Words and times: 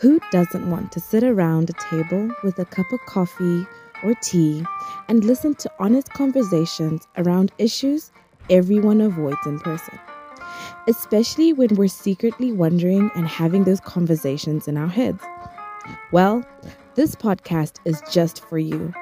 Who 0.00 0.20
doesn't 0.30 0.70
want 0.70 0.92
to 0.92 1.00
sit 1.00 1.24
around 1.24 1.70
a 1.70 1.72
table 1.90 2.30
with 2.44 2.58
a 2.58 2.66
cup 2.66 2.92
of 2.92 3.00
coffee 3.06 3.66
or 4.04 4.14
tea 4.20 4.62
and 5.08 5.24
listen 5.24 5.54
to 5.54 5.72
honest 5.78 6.12
conversations 6.12 7.08
around 7.16 7.50
issues 7.56 8.12
everyone 8.50 9.00
avoids 9.00 9.46
in 9.46 9.58
person? 9.58 9.98
Especially 10.86 11.54
when 11.54 11.74
we're 11.76 11.88
secretly 11.88 12.52
wondering 12.52 13.10
and 13.14 13.26
having 13.26 13.64
those 13.64 13.80
conversations 13.80 14.68
in 14.68 14.76
our 14.76 14.86
heads. 14.86 15.22
Well, 16.12 16.44
this 16.94 17.14
podcast 17.14 17.78
is 17.86 18.02
just 18.12 18.44
for 18.44 18.58
you. 18.58 18.92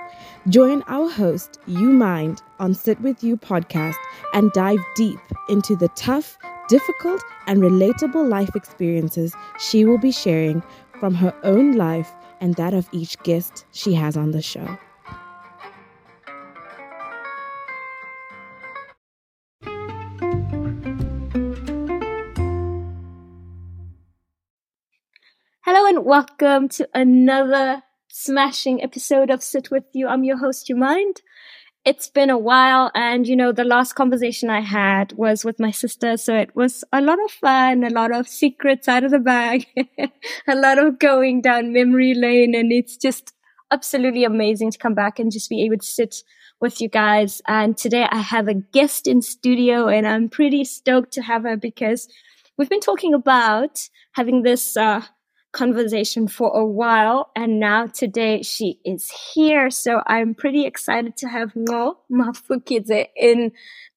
Join 0.49 0.85
our 0.87 1.11
host, 1.11 1.59
You 1.67 1.91
Mind, 1.91 2.41
on 2.61 2.73
Sit 2.73 3.01
With 3.01 3.25
You 3.25 3.37
podcast 3.37 3.97
and 4.33 4.53
dive 4.53 4.79
deep 4.95 5.19
into 5.49 5.75
the 5.75 5.89
tough, 5.97 6.39
difficult, 6.69 7.21
and 7.47 7.61
relatable 7.61 8.29
life 8.29 8.55
experiences 8.55 9.35
she 9.59 9.85
will 9.85 9.99
be 9.99 10.13
sharing 10.13 10.63
from 11.05 11.17
her 11.17 11.35
own 11.43 11.73
life 11.73 12.15
and 12.41 12.55
that 12.55 12.73
of 12.73 12.89
each 12.91 13.23
guest 13.25 13.67
she 13.73 13.93
has 13.93 14.17
on 14.17 14.31
the 14.31 14.41
show. 14.41 14.79
Hello 25.61 25.87
and 25.87 26.07
welcome 26.07 26.71
to 26.71 26.89
another 26.95 27.83
smashing 28.09 28.83
episode 28.83 29.29
of 29.29 29.43
Sit 29.43 29.71
With 29.71 29.85
You. 29.93 30.09
I'm 30.09 30.25
your 30.25 30.39
host, 30.39 30.71
You 30.71 30.77
Mind. 30.77 31.21
It's 31.85 32.09
been 32.09 32.31
a 32.31 32.39
while 32.39 32.91
and 32.95 33.27
you 33.27 33.37
know, 33.37 33.53
the 33.53 33.63
last 33.65 33.93
conversation 33.93 34.49
I 34.49 34.61
had 34.61 35.13
was 35.13 35.45
with 35.45 35.61
my 35.61 35.71
sister. 35.71 36.17
So 36.17 36.35
it 36.35 36.57
was 36.57 36.83
a 36.93 37.03
lot 37.03 37.19
of 37.23 37.31
fun, 37.31 37.85
a 37.85 37.91
lot 37.91 38.11
of 38.11 38.27
secrets 38.27 38.89
out 38.89 39.05
of 39.05 39.11
the 39.11 39.19
bag, 39.19 39.67
a 40.49 40.55
lot 40.55 40.79
of 40.79 40.99
going 40.99 41.43
down 41.43 41.75
memory 41.75 42.15
lane. 42.15 42.55
And 42.55 42.73
it's 42.73 42.97
just 42.97 43.35
absolutely 43.71 44.25
amazing 44.25 44.71
to 44.71 44.79
come 44.79 44.95
back 44.95 45.19
and 45.19 45.31
just 45.31 45.51
be 45.51 45.63
able 45.65 45.77
to 45.77 45.87
sit 45.87 46.23
with 46.59 46.81
you 46.81 46.89
guys. 46.89 47.43
And 47.47 47.77
today 47.77 48.07
I 48.11 48.19
have 48.21 48.49
a 48.49 48.55
guest 48.55 49.07
in 49.07 49.21
studio 49.21 49.89
and 49.89 50.07
I'm 50.07 50.31
pretty 50.31 50.65
stoked 50.65 51.13
to 51.15 51.23
have 51.23 51.43
her 51.43 51.57
because 51.57 52.09
we've 52.57 52.71
been 52.71 52.81
talking 52.81 53.13
about 53.13 53.89
having 54.13 54.43
this, 54.43 54.75
uh, 54.77 55.03
conversation 55.55 56.27
for 56.29 56.51
a 56.55 56.67
while 56.67 57.31
and 57.37 57.61
now 57.61 57.87
today 57.87 58.43
she 58.43 58.81
is 58.85 59.11
here 59.33 59.71
so 59.71 60.03
i'm 60.07 60.35
pretty 60.35 60.67
excited 60.67 61.17
to 61.17 61.29
have 61.29 61.55
Nqo 61.55 61.95
Mafukidze 62.11 63.07
in 63.17 63.53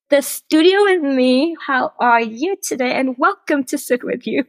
the 0.10 0.22
studio 0.22 0.84
with 0.84 1.02
me 1.02 1.58
how 1.66 1.92
are 2.00 2.22
you 2.22 2.56
today 2.62 2.94
and 2.94 3.18
welcome 3.18 3.64
to 3.66 3.78
sit 3.78 4.04
with 4.04 4.28
you 4.28 4.46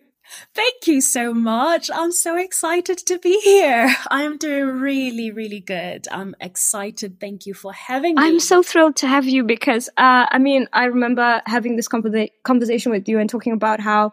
Thank 0.54 0.86
you 0.86 1.00
so 1.00 1.32
much. 1.32 1.90
I'm 1.90 2.12
so 2.12 2.36
excited 2.36 2.98
to 2.98 3.18
be 3.18 3.40
here. 3.40 3.94
I 4.10 4.24
am 4.24 4.36
doing 4.36 4.66
really, 4.78 5.30
really 5.30 5.60
good. 5.60 6.06
I'm 6.10 6.34
excited. 6.38 7.18
Thank 7.18 7.46
you 7.46 7.54
for 7.54 7.72
having 7.72 8.14
me. 8.14 8.22
I'm 8.22 8.38
so 8.38 8.62
thrilled 8.62 8.96
to 8.96 9.06
have 9.06 9.24
you 9.24 9.42
because, 9.42 9.88
uh, 9.96 10.26
I 10.30 10.38
mean, 10.38 10.68
I 10.74 10.84
remember 10.84 11.40
having 11.46 11.76
this 11.76 11.88
conversa- 11.88 12.30
conversation 12.44 12.92
with 12.92 13.08
you 13.08 13.18
and 13.18 13.30
talking 13.30 13.54
about 13.54 13.80
how 13.80 14.12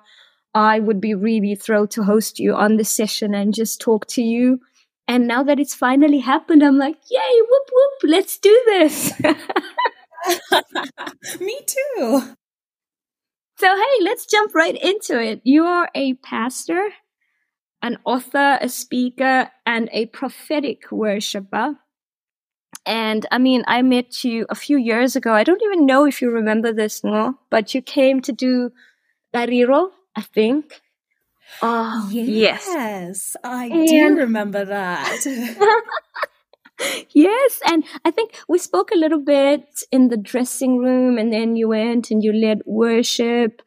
I 0.55 0.79
would 0.79 1.01
be 1.01 1.13
really 1.13 1.53
thrilled 1.53 1.91
to 1.91 2.03
host 2.03 2.39
you 2.39 2.55
on 2.55 2.77
this 2.77 2.89
session 2.89 3.35
and 3.35 3.53
just 3.53 3.81
talk 3.81 4.07
to 4.07 4.23
you. 4.23 4.61
And 5.05 5.27
now 5.27 5.43
that 5.43 5.59
it's 5.59 5.75
finally 5.75 6.19
happened, 6.19 6.63
I'm 6.63 6.77
like, 6.77 6.95
yay, 7.11 7.41
whoop, 7.41 7.69
whoop, 7.73 8.09
let's 8.09 8.39
do 8.39 8.63
this. 8.65 9.13
Me 11.39 11.59
too. 11.67 12.21
So, 13.57 13.75
hey, 13.75 14.01
let's 14.01 14.25
jump 14.25 14.55
right 14.55 14.75
into 14.75 15.21
it. 15.21 15.41
You 15.43 15.65
are 15.65 15.89
a 15.93 16.13
pastor, 16.15 16.89
an 17.81 17.97
author, 18.05 18.57
a 18.61 18.69
speaker, 18.69 19.51
and 19.65 19.89
a 19.91 20.05
prophetic 20.07 20.89
worshiper. 20.89 21.75
And 22.85 23.25
I 23.31 23.39
mean, 23.39 23.63
I 23.67 23.81
met 23.81 24.23
you 24.23 24.45
a 24.49 24.55
few 24.55 24.77
years 24.77 25.15
ago. 25.15 25.33
I 25.33 25.43
don't 25.43 25.61
even 25.63 25.85
know 25.85 26.05
if 26.05 26.21
you 26.21 26.31
remember 26.31 26.71
this, 26.71 27.03
no, 27.03 27.39
but 27.49 27.73
you 27.73 27.81
came 27.81 28.21
to 28.21 28.31
do 28.31 28.71
Dariro 29.33 29.89
I 30.15 30.21
think. 30.21 30.81
Oh, 31.61 32.09
yes. 32.11 32.65
Yes, 32.67 33.35
I 33.43 33.67
and 33.67 33.87
do 33.87 34.15
remember 34.15 34.65
that. 34.65 35.25
yes, 37.13 37.59
and 37.69 37.83
I 38.03 38.11
think 38.11 38.35
we 38.47 38.57
spoke 38.57 38.91
a 38.91 38.97
little 38.97 39.21
bit 39.21 39.83
in 39.91 40.09
the 40.09 40.17
dressing 40.17 40.77
room, 40.77 41.17
and 41.17 41.31
then 41.31 41.55
you 41.55 41.69
went 41.69 42.11
and 42.11 42.23
you 42.23 42.33
led 42.33 42.61
worship. 42.65 43.61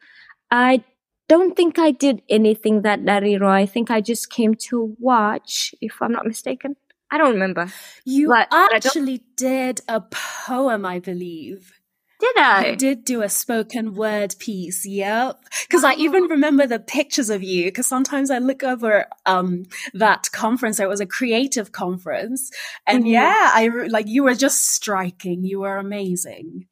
I 0.51 0.83
don't 1.27 1.55
think 1.55 1.79
I 1.79 1.91
did 1.91 2.21
anything 2.29 2.81
that 2.81 3.01
Dariro. 3.01 3.47
I 3.47 3.65
think 3.65 3.91
I 3.91 4.01
just 4.01 4.29
came 4.29 4.55
to 4.69 4.95
watch, 4.99 5.73
if 5.81 6.01
I'm 6.01 6.11
not 6.11 6.25
mistaken. 6.25 6.75
I 7.11 7.17
don't 7.17 7.33
remember. 7.33 7.71
You 8.05 8.27
but, 8.27 8.47
actually 8.51 9.23
did 9.35 9.81
a 9.87 10.01
poem, 10.01 10.85
I 10.85 10.99
believe. 10.99 11.78
Did 12.19 12.37
I? 12.37 12.65
I 12.67 12.75
did 12.75 13.05
do 13.05 13.21
a 13.21 13.29
spoken 13.29 13.95
word 13.95 14.35
piece. 14.39 14.85
Yep. 14.85 15.41
Cause 15.69 15.85
I 15.85 15.93
even 15.93 16.23
oh. 16.23 16.27
remember 16.27 16.67
the 16.67 16.79
pictures 16.79 17.29
of 17.29 17.43
you. 17.43 17.71
Cause 17.71 17.87
sometimes 17.87 18.29
I 18.29 18.39
look 18.39 18.61
over, 18.61 19.05
um, 19.25 19.63
that 19.93 20.29
conference. 20.33 20.79
It 20.79 20.89
was 20.89 20.99
a 20.99 21.05
creative 21.05 21.71
conference. 21.71 22.51
And 22.85 23.03
mm-hmm. 23.03 23.13
yeah, 23.13 23.51
I 23.53 23.69
like, 23.87 24.07
you 24.07 24.23
were 24.23 24.35
just 24.35 24.67
striking. 24.67 25.45
You 25.45 25.61
were 25.61 25.77
amazing. 25.77 26.65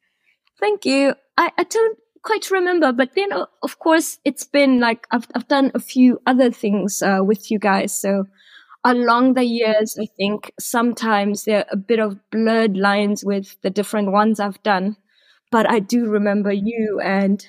Thank 0.60 0.84
you. 0.84 1.14
I, 1.38 1.50
I 1.56 1.64
don't 1.64 1.98
quite 2.22 2.50
remember, 2.50 2.92
but 2.92 3.14
then 3.14 3.30
of 3.62 3.78
course 3.78 4.18
it's 4.26 4.44
been 4.44 4.80
like, 4.80 5.06
I've, 5.10 5.28
I've 5.34 5.48
done 5.48 5.70
a 5.74 5.80
few 5.80 6.20
other 6.26 6.50
things, 6.50 7.00
uh, 7.00 7.20
with 7.22 7.50
you 7.50 7.58
guys. 7.58 7.98
So, 7.98 8.24
along 8.84 9.34
the 9.34 9.44
years, 9.44 9.96
I 10.00 10.06
think 10.16 10.52
sometimes 10.60 11.44
there 11.44 11.60
are 11.60 11.66
a 11.72 11.76
bit 11.76 12.00
of 12.00 12.18
blurred 12.30 12.76
lines 12.76 13.24
with 13.24 13.60
the 13.62 13.70
different 13.70 14.12
ones 14.12 14.40
I've 14.40 14.62
done 14.62 14.96
but 15.50 15.68
I 15.70 15.80
do 15.80 16.08
remember 16.08 16.52
you 16.52 17.00
and 17.02 17.44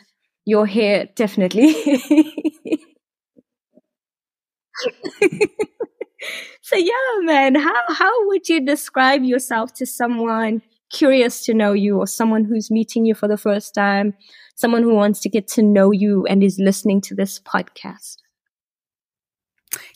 your 0.46 0.66
hair 0.66 1.08
definitely. 1.16 1.74
so 6.62 6.76
yeah, 6.76 6.92
man, 7.22 7.56
how 7.56 7.82
how 7.90 8.28
would 8.28 8.48
you 8.50 8.66
describe 8.66 9.24
yourself 9.24 9.74
to 9.76 9.86
someone 9.86 10.62
curious 10.92 11.46
to 11.46 11.54
know 11.54 11.74
you 11.74 11.98
or 11.98 12.08
someone 12.08 12.46
who's 12.46 12.72
meeting 12.72 13.06
you 13.06 13.14
for 13.14 13.28
the 13.28 13.38
first 13.38 13.74
time, 13.74 14.14
someone 14.56 14.84
who 14.84 14.94
wants 14.94 15.20
to 15.22 15.30
get 15.30 15.48
to 15.48 15.62
know 15.62 15.92
you 15.92 16.26
and 16.26 16.44
is 16.44 16.60
listening 16.60 17.02
to 17.02 17.16
this 17.16 17.40
podcast? 17.40 18.18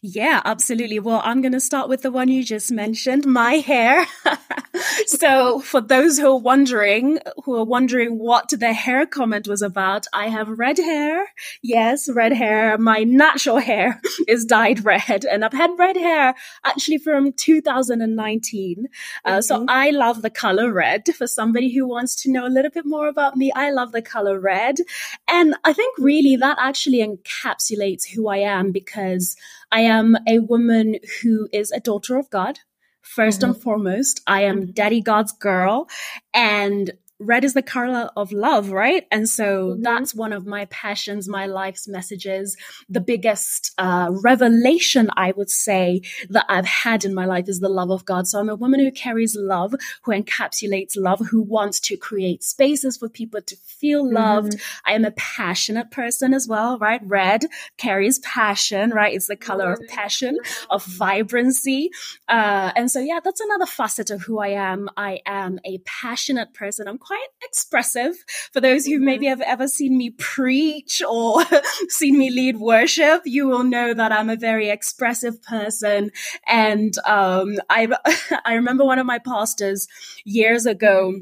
Yeah, 0.01 0.41
absolutely. 0.45 0.99
Well, 0.99 1.21
I'm 1.23 1.41
going 1.41 1.53
to 1.53 1.59
start 1.59 1.89
with 1.89 2.03
the 2.03 2.11
one 2.11 2.27
you 2.27 2.43
just 2.43 2.71
mentioned, 2.71 3.25
my 3.25 3.53
hair. 3.53 4.05
so 5.07 5.59
for 5.59 5.81
those 5.81 6.19
who 6.19 6.27
are 6.27 6.39
wondering, 6.39 7.19
who 7.43 7.55
are 7.55 7.65
wondering 7.65 8.19
what 8.19 8.49
the 8.49 8.73
hair 8.73 9.05
comment 9.07 9.47
was 9.47 9.61
about, 9.63 10.05
I 10.13 10.27
have 10.27 10.47
red 10.59 10.77
hair. 10.77 11.25
Yes, 11.63 12.07
red 12.07 12.33
hair. 12.33 12.77
My 12.77 13.03
natural 13.03 13.57
hair 13.57 13.99
is 14.27 14.45
dyed 14.45 14.85
red 14.85 15.25
and 15.25 15.43
I've 15.43 15.53
had 15.53 15.71
red 15.77 15.97
hair 15.97 16.35
actually 16.63 16.99
from 16.99 17.33
2019. 17.33 18.87
Uh, 19.25 19.29
mm-hmm. 19.31 19.41
So 19.41 19.65
I 19.67 19.89
love 19.89 20.21
the 20.21 20.29
color 20.29 20.71
red 20.71 21.07
for 21.15 21.25
somebody 21.25 21.73
who 21.73 21.87
wants 21.87 22.15
to 22.23 22.31
know 22.31 22.45
a 22.45 22.49
little 22.49 22.71
bit 22.71 22.85
more 22.85 23.07
about 23.07 23.37
me. 23.37 23.51
I 23.55 23.71
love 23.71 23.91
the 23.91 24.01
color 24.03 24.39
red. 24.39 24.77
And 25.27 25.55
I 25.63 25.73
think 25.73 25.97
really 25.97 26.35
that 26.35 26.57
actually 26.59 26.99
encapsulates 26.99 28.07
who 28.07 28.27
I 28.27 28.37
am 28.37 28.71
because 28.71 29.35
I 29.73 29.81
am 29.81 30.15
a 30.27 30.37
woman 30.37 30.97
who 31.21 31.49
is 31.51 31.71
a 31.71 31.79
daughter 31.79 32.17
of 32.17 32.29
God. 32.29 32.59
1st 33.17 33.39
mm-hmm. 33.39 33.45
and 33.45 33.61
foremost, 33.61 34.21
I 34.27 34.43
am 34.43 34.61
mm-hmm. 34.61 34.71
daddy 34.71 35.01
God's 35.01 35.33
girl. 35.33 35.89
And 36.33 36.91
red 37.23 37.43
is 37.43 37.53
the 37.53 37.61
color 37.61 38.09
of 38.15 38.31
love, 38.31 38.71
right? 38.71 39.05
And 39.11 39.27
so 39.27 39.69
mm-hmm. 39.69 39.81
that's 39.81 40.13
one 40.13 40.33
of 40.33 40.45
my 40.45 40.65
passions, 40.65 41.27
my 41.27 41.45
life's 41.45 41.87
messages. 41.87 42.57
The 42.89 43.01
biggest 43.01 43.71
uh, 43.77 44.09
revelation 44.11 45.09
I 45.15 45.31
would 45.31 45.49
say 45.49 46.01
that 46.29 46.45
I've 46.49 46.65
had 46.65 47.05
in 47.05 47.13
my 47.13 47.25
life 47.25 47.47
is 47.47 47.59
the 47.59 47.69
love 47.69 47.91
of 47.91 48.05
God. 48.05 48.27
So 48.27 48.39
I'm 48.39 48.49
a 48.49 48.55
woman 48.55 48.79
who 48.79 48.91
carries 48.91 49.35
love, 49.35 49.73
who 50.03 50.11
encapsulates 50.11 50.93
love, 50.97 51.19
who 51.19 51.41
wants 51.41 51.79
to 51.81 51.97
create 51.97 52.43
spaces 52.43 52.97
for 52.97 53.09
people 53.09 53.41
to 53.41 53.55
feel 53.55 54.09
loved. 54.09 54.53
Mm-hmm. 54.53 54.89
I 54.89 54.93
am 54.93 55.05
a 55.05 55.11
passionate 55.11 55.91
person 55.91 56.33
as 56.33 56.47
well, 56.47 56.77
right? 56.79 57.01
Red 57.03 57.45
carries 57.77 58.19
passion, 58.19 58.91
right? 58.91 59.13
It's 59.13 59.27
the 59.27 59.35
color 59.35 59.73
of 59.73 59.81
passion, 59.87 60.37
of 60.69 60.83
vibrancy. 60.85 61.89
Uh, 62.27 62.71
and 62.75 62.89
so, 62.89 62.99
yeah, 62.99 63.19
that's 63.23 63.41
another 63.41 63.65
facet 63.65 64.09
of 64.09 64.21
who 64.21 64.39
I 64.39 64.49
am. 64.49 64.89
I 64.97 65.19
am 65.25 65.59
a 65.65 65.79
passionate 65.79 66.53
person. 66.53 66.87
I'm 66.87 66.97
quite 66.97 67.12
quite 67.13 67.27
expressive. 67.43 68.15
For 68.53 68.59
those 68.59 68.85
who 68.85 68.99
maybe 68.99 69.27
have 69.27 69.41
ever 69.41 69.67
seen 69.67 69.97
me 69.97 70.11
preach 70.11 71.01
or 71.07 71.43
seen 71.89 72.17
me 72.17 72.31
lead 72.31 72.57
worship, 72.57 73.21
you 73.25 73.47
will 73.47 73.63
know 73.63 73.93
that 73.93 74.11
I'm 74.11 74.29
a 74.29 74.35
very 74.35 74.69
expressive 74.69 75.41
person. 75.43 76.09
And 76.47 76.93
um, 77.05 77.57
I 77.69 77.87
I 78.45 78.55
remember 78.55 78.83
one 78.83 78.99
of 78.99 79.05
my 79.05 79.19
pastors 79.19 79.87
years 80.25 80.65
ago 80.65 81.21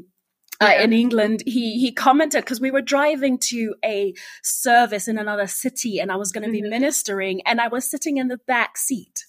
uh, 0.62 0.82
in 0.82 0.92
England, 0.92 1.42
he 1.46 1.80
he 1.80 1.92
commented 1.92 2.44
because 2.44 2.60
we 2.60 2.70
were 2.70 2.80
driving 2.80 3.38
to 3.38 3.74
a 3.84 4.14
service 4.42 5.08
in 5.08 5.18
another 5.18 5.46
city, 5.46 5.98
and 5.98 6.12
I 6.12 6.16
was 6.16 6.30
going 6.30 6.42
to 6.42 6.48
mm-hmm. 6.48 6.64
be 6.64 6.70
ministering, 6.70 7.42
and 7.42 7.60
I 7.60 7.68
was 7.68 7.90
sitting 7.90 8.18
in 8.18 8.28
the 8.28 8.38
back 8.38 8.78
seat, 8.78 9.26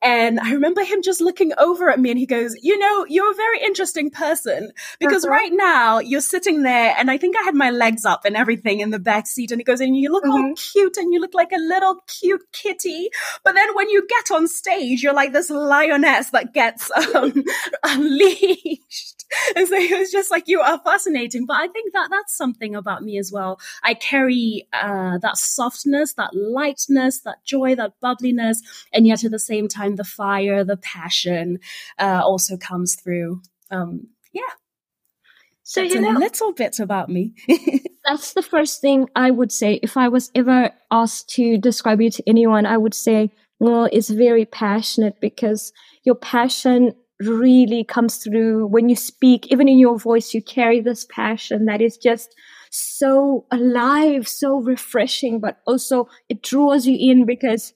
and 0.00 0.38
I 0.38 0.52
remember 0.52 0.84
him 0.84 1.02
just 1.02 1.20
looking 1.20 1.52
over 1.58 1.90
at 1.90 1.98
me, 1.98 2.10
and 2.10 2.18
he 2.18 2.26
goes, 2.26 2.54
"You 2.62 2.78
know, 2.78 3.04
you're 3.08 3.30
a 3.30 3.34
very 3.34 3.60
interesting 3.60 4.10
person 4.10 4.72
because 5.00 5.24
uh-huh. 5.24 5.32
right 5.32 5.52
now 5.52 5.98
you're 5.98 6.20
sitting 6.20 6.62
there, 6.62 6.94
and 6.96 7.10
I 7.10 7.18
think 7.18 7.36
I 7.36 7.42
had 7.42 7.54
my 7.54 7.70
legs 7.70 8.04
up 8.04 8.24
and 8.24 8.36
everything 8.36 8.80
in 8.80 8.90
the 8.90 8.98
back 8.98 9.26
seat, 9.26 9.50
and 9.50 9.60
he 9.60 9.64
goes, 9.64 9.80
and 9.80 9.96
you 9.96 10.10
look 10.10 10.24
mm-hmm. 10.24 10.32
all 10.32 10.54
cute, 10.54 10.96
and 10.96 11.12
you 11.12 11.20
look 11.20 11.34
like 11.34 11.52
a 11.52 11.58
little 11.58 11.96
cute 12.06 12.42
kitty, 12.52 13.10
but 13.44 13.54
then 13.54 13.74
when 13.74 13.90
you 13.90 14.06
get 14.08 14.30
on 14.30 14.46
stage, 14.46 15.02
you're 15.02 15.14
like 15.14 15.32
this 15.32 15.50
lioness 15.50 16.30
that 16.30 16.54
gets 16.54 16.90
um, 17.14 17.44
unleashed." 17.82 19.15
and 19.56 19.66
so 19.66 19.76
it 19.76 19.98
was 19.98 20.10
just 20.10 20.30
like 20.30 20.44
you 20.46 20.60
are 20.60 20.80
fascinating 20.84 21.46
but 21.46 21.56
i 21.56 21.66
think 21.68 21.92
that 21.92 22.08
that's 22.10 22.36
something 22.36 22.74
about 22.74 23.02
me 23.02 23.18
as 23.18 23.32
well. 23.32 23.58
I 23.82 23.94
carry 23.94 24.66
uh, 24.72 25.18
that 25.18 25.36
softness 25.36 26.14
that 26.14 26.34
lightness 26.34 27.20
that 27.22 27.44
joy 27.44 27.74
that 27.74 27.92
bubbliness 28.00 28.58
and 28.92 29.06
yet 29.06 29.24
at 29.24 29.30
the 29.30 29.38
same 29.38 29.68
time 29.68 29.96
the 29.96 30.04
fire 30.04 30.64
the 30.64 30.76
passion 30.76 31.58
uh, 31.98 32.22
also 32.24 32.56
comes 32.56 32.94
through. 32.94 33.42
Um, 33.70 34.08
yeah. 34.32 34.42
So 35.62 35.82
that's 35.82 35.94
you 35.94 36.00
know, 36.00 36.16
a 36.16 36.18
little 36.18 36.52
bit 36.52 36.78
about 36.78 37.08
me. 37.08 37.34
That's 38.04 38.34
the 38.34 38.42
first 38.42 38.80
thing 38.80 39.08
i 39.16 39.32
would 39.32 39.50
say. 39.50 39.80
If 39.82 39.96
i 39.96 40.06
was 40.08 40.30
ever 40.34 40.70
asked 40.90 41.28
to 41.30 41.58
describe 41.58 42.00
you 42.00 42.10
to 42.10 42.22
anyone 42.28 42.64
i 42.66 42.76
would 42.76 42.94
say 42.94 43.32
well 43.58 43.88
it's 43.90 44.10
very 44.10 44.44
passionate 44.44 45.20
because 45.20 45.72
your 46.04 46.14
passion 46.14 46.94
really 47.20 47.84
comes 47.84 48.18
through 48.18 48.66
when 48.66 48.88
you 48.88 48.96
speak, 48.96 49.46
even 49.50 49.68
in 49.68 49.78
your 49.78 49.98
voice, 49.98 50.34
you 50.34 50.42
carry 50.42 50.80
this 50.80 51.06
passion 51.10 51.64
that 51.66 51.80
is 51.80 51.96
just 51.96 52.34
so 52.70 53.46
alive, 53.50 54.28
so 54.28 54.60
refreshing, 54.60 55.40
but 55.40 55.58
also 55.66 56.08
it 56.28 56.42
draws 56.42 56.86
you 56.86 56.96
in 56.98 57.24
because 57.24 57.72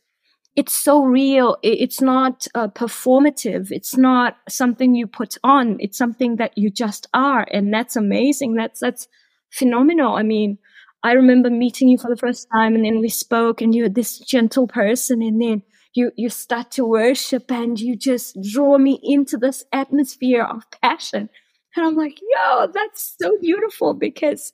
it's 0.56 0.72
so 0.72 1.04
real. 1.04 1.56
It's 1.62 2.00
not 2.00 2.46
uh, 2.54 2.68
performative. 2.68 3.70
It's 3.70 3.96
not 3.96 4.36
something 4.48 4.94
you 4.94 5.06
put 5.06 5.38
on. 5.44 5.76
It's 5.80 5.96
something 5.96 6.36
that 6.36 6.58
you 6.58 6.70
just 6.70 7.06
are. 7.14 7.46
And 7.52 7.72
that's 7.72 7.96
amazing. 7.96 8.54
That's, 8.54 8.80
that's 8.80 9.08
phenomenal. 9.50 10.16
I 10.16 10.22
mean, 10.22 10.58
I 11.02 11.12
remember 11.12 11.50
meeting 11.50 11.88
you 11.88 11.98
for 11.98 12.10
the 12.10 12.16
first 12.16 12.48
time 12.52 12.74
and 12.74 12.84
then 12.84 13.00
we 13.00 13.08
spoke 13.08 13.62
and 13.62 13.74
you're 13.74 13.88
this 13.88 14.18
gentle 14.18 14.66
person. 14.66 15.22
And 15.22 15.40
then 15.40 15.62
you 15.94 16.12
you 16.16 16.28
start 16.28 16.70
to 16.70 16.84
worship 16.84 17.50
and 17.50 17.80
you 17.80 17.96
just 17.96 18.36
draw 18.42 18.78
me 18.78 18.98
into 19.02 19.36
this 19.36 19.64
atmosphere 19.72 20.42
of 20.42 20.64
passion 20.82 21.28
and 21.76 21.86
i'm 21.86 21.96
like 21.96 22.18
yo 22.20 22.68
that's 22.72 23.16
so 23.20 23.36
beautiful 23.40 23.94
because 23.94 24.52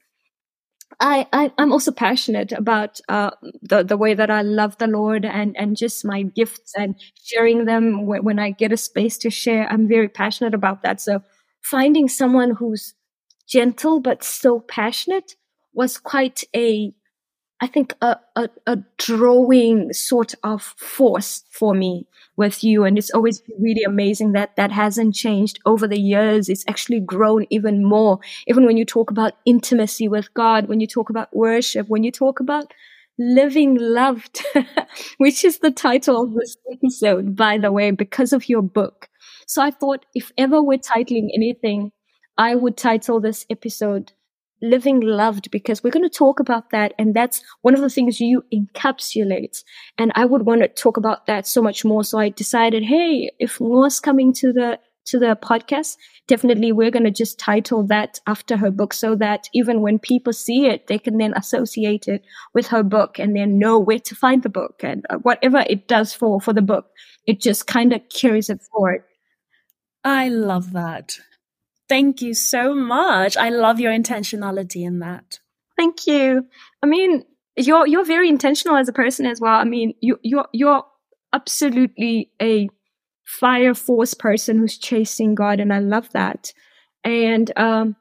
I, 1.01 1.27
I 1.33 1.53
am 1.59 1.73
also 1.73 1.93
passionate 1.93 2.53
about 2.53 3.01
uh, 3.09 3.31
the 3.61 3.83
the 3.83 3.97
way 3.97 4.15
that 4.15 4.31
I 4.31 4.43
love 4.43 4.79
the 4.79 4.87
Lord 4.87 5.25
and 5.25 5.57
and 5.57 5.77
just 5.77 6.05
my 6.05 6.23
gifts 6.23 6.73
and 6.77 6.95
sharing 7.23 7.65
them 7.65 8.07
when, 8.07 8.25
when 8.25 8.39
I 8.39 8.51
get 8.51 8.73
a 8.73 8.77
space 8.77 9.19
to 9.19 9.31
share. 9.31 9.69
I'm 9.71 9.89
very 9.89 10.09
passionate 10.09 10.55
about 10.55 10.83
that. 10.83 11.01
So 11.01 11.23
finding 11.63 12.09
someone 12.09 12.53
who's 12.53 12.95
gentle 13.49 14.01
but 14.01 14.23
so 14.25 14.61
passionate 14.61 15.35
was 15.75 15.99
quite 15.99 16.45
a 16.55 16.93
I 17.61 17.67
think 17.67 17.95
a, 18.03 18.17
a, 18.35 18.51
a, 18.67 18.79
drawing 18.99 19.93
sort 19.93 20.35
of 20.43 20.63
force 20.63 21.45
for 21.51 21.75
me 21.75 22.07
with 22.37 22.63
you. 22.63 22.85
And 22.85 22.99
it's 22.99 23.11
always 23.11 23.43
really 23.59 23.83
amazing 23.83 24.33
that 24.33 24.57
that 24.57 24.71
hasn't 24.71 25.15
changed 25.15 25.59
over 25.65 25.89
the 25.89 25.99
years. 25.99 26.51
It's 26.51 26.65
actually 26.69 27.01
grown 27.01 27.47
even 27.49 27.83
more. 27.83 28.19
Even 28.47 28.67
when 28.67 28.77
you 28.77 28.85
talk 28.85 29.11
about 29.11 29.35
intimacy 29.47 30.07
with 30.07 30.33
God, 30.35 30.69
when 30.69 30.81
you 30.81 30.87
talk 30.87 31.09
about 31.09 31.35
worship, 31.35 31.89
when 31.89 32.05
you 32.05 32.13
talk 32.13 32.41
about 32.41 32.75
living 33.19 33.77
loved, 33.81 34.45
which 35.17 35.43
is 35.43 35.61
the 35.61 35.71
title 35.71 36.23
of 36.23 36.35
this 36.35 36.59
episode, 36.71 37.35
by 37.35 37.57
the 37.57 37.73
way, 37.73 37.91
because 37.91 38.35
of 38.35 38.51
your 38.51 38.63
book. 38.63 39.09
So 39.47 39.63
I 39.63 39.71
thought 39.71 40.05
if 40.15 40.31
ever 40.37 40.63
we're 40.63 40.79
titling 40.79 41.31
anything, 41.35 41.93
I 42.37 42.55
would 42.55 42.77
title 42.77 43.21
this 43.21 43.47
episode 43.49 44.13
living 44.63 45.01
loved 45.01 45.51
because 45.51 45.83
we're 45.83 45.91
going 45.91 46.09
to 46.09 46.19
talk 46.19 46.41
about 46.41 46.71
that 46.71 46.95
and 46.99 47.15
that's 47.15 47.43
one 47.63 47.75
of 47.75 47.81
the 47.81 47.91
things 47.91 48.21
you 48.21 48.43
encapsulate. 48.53 49.63
And 49.99 50.13
i 50.15 50.25
would 50.25 50.47
want 50.47 50.63
to 50.63 50.69
talk 50.69 50.97
about 50.97 51.27
that 51.27 51.47
so 51.47 51.63
much 51.63 51.85
more. 51.85 52.05
So 52.05 52.19
i 52.19 52.29
decided 52.29 52.83
hey 52.85 53.31
if 53.39 53.59
Nqo's 53.59 54.01
coming 54.01 54.33
to 54.35 54.53
the 54.53 54.79
to 55.07 55.19
the 55.21 55.39
podcast 55.41 55.97
definitely 56.27 56.73
we're 56.73 56.91
going 56.91 57.05
to 57.05 57.11
just 57.11 57.39
title 57.39 57.87
that 57.87 58.19
after 58.27 58.57
her 58.57 58.71
book 58.71 58.93
so 58.93 59.15
that 59.15 59.49
even 59.55 59.81
when 59.81 59.99
people 59.99 60.33
see 60.33 60.67
it 60.67 60.89
they 60.89 60.99
can 60.99 61.19
then 61.19 61.33
associate 61.37 62.09
it 62.09 62.23
with 62.55 62.67
her 62.67 62.83
book 62.83 63.19
and 63.19 63.37
then 63.37 63.59
know 63.59 63.79
where 63.79 64.01
to 64.01 64.15
find 64.15 64.43
the 64.43 64.49
book 64.49 64.81
and 64.83 65.07
uh, 65.11 65.17
whatever 65.19 65.65
it 65.69 65.87
does 65.87 66.13
for 66.13 66.41
for 66.41 66.53
the 66.53 66.63
book. 66.63 66.87
It 67.27 67.41
just 67.41 67.67
kind 67.67 67.93
of 67.93 68.01
carries 68.09 68.51
it 68.51 68.61
forward. 68.71 69.03
I 70.05 70.29
love 70.29 70.73
that 70.73 71.19
Thank 71.89 72.21
you 72.21 72.35
so 72.35 72.75
much. 72.75 73.37
I 73.37 73.51
love 73.51 73.79
your 73.79 73.93
intentionality 73.93 74.85
in 74.85 74.99
that. 75.01 75.39
Thank 75.77 76.07
you. 76.07 76.47
I 76.83 76.87
mean, 76.87 77.25
you're 77.57 77.87
you're 77.87 78.05
very 78.05 78.29
intentional 78.29 78.77
as 78.77 78.89
a 78.89 78.93
person 78.93 79.27
as 79.27 79.41
well. 79.41 79.55
I 79.55 79.65
mean, 79.65 79.95
you 80.01 80.19
you're 80.23 80.49
you're 80.53 80.85
absolutely 81.33 82.31
a 82.41 82.69
fire 83.25 83.75
force 83.75 84.15
person 84.15 84.59
who's 84.59 84.79
chasing 84.79 85.35
God, 85.35 85.61
and 85.61 85.73
I 85.73 85.79
love 85.79 86.11
that. 86.13 86.53
And 87.05 87.53
um, 87.57 87.97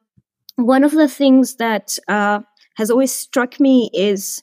one 0.55 0.83
of 0.83 0.91
the 0.91 1.07
things 1.07 1.55
that 1.57 1.97
uh, 2.07 2.39
has 2.77 2.89
always 2.89 3.11
struck 3.13 3.59
me 3.59 3.89
is 3.93 4.41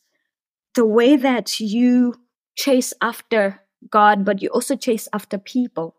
the 0.75 0.87
way 0.87 1.17
that 1.17 1.59
you 1.61 2.15
chase 2.57 2.95
after 3.01 3.61
God, 3.91 4.25
but 4.25 4.41
you 4.41 4.49
also 4.51 4.77
chase 4.77 5.09
after 5.13 5.39
people. 5.39 5.97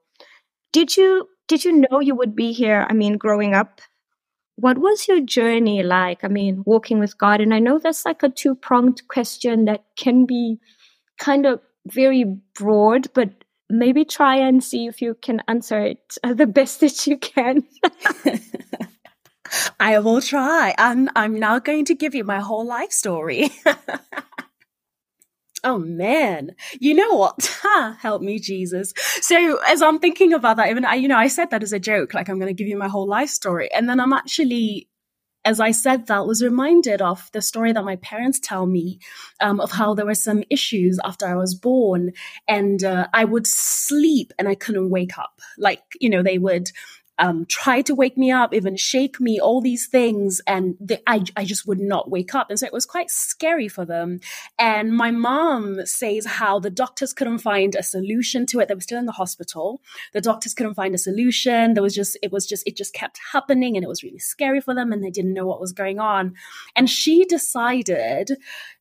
Did 0.72 0.96
you 0.96 1.28
did 1.48 1.64
you 1.66 1.86
know 1.90 2.00
you 2.00 2.16
would 2.16 2.36
be 2.36 2.52
here? 2.52 2.86
I 2.90 2.94
mean, 2.94 3.18
growing 3.18 3.54
up, 3.54 3.82
what 4.56 4.78
was 4.78 5.08
your 5.08 5.22
journey 5.22 5.84
like? 5.84 6.24
I 6.24 6.28
mean, 6.28 6.64
walking 6.66 7.00
with 7.00 7.18
God. 7.18 7.42
And 7.42 7.54
I 7.54 7.60
know 7.60 7.80
that's 7.80 8.06
like 8.06 8.24
a 8.24 8.30
two 8.30 8.56
pronged 8.56 9.08
question 9.08 9.66
that 9.66 9.84
can 9.98 10.26
be 10.26 10.60
kind 11.18 11.46
of 11.46 11.60
very 11.88 12.24
broad, 12.56 13.08
but 13.14 13.30
maybe 13.70 14.06
try 14.06 14.36
and 14.36 14.64
see 14.64 14.86
if 14.86 15.02
you 15.02 15.16
can 15.22 15.42
answer 15.48 15.80
it 15.80 16.18
uh, 16.24 16.34
the 16.34 16.48
best 16.60 16.82
that 16.82 17.08
you 17.08 17.18
can. 17.18 17.64
I 19.80 20.00
will 20.00 20.22
try. 20.22 20.74
And 20.78 21.10
I'm 21.16 21.40
now 21.40 21.60
going 21.60 21.86
to 21.86 21.96
give 21.96 22.16
you 22.16 22.24
my 22.24 22.40
whole 22.40 22.66
life 22.66 22.92
story. 22.92 23.50
Oh 25.64 25.80
man, 25.80 26.56
you 26.80 26.94
know 26.94 27.14
what? 27.14 27.62
Help 28.00 28.22
me, 28.22 28.38
Jesus. 28.38 28.94
So 29.22 29.60
as 29.66 29.82
I'm 29.82 29.98
thinking 30.00 30.34
about 30.34 30.58
that, 30.58 30.70
even 30.70 30.84
I, 30.84 30.96
you 30.96 31.08
know, 31.08 31.18
I 31.18 31.28
said 31.28 31.52
that 31.52 31.64
as 31.64 31.72
a 31.72 31.80
joke, 31.80 32.14
like 32.14 32.28
I'm 32.28 32.38
going 32.38 32.54
to 32.54 32.64
give 32.64 32.68
you 32.68 32.78
my 32.78 32.90
whole 32.90 33.08
life 33.08 33.30
story. 33.30 33.72
And 33.74 33.88
then 33.88 34.02
I'm 34.02 34.12
actually, 34.12 34.90
as 35.46 35.62
I 35.62 35.72
said 35.72 36.08
that, 36.08 36.26
was 36.28 36.44
reminded 36.44 37.02
of 37.02 37.30
the 37.32 37.42
story 37.42 37.72
that 37.72 37.86
my 37.86 37.96
parents 37.98 38.42
tell 38.42 38.66
me 38.66 39.00
um, 39.40 39.62
of 39.62 39.72
how 39.72 39.94
there 39.94 40.06
were 40.06 40.16
some 40.16 40.44
issues 40.50 41.00
after 41.06 41.26
I 41.26 41.36
was 41.36 41.56
born 41.56 42.12
and 42.46 42.84
uh, 42.84 43.08
I 43.14 43.24
would 43.24 43.48
sleep 43.48 44.34
and 44.38 44.50
I 44.50 44.56
couldn't 44.56 44.90
wake 44.90 45.18
up. 45.18 45.40
Like, 45.58 45.84
you 46.02 46.10
know, 46.10 46.24
they 46.24 46.40
would 46.40 46.72
um, 47.20 47.46
try 47.46 47.82
to 47.84 47.94
wake 47.94 48.18
me 48.18 48.32
up, 48.32 48.54
even 48.54 48.76
shake 48.76 49.20
me, 49.20 49.40
all 49.40 49.62
these 49.62 49.88
things. 49.88 50.42
And 50.48 50.76
they, 50.80 51.02
I, 51.06 51.24
I 51.36 51.46
just 51.46 51.68
would 51.68 51.80
not 51.80 52.10
wake 52.10 52.34
up. 52.34 52.50
And 52.50 52.58
so 52.58 52.66
it 52.66 52.74
was 52.74 52.86
quite 52.86 53.12
scary 53.12 53.68
for 53.68 53.86
them. 53.86 54.20
And 54.58 54.96
my 54.96 55.12
mom 55.12 55.86
says 55.86 56.26
how 56.26 56.60
the 56.60 56.70
doctors 56.70 57.14
couldn't 57.14 57.40
find 57.40 57.76
a 57.76 57.84
solution 57.84 58.46
to 58.48 58.60
it. 58.60 58.68
They 58.68 58.76
were 58.76 58.82
still 58.82 59.00
in 59.00 59.06
the 59.06 59.12
hospital. 59.12 59.82
The 60.14 60.22
doctors 60.22 60.54
couldn't 60.54 60.74
find 60.76 60.96
a 60.96 60.98
solution. 61.00 61.74
There 61.74 61.84
was 61.84 61.96
just, 61.96 62.18
it 62.24 62.32
was 62.32 62.46
just, 62.46 62.66
it 62.68 62.76
just 62.76 62.94
kept 62.94 63.20
happening 63.32 63.76
and 63.76 63.84
it 63.84 63.90
was 63.90 64.04
really 64.04 64.20
scary 64.20 64.62
for 64.62 64.74
them 64.74 64.92
and 64.92 65.04
they 65.04 65.12
didn't 65.12 65.34
know 65.34 65.46
what 65.46 65.62
was 65.62 65.74
going 65.74 66.00
on. 66.00 66.34
And 66.76 66.90
she 66.90 67.26
decided, 67.26 68.32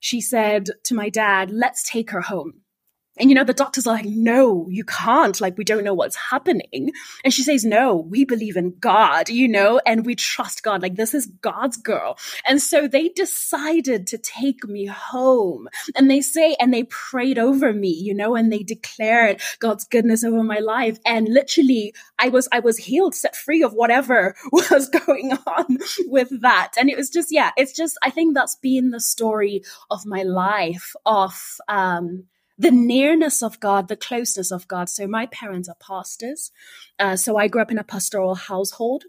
she 0.00 0.20
said 0.20 0.70
to 0.84 0.94
my 0.94 1.10
dad, 1.10 1.50
let's 1.50 1.88
take 1.88 2.10
her 2.10 2.22
home. 2.22 2.61
And 3.18 3.28
you 3.28 3.34
know, 3.34 3.44
the 3.44 3.52
doctors 3.52 3.86
are 3.86 3.94
like, 3.94 4.06
no, 4.06 4.66
you 4.70 4.84
can't. 4.84 5.38
Like, 5.38 5.58
we 5.58 5.64
don't 5.64 5.84
know 5.84 5.92
what's 5.92 6.16
happening. 6.16 6.92
And 7.24 7.32
she 7.32 7.42
says, 7.42 7.62
no, 7.64 7.96
we 7.96 8.24
believe 8.24 8.56
in 8.56 8.74
God, 8.80 9.28
you 9.28 9.48
know, 9.48 9.80
and 9.84 10.06
we 10.06 10.14
trust 10.14 10.62
God. 10.62 10.80
Like, 10.80 10.94
this 10.94 11.12
is 11.12 11.26
God's 11.26 11.76
girl. 11.76 12.18
And 12.46 12.60
so 12.60 12.88
they 12.88 13.10
decided 13.10 14.06
to 14.08 14.18
take 14.18 14.64
me 14.64 14.86
home. 14.86 15.68
And 15.94 16.10
they 16.10 16.22
say, 16.22 16.56
and 16.58 16.72
they 16.72 16.84
prayed 16.84 17.38
over 17.38 17.74
me, 17.74 17.90
you 17.90 18.14
know, 18.14 18.34
and 18.34 18.50
they 18.50 18.62
declared 18.62 19.42
God's 19.58 19.84
goodness 19.84 20.24
over 20.24 20.42
my 20.42 20.58
life. 20.60 20.98
And 21.04 21.28
literally, 21.28 21.94
I 22.18 22.30
was, 22.30 22.48
I 22.50 22.60
was 22.60 22.78
healed, 22.78 23.14
set 23.14 23.36
free 23.36 23.62
of 23.62 23.74
whatever 23.74 24.34
was 24.52 24.88
going 24.88 25.32
on 25.46 25.78
with 26.06 26.40
that. 26.40 26.72
And 26.78 26.88
it 26.88 26.96
was 26.96 27.10
just, 27.10 27.30
yeah, 27.30 27.50
it's 27.58 27.74
just, 27.74 27.98
I 28.02 28.08
think 28.08 28.34
that's 28.34 28.56
been 28.56 28.90
the 28.90 29.00
story 29.00 29.62
of 29.90 30.06
my 30.06 30.22
life 30.22 30.94
of, 31.04 31.58
um, 31.68 32.24
the 32.58 32.70
nearness 32.70 33.42
of 33.42 33.60
God, 33.60 33.88
the 33.88 33.96
closeness 33.96 34.50
of 34.50 34.68
God. 34.68 34.88
So 34.88 35.06
my 35.06 35.26
parents 35.26 35.68
are 35.68 35.76
pastors. 35.80 36.50
Uh, 36.98 37.16
so 37.16 37.36
I 37.36 37.48
grew 37.48 37.62
up 37.62 37.70
in 37.70 37.78
a 37.78 37.84
pastoral 37.84 38.34
household. 38.34 39.04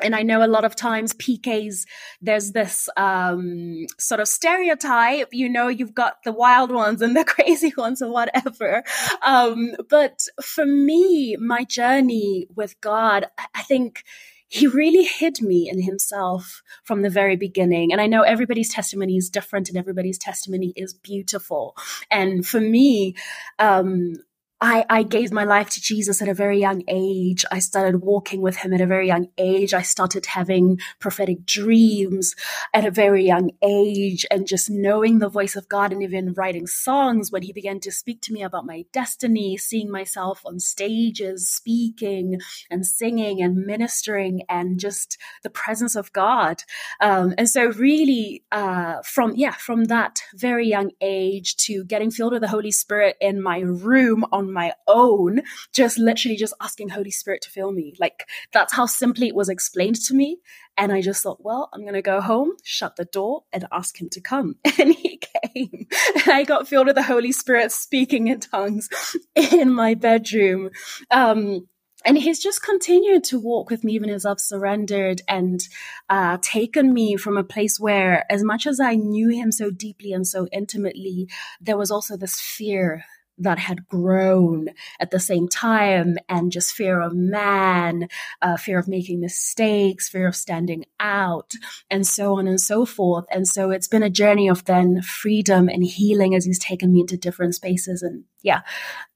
and 0.00 0.14
I 0.14 0.22
know 0.22 0.44
a 0.44 0.46
lot 0.46 0.64
of 0.64 0.76
times 0.76 1.12
PKs, 1.14 1.84
there's 2.20 2.52
this 2.52 2.88
um, 2.96 3.86
sort 3.98 4.20
of 4.20 4.28
stereotype, 4.28 5.28
you 5.32 5.48
know, 5.48 5.68
you've 5.68 5.94
got 5.94 6.22
the 6.24 6.32
wild 6.32 6.70
ones 6.70 7.02
and 7.02 7.16
the 7.16 7.24
crazy 7.34 7.72
ones 7.76 8.00
or 8.00 8.10
whatever. 8.12 8.84
Um, 9.22 9.74
but 9.88 10.20
for 10.42 10.64
me, 10.64 11.36
my 11.36 11.64
journey 11.64 12.46
with 12.54 12.80
God, 12.80 13.26
I 13.54 13.62
think 13.62 14.04
he 14.48 14.66
really 14.66 15.04
hid 15.04 15.40
me 15.42 15.68
in 15.70 15.82
himself 15.82 16.62
from 16.84 17.02
the 17.02 17.10
very 17.10 17.36
beginning. 17.36 17.92
And 17.92 18.00
I 18.00 18.06
know 18.06 18.22
everybody's 18.22 18.72
testimony 18.72 19.16
is 19.16 19.28
different 19.28 19.68
and 19.68 19.76
everybody's 19.76 20.18
testimony 20.18 20.72
is 20.74 20.94
beautiful. 20.94 21.76
And 22.10 22.46
for 22.46 22.60
me, 22.60 23.14
um, 23.58 24.14
I, 24.60 24.84
I 24.90 25.02
gave 25.04 25.30
my 25.30 25.44
life 25.44 25.70
to 25.70 25.80
Jesus 25.80 26.20
at 26.20 26.28
a 26.28 26.34
very 26.34 26.58
young 26.58 26.82
age. 26.88 27.44
I 27.52 27.60
started 27.60 28.00
walking 28.00 28.40
with 28.40 28.56
him 28.56 28.72
at 28.72 28.80
a 28.80 28.86
very 28.86 29.06
young 29.06 29.28
age. 29.38 29.72
I 29.72 29.82
started 29.82 30.26
having 30.26 30.80
prophetic 30.98 31.46
dreams 31.46 32.34
at 32.74 32.84
a 32.84 32.90
very 32.90 33.24
young 33.24 33.52
age 33.62 34.26
and 34.32 34.48
just 34.48 34.68
knowing 34.68 35.20
the 35.20 35.28
voice 35.28 35.54
of 35.54 35.68
God 35.68 35.92
and 35.92 36.02
even 36.02 36.32
writing 36.32 36.66
songs 36.66 37.30
when 37.30 37.42
he 37.42 37.52
began 37.52 37.78
to 37.80 37.92
speak 37.92 38.20
to 38.22 38.32
me 38.32 38.42
about 38.42 38.66
my 38.66 38.84
destiny, 38.92 39.56
seeing 39.56 39.92
myself 39.92 40.42
on 40.44 40.58
stages, 40.58 41.48
speaking 41.48 42.40
and 42.68 42.84
singing 42.84 43.40
and 43.40 43.64
ministering 43.64 44.42
and 44.48 44.80
just 44.80 45.18
the 45.44 45.50
presence 45.50 45.94
of 45.94 46.12
God. 46.12 46.64
Um, 47.00 47.32
and 47.38 47.48
so 47.48 47.66
really, 47.66 48.42
uh, 48.50 49.02
from, 49.02 49.34
yeah, 49.36 49.52
from 49.52 49.84
that 49.84 50.20
very 50.34 50.66
young 50.66 50.90
age 51.00 51.56
to 51.58 51.84
getting 51.84 52.10
filled 52.10 52.32
with 52.32 52.42
the 52.42 52.48
Holy 52.48 52.72
Spirit 52.72 53.16
in 53.20 53.40
my 53.40 53.60
room 53.60 54.24
on 54.32 54.47
my 54.52 54.72
own, 54.86 55.42
just 55.72 55.98
literally 55.98 56.36
just 56.36 56.54
asking 56.60 56.90
Holy 56.90 57.10
Spirit 57.10 57.42
to 57.42 57.50
fill 57.50 57.72
me. 57.72 57.94
Like 57.98 58.28
that's 58.52 58.74
how 58.74 58.86
simply 58.86 59.28
it 59.28 59.34
was 59.34 59.48
explained 59.48 59.96
to 60.06 60.14
me. 60.14 60.38
And 60.76 60.92
I 60.92 61.00
just 61.00 61.22
thought, 61.22 61.42
well, 61.42 61.68
I'm 61.72 61.82
going 61.82 61.94
to 61.94 62.02
go 62.02 62.20
home, 62.20 62.52
shut 62.62 62.96
the 62.96 63.04
door 63.04 63.42
and 63.52 63.66
ask 63.72 64.00
him 64.00 64.08
to 64.10 64.20
come. 64.20 64.56
And 64.78 64.94
he 64.94 65.20
came 65.42 65.88
and 66.14 66.28
I 66.28 66.44
got 66.44 66.68
filled 66.68 66.86
with 66.86 66.94
the 66.94 67.02
Holy 67.02 67.32
Spirit 67.32 67.72
speaking 67.72 68.28
in 68.28 68.38
tongues 68.38 68.88
in 69.34 69.72
my 69.72 69.94
bedroom. 69.94 70.70
Um, 71.10 71.66
and 72.04 72.16
he's 72.16 72.38
just 72.38 72.62
continued 72.62 73.24
to 73.24 73.40
walk 73.40 73.70
with 73.70 73.82
me 73.82 73.94
even 73.94 74.08
as 74.10 74.24
I've 74.24 74.40
surrendered 74.40 75.22
and 75.26 75.60
uh, 76.08 76.38
taken 76.40 76.94
me 76.94 77.16
from 77.16 77.36
a 77.36 77.44
place 77.44 77.80
where, 77.80 78.24
as 78.30 78.44
much 78.44 78.66
as 78.66 78.78
I 78.78 78.94
knew 78.94 79.28
him 79.28 79.50
so 79.50 79.70
deeply 79.70 80.12
and 80.12 80.26
so 80.26 80.46
intimately, 80.52 81.28
there 81.60 81.76
was 81.76 81.90
also 81.90 82.16
this 82.16 82.40
fear 82.40 83.04
that 83.38 83.58
had 83.58 83.86
grown 83.88 84.68
at 85.00 85.10
the 85.10 85.20
same 85.20 85.48
time 85.48 86.16
and 86.28 86.52
just 86.52 86.72
fear 86.72 87.00
of 87.00 87.14
man, 87.14 88.08
uh, 88.42 88.56
fear 88.56 88.78
of 88.78 88.88
making 88.88 89.20
mistakes, 89.20 90.08
fear 90.08 90.26
of 90.26 90.36
standing 90.36 90.84
out, 91.00 91.54
and 91.90 92.06
so 92.06 92.38
on 92.38 92.46
and 92.46 92.60
so 92.60 92.84
forth. 92.84 93.24
And 93.30 93.46
so 93.46 93.70
it's 93.70 93.88
been 93.88 94.02
a 94.02 94.10
journey 94.10 94.48
of 94.48 94.64
then 94.64 95.02
freedom 95.02 95.68
and 95.68 95.84
healing 95.84 96.34
as 96.34 96.44
he's 96.44 96.58
taken 96.58 96.92
me 96.92 97.00
into 97.00 97.16
different 97.16 97.54
spaces 97.54 98.02
and 98.02 98.24
yeah, 98.42 98.62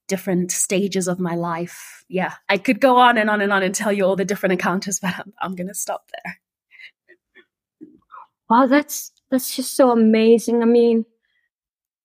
different 0.08 0.50
stages 0.50 1.08
of 1.08 1.18
my 1.18 1.34
life. 1.34 2.04
Yeah, 2.08 2.34
I 2.48 2.58
could 2.58 2.80
go 2.80 2.96
on 2.96 3.18
and 3.18 3.30
on 3.30 3.40
and 3.40 3.52
on 3.52 3.62
and 3.62 3.74
tell 3.74 3.92
you 3.92 4.04
all 4.04 4.16
the 4.16 4.24
different 4.24 4.52
encounters, 4.52 5.00
but 5.02 5.14
I'm, 5.18 5.32
I'm 5.40 5.54
going 5.54 5.68
to 5.68 5.74
stop 5.74 6.10
there. 6.12 6.38
Wow, 8.48 8.66
that's 8.66 9.12
that's 9.30 9.56
just 9.56 9.74
so 9.74 9.90
amazing. 9.90 10.62
I 10.62 10.66
mean, 10.66 11.06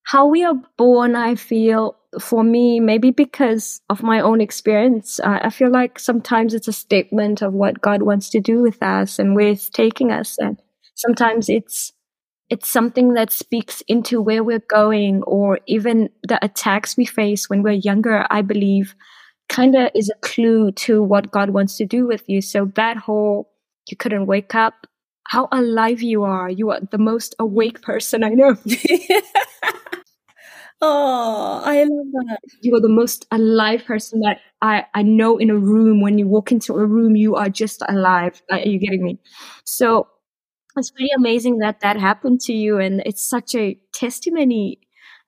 how 0.03 0.27
we 0.27 0.45
are 0.45 0.55
born, 0.77 1.15
I 1.15 1.35
feel, 1.35 1.97
for 2.19 2.43
me, 2.43 2.79
maybe 2.79 3.11
because 3.11 3.81
of 3.89 4.03
my 4.03 4.19
own 4.19 4.41
experience, 4.41 5.19
uh, 5.19 5.39
I 5.41 5.49
feel 5.49 5.71
like 5.71 5.99
sometimes 5.99 6.53
it's 6.53 6.67
a 6.67 6.73
statement 6.73 7.41
of 7.41 7.53
what 7.53 7.81
God 7.81 8.01
wants 8.03 8.29
to 8.31 8.39
do 8.39 8.61
with 8.61 8.81
us 8.81 9.19
and 9.19 9.35
where 9.35 9.49
He's 9.49 9.69
taking 9.69 10.11
us. 10.11 10.37
And 10.37 10.61
sometimes 10.95 11.49
it's, 11.49 11.93
it's 12.49 12.69
something 12.69 13.13
that 13.13 13.31
speaks 13.31 13.81
into 13.87 14.21
where 14.21 14.43
we're 14.43 14.63
going 14.69 15.23
or 15.23 15.59
even 15.67 16.09
the 16.27 16.43
attacks 16.43 16.95
we 16.97 17.05
face 17.05 17.49
when 17.49 17.63
we're 17.63 17.73
younger, 17.73 18.25
I 18.29 18.41
believe 18.41 18.95
kind 19.49 19.75
of 19.75 19.89
is 19.95 20.09
a 20.09 20.19
clue 20.27 20.71
to 20.73 21.01
what 21.01 21.31
God 21.31 21.51
wants 21.51 21.77
to 21.77 21.85
do 21.85 22.07
with 22.07 22.27
you. 22.27 22.41
So 22.41 22.71
that 22.75 22.97
whole, 22.97 23.49
you 23.89 23.97
couldn't 23.97 24.25
wake 24.25 24.55
up, 24.55 24.87
how 25.25 25.47
alive 25.51 26.01
you 26.01 26.23
are. 26.23 26.49
You 26.49 26.71
are 26.71 26.79
the 26.91 26.97
most 26.97 27.35
awake 27.39 27.81
person 27.83 28.23
I 28.23 28.29
know. 28.29 28.55
Oh, 30.81 31.61
I 31.65 31.83
love 31.83 32.07
that. 32.27 32.39
You 32.61 32.75
are 32.75 32.81
the 32.81 32.89
most 32.89 33.25
alive 33.31 33.83
person 33.85 34.19
that 34.19 34.39
I, 34.61 34.85
I 34.93 35.01
know 35.01 35.37
in 35.37 35.49
a 35.49 35.57
room. 35.57 36.01
When 36.01 36.19
you 36.19 36.27
walk 36.27 36.51
into 36.51 36.73
a 36.75 36.85
room, 36.85 37.15
you 37.15 37.35
are 37.35 37.49
just 37.49 37.81
alive. 37.89 38.41
Are 38.51 38.59
you 38.59 38.77
getting 38.79 39.03
me? 39.03 39.17
So 39.65 40.07
it's 40.77 40.91
pretty 40.91 41.11
amazing 41.17 41.59
that 41.59 41.81
that 41.81 41.99
happened 41.99 42.41
to 42.41 42.53
you. 42.53 42.79
And 42.79 43.03
it's 43.05 43.27
such 43.27 43.55
a 43.55 43.79
testimony. 43.93 44.79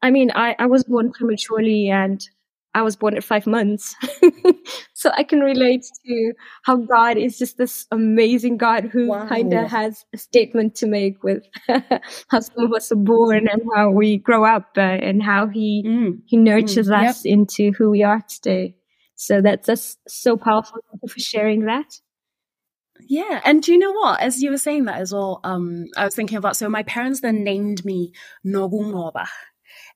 I 0.01 0.11
mean, 0.11 0.31
I, 0.35 0.55
I 0.59 0.67
was 0.67 0.83
born 0.85 1.11
prematurely 1.11 1.89
and 1.89 2.21
I 2.73 2.83
was 2.83 2.95
born 2.95 3.17
at 3.17 3.23
five 3.23 3.47
months. 3.47 3.95
so 4.93 5.09
I 5.15 5.23
can 5.23 5.39
relate 5.39 5.85
to 6.05 6.33
how 6.63 6.77
God 6.77 7.17
is 7.17 7.37
just 7.37 7.57
this 7.57 7.87
amazing 7.91 8.57
God 8.57 8.85
who 8.85 9.07
wow. 9.07 9.27
kind 9.27 9.53
of 9.53 9.69
has 9.69 10.05
a 10.13 10.17
statement 10.17 10.75
to 10.75 10.87
make 10.87 11.23
with 11.23 11.43
how 11.67 12.39
some 12.39 12.65
of 12.65 12.73
us 12.73 12.91
are 12.91 12.95
born 12.95 13.47
and 13.47 13.61
how 13.75 13.89
we 13.89 14.17
grow 14.17 14.45
up 14.45 14.69
uh, 14.77 14.81
and 14.81 15.23
how 15.23 15.47
he, 15.47 15.83
mm. 15.85 16.19
he 16.25 16.37
nurtures 16.37 16.89
mm. 16.89 17.07
us 17.07 17.25
yep. 17.25 17.33
into 17.33 17.71
who 17.71 17.89
we 17.89 18.03
are 18.03 18.21
today. 18.29 18.75
So 19.15 19.41
that's 19.41 19.67
just 19.67 19.99
so 20.07 20.37
powerful. 20.37 20.79
Thank 20.91 21.01
you 21.03 21.09
for 21.09 21.19
sharing 21.19 21.65
that. 21.65 21.99
Yeah, 23.07 23.41
and 23.45 23.63
do 23.63 23.71
you 23.71 23.77
know 23.77 23.91
what? 23.91 24.21
As 24.21 24.41
you 24.41 24.51
were 24.51 24.57
saying 24.57 24.85
that 24.85 24.99
as 24.99 25.13
well, 25.13 25.39
um, 25.43 25.85
I 25.97 26.05
was 26.05 26.15
thinking 26.15 26.37
about 26.37 26.57
so 26.57 26.69
my 26.69 26.83
parents 26.83 27.21
then 27.21 27.43
named 27.43 27.85
me 27.85 28.13
Nogungoba, 28.45 29.27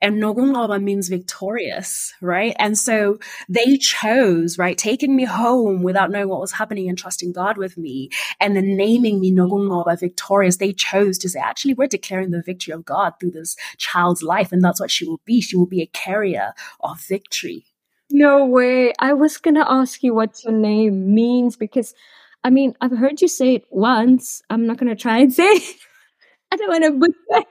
and 0.04 0.22
Nogungoba 0.22 0.84
means 0.84 1.08
victorious, 1.08 2.14
right? 2.20 2.54
And 2.60 2.78
so 2.78 3.20
they 3.48 3.78
chose, 3.78 4.58
right, 4.58 4.78
taking 4.78 5.16
me 5.16 5.24
home 5.24 5.82
without 5.82 6.12
knowing 6.12 6.28
what 6.28 6.42
was 6.42 6.52
happening 6.52 6.90
and 6.90 6.98
trusting 6.98 7.32
God 7.32 7.58
with 7.58 7.78
me 7.78 8.10
and 8.42 8.54
then 8.54 8.76
naming 8.76 9.22
me 9.22 9.32
Nogungoba 9.32 9.98
victorious. 9.98 10.58
They 10.58 10.74
chose 10.74 11.18
to 11.20 11.30
say, 11.30 11.40
actually, 11.40 11.74
we're 11.76 11.88
declaring 11.88 12.32
the 12.32 12.44
victory 12.44 12.74
of 12.74 12.84
God 12.84 13.14
through 13.18 13.32
this 13.32 13.56
child's 13.78 14.22
life. 14.22 14.52
And 14.52 14.62
that's 14.62 14.82
what 14.82 14.92
she 14.92 15.08
will 15.08 15.22
be. 15.24 15.40
She 15.40 15.56
will 15.56 15.68
be 15.68 15.82
a 15.82 15.88
carrier 15.88 16.54
of 16.82 17.00
victory. 17.00 17.66
No 18.12 18.46
way. 18.46 18.92
I 19.00 19.14
was 19.14 19.38
going 19.38 19.56
to 19.56 19.72
ask 19.72 20.04
you 20.04 20.14
what 20.14 20.44
your 20.44 20.54
name 20.54 21.16
means 21.16 21.56
because 21.56 21.96
I 22.44 22.50
mean, 22.50 22.76
I've 22.82 22.92
heard 22.92 23.22
you 23.22 23.30
say 23.30 23.56
it 23.56 23.64
once. 23.70 24.42
I'm 24.50 24.68
not 24.68 24.78
going 24.78 24.90
to 24.90 25.02
try 25.02 25.20
and 25.20 25.34
say 25.34 25.46
it. 25.46 25.78
I 26.52 26.58
don't 26.58 26.70
want 26.70 26.84
to 26.84 26.92
butcher 26.92 27.48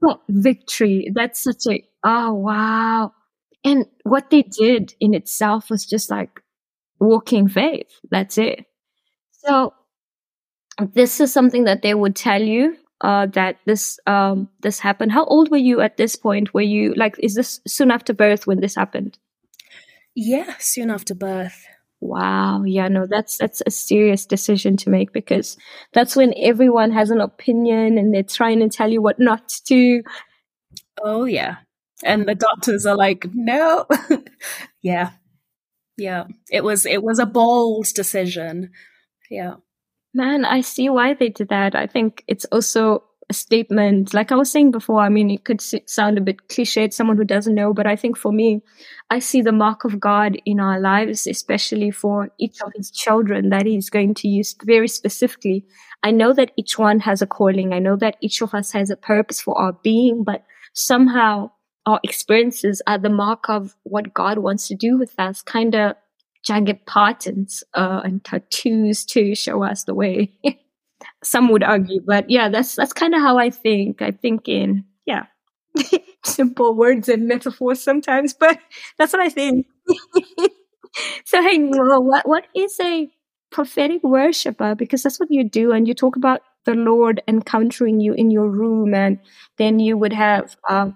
but 0.00 0.20
victory, 0.28 1.10
that's 1.14 1.42
such 1.42 1.66
a, 1.68 1.82
oh, 2.04 2.34
wow. 2.34 3.12
And 3.64 3.86
what 4.04 4.30
they 4.30 4.42
did 4.42 4.94
in 5.00 5.14
itself 5.14 5.70
was 5.70 5.84
just 5.84 6.10
like 6.10 6.40
walking 7.00 7.48
faith. 7.48 7.90
That's 8.10 8.38
it. 8.38 8.64
So 9.32 9.74
this 10.92 11.20
is 11.20 11.32
something 11.32 11.64
that 11.64 11.82
they 11.82 11.94
would 11.94 12.14
tell 12.14 12.42
you 12.42 12.76
uh, 13.00 13.26
that 13.26 13.56
this 13.66 13.98
um, 14.06 14.48
this 14.60 14.80
happened. 14.80 15.12
How 15.12 15.24
old 15.24 15.50
were 15.50 15.56
you 15.56 15.80
at 15.80 15.96
this 15.96 16.16
point? 16.16 16.54
Were 16.54 16.60
you 16.60 16.94
like, 16.94 17.16
is 17.18 17.34
this 17.34 17.60
soon 17.66 17.90
after 17.90 18.12
birth 18.12 18.46
when 18.46 18.60
this 18.60 18.74
happened? 18.74 19.18
Yeah, 20.14 20.54
soon 20.58 20.90
after 20.90 21.14
birth. 21.14 21.64
Wow. 22.00 22.62
Yeah, 22.64 22.88
no, 22.88 23.06
that's 23.06 23.38
that's 23.38 23.62
a 23.66 23.70
serious 23.70 24.24
decision 24.24 24.76
to 24.78 24.90
make 24.90 25.12
because 25.12 25.56
that's 25.92 26.14
when 26.14 26.32
everyone 26.36 26.92
has 26.92 27.10
an 27.10 27.20
opinion 27.20 27.98
and 27.98 28.14
they're 28.14 28.22
trying 28.22 28.60
to 28.60 28.68
tell 28.68 28.90
you 28.90 29.02
what 29.02 29.18
not 29.18 29.48
to 29.48 29.64
do. 29.64 30.02
Oh 31.02 31.24
yeah. 31.24 31.56
And 32.04 32.28
the 32.28 32.36
doctors 32.36 32.86
are 32.86 32.96
like, 32.96 33.26
"No." 33.34 33.86
yeah. 34.82 35.10
Yeah. 35.96 36.24
It 36.50 36.62
was 36.64 36.86
it 36.86 37.02
was 37.02 37.18
a 37.18 37.26
bold 37.26 37.86
decision. 37.94 38.70
Yeah. 39.30 39.56
Man, 40.14 40.44
I 40.44 40.62
see 40.62 40.88
why 40.88 41.14
they 41.14 41.28
did 41.30 41.48
that. 41.48 41.74
I 41.74 41.86
think 41.86 42.24
it's 42.28 42.44
also 42.46 43.04
a 43.30 43.34
statement. 43.34 44.14
Like 44.14 44.32
I 44.32 44.36
was 44.36 44.50
saying 44.50 44.70
before, 44.70 45.00
I 45.00 45.08
mean, 45.08 45.30
it 45.30 45.44
could 45.44 45.60
sound 45.60 46.16
a 46.16 46.22
bit 46.22 46.48
cliched, 46.48 46.92
someone 46.92 47.16
who 47.16 47.24
doesn't 47.24 47.54
know, 47.54 47.74
but 47.74 47.86
I 47.86 47.94
think 47.94 48.16
for 48.16 48.32
me, 48.32 48.62
I 49.10 49.18
see 49.18 49.42
the 49.42 49.52
mark 49.52 49.84
of 49.84 50.00
God 50.00 50.36
in 50.44 50.60
our 50.60 50.80
lives, 50.80 51.26
especially 51.26 51.90
for 51.90 52.30
each 52.38 52.60
of 52.62 52.72
his 52.74 52.90
children 52.90 53.50
that 53.50 53.66
he's 53.66 53.90
going 53.90 54.14
to 54.14 54.28
use 54.28 54.54
very 54.64 54.88
specifically. 54.88 55.66
I 56.02 56.10
know 56.10 56.32
that 56.32 56.52
each 56.56 56.78
one 56.78 57.00
has 57.00 57.20
a 57.20 57.26
calling. 57.26 57.72
I 57.72 57.80
know 57.80 57.96
that 57.96 58.16
each 58.20 58.40
of 58.40 58.54
us 58.54 58.72
has 58.72 58.90
a 58.90 58.96
purpose 58.96 59.40
for 59.40 59.58
our 59.58 59.72
being, 59.72 60.24
but 60.24 60.44
somehow 60.72 61.50
our 61.86 62.00
experiences 62.04 62.80
are 62.86 62.98
the 62.98 63.10
mark 63.10 63.48
of 63.48 63.74
what 63.82 64.14
God 64.14 64.38
wants 64.38 64.68
to 64.68 64.74
do 64.74 64.96
with 64.96 65.14
us, 65.18 65.42
kind 65.42 65.74
of 65.74 65.96
jagged 66.44 66.86
patterns 66.86 67.64
uh, 67.74 68.00
and 68.04 68.24
tattoos 68.24 69.04
to 69.06 69.34
show 69.34 69.62
us 69.62 69.84
the 69.84 69.94
way. 69.94 70.32
some 71.24 71.48
would 71.50 71.62
argue, 71.62 72.00
but 72.06 72.30
yeah, 72.30 72.48
that's 72.48 72.76
that's 72.76 72.92
kind 72.92 73.14
of 73.14 73.20
how 73.20 73.38
I 73.38 73.50
think. 73.50 74.02
I 74.02 74.10
think 74.12 74.48
in 74.48 74.84
yeah, 75.06 75.26
simple 76.24 76.74
words 76.74 77.08
and 77.08 77.28
metaphors 77.28 77.82
sometimes, 77.82 78.34
but 78.34 78.58
that's 78.98 79.12
what 79.12 79.22
I 79.22 79.28
think. 79.28 79.66
so 81.24 81.42
hey, 81.42 81.58
what 81.58 82.26
what 82.28 82.46
is 82.54 82.78
a 82.80 83.08
prophetic 83.50 84.02
worshiper 84.02 84.74
because 84.74 85.02
that's 85.02 85.18
what 85.18 85.30
you 85.30 85.48
do 85.48 85.72
and 85.72 85.88
you 85.88 85.94
talk 85.94 86.16
about 86.16 86.42
the 86.66 86.74
lord 86.74 87.22
encountering 87.26 87.98
you 87.98 88.12
in 88.12 88.30
your 88.30 88.46
room 88.46 88.92
and 88.92 89.18
then 89.56 89.78
you 89.80 89.96
would 89.96 90.12
have 90.12 90.54
uh, 90.68 90.90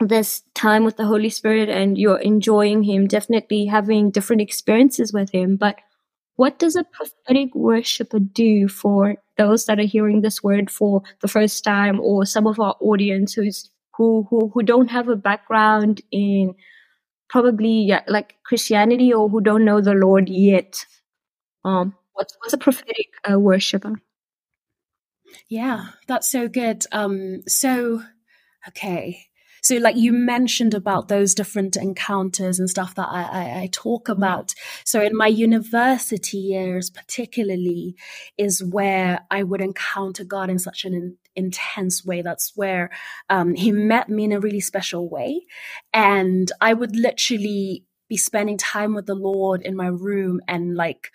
this 0.00 0.42
time 0.54 0.84
with 0.84 0.96
the 0.96 1.06
holy 1.06 1.30
spirit 1.30 1.68
and 1.68 1.98
you're 1.98 2.18
enjoying 2.20 2.82
him 2.82 3.06
definitely 3.06 3.66
having 3.66 4.10
different 4.10 4.42
experiences 4.42 5.12
with 5.12 5.30
him 5.32 5.56
but 5.56 5.76
what 6.36 6.58
does 6.58 6.76
a 6.76 6.84
prophetic 6.84 7.54
worshiper 7.54 8.18
do 8.18 8.68
for 8.68 9.16
those 9.36 9.66
that 9.66 9.78
are 9.78 9.82
hearing 9.82 10.20
this 10.20 10.42
word 10.42 10.70
for 10.70 11.02
the 11.20 11.28
first 11.28 11.64
time 11.64 12.00
or 12.00 12.24
some 12.24 12.46
of 12.46 12.60
our 12.60 12.76
audience 12.80 13.34
who's 13.34 13.70
who 13.96 14.26
who, 14.30 14.50
who 14.52 14.62
don't 14.62 14.88
have 14.88 15.08
a 15.08 15.16
background 15.16 16.02
in 16.10 16.54
probably 17.28 17.82
yeah, 17.82 18.02
like 18.06 18.36
christianity 18.44 19.12
or 19.12 19.28
who 19.28 19.40
don't 19.40 19.64
know 19.64 19.80
the 19.80 19.94
lord 19.94 20.28
yet 20.28 20.84
um, 21.66 21.96
what's 22.12 22.36
what's 22.38 22.52
a 22.52 22.58
prophetic 22.58 23.08
uh, 23.28 23.38
worshiper? 23.38 24.00
Yeah, 25.48 25.88
that's 26.06 26.30
so 26.30 26.46
good. 26.48 26.84
Um, 26.92 27.42
so 27.48 28.02
okay, 28.68 29.26
so 29.62 29.76
like 29.76 29.96
you 29.96 30.12
mentioned 30.12 30.74
about 30.74 31.08
those 31.08 31.34
different 31.34 31.76
encounters 31.76 32.58
and 32.58 32.68
stuff 32.68 32.94
that 32.94 33.08
I, 33.08 33.22
I, 33.22 33.60
I 33.62 33.68
talk 33.72 34.08
about. 34.08 34.54
So 34.84 35.00
in 35.00 35.16
my 35.16 35.26
university 35.26 36.38
years, 36.38 36.90
particularly, 36.90 37.96
is 38.38 38.62
where 38.62 39.20
I 39.30 39.42
would 39.42 39.60
encounter 39.60 40.24
God 40.24 40.50
in 40.50 40.58
such 40.58 40.84
an 40.84 40.94
in, 40.94 41.16
intense 41.34 42.04
way. 42.04 42.22
That's 42.22 42.52
where 42.56 42.90
um, 43.28 43.54
He 43.54 43.72
met 43.72 44.08
me 44.08 44.24
in 44.24 44.32
a 44.32 44.40
really 44.40 44.60
special 44.60 45.08
way, 45.08 45.42
and 45.92 46.50
I 46.60 46.74
would 46.74 46.96
literally 46.96 47.84
be 48.08 48.16
spending 48.16 48.56
time 48.56 48.94
with 48.94 49.06
the 49.06 49.14
Lord 49.14 49.62
in 49.62 49.74
my 49.74 49.88
room 49.88 50.40
and 50.46 50.76
like 50.76 51.10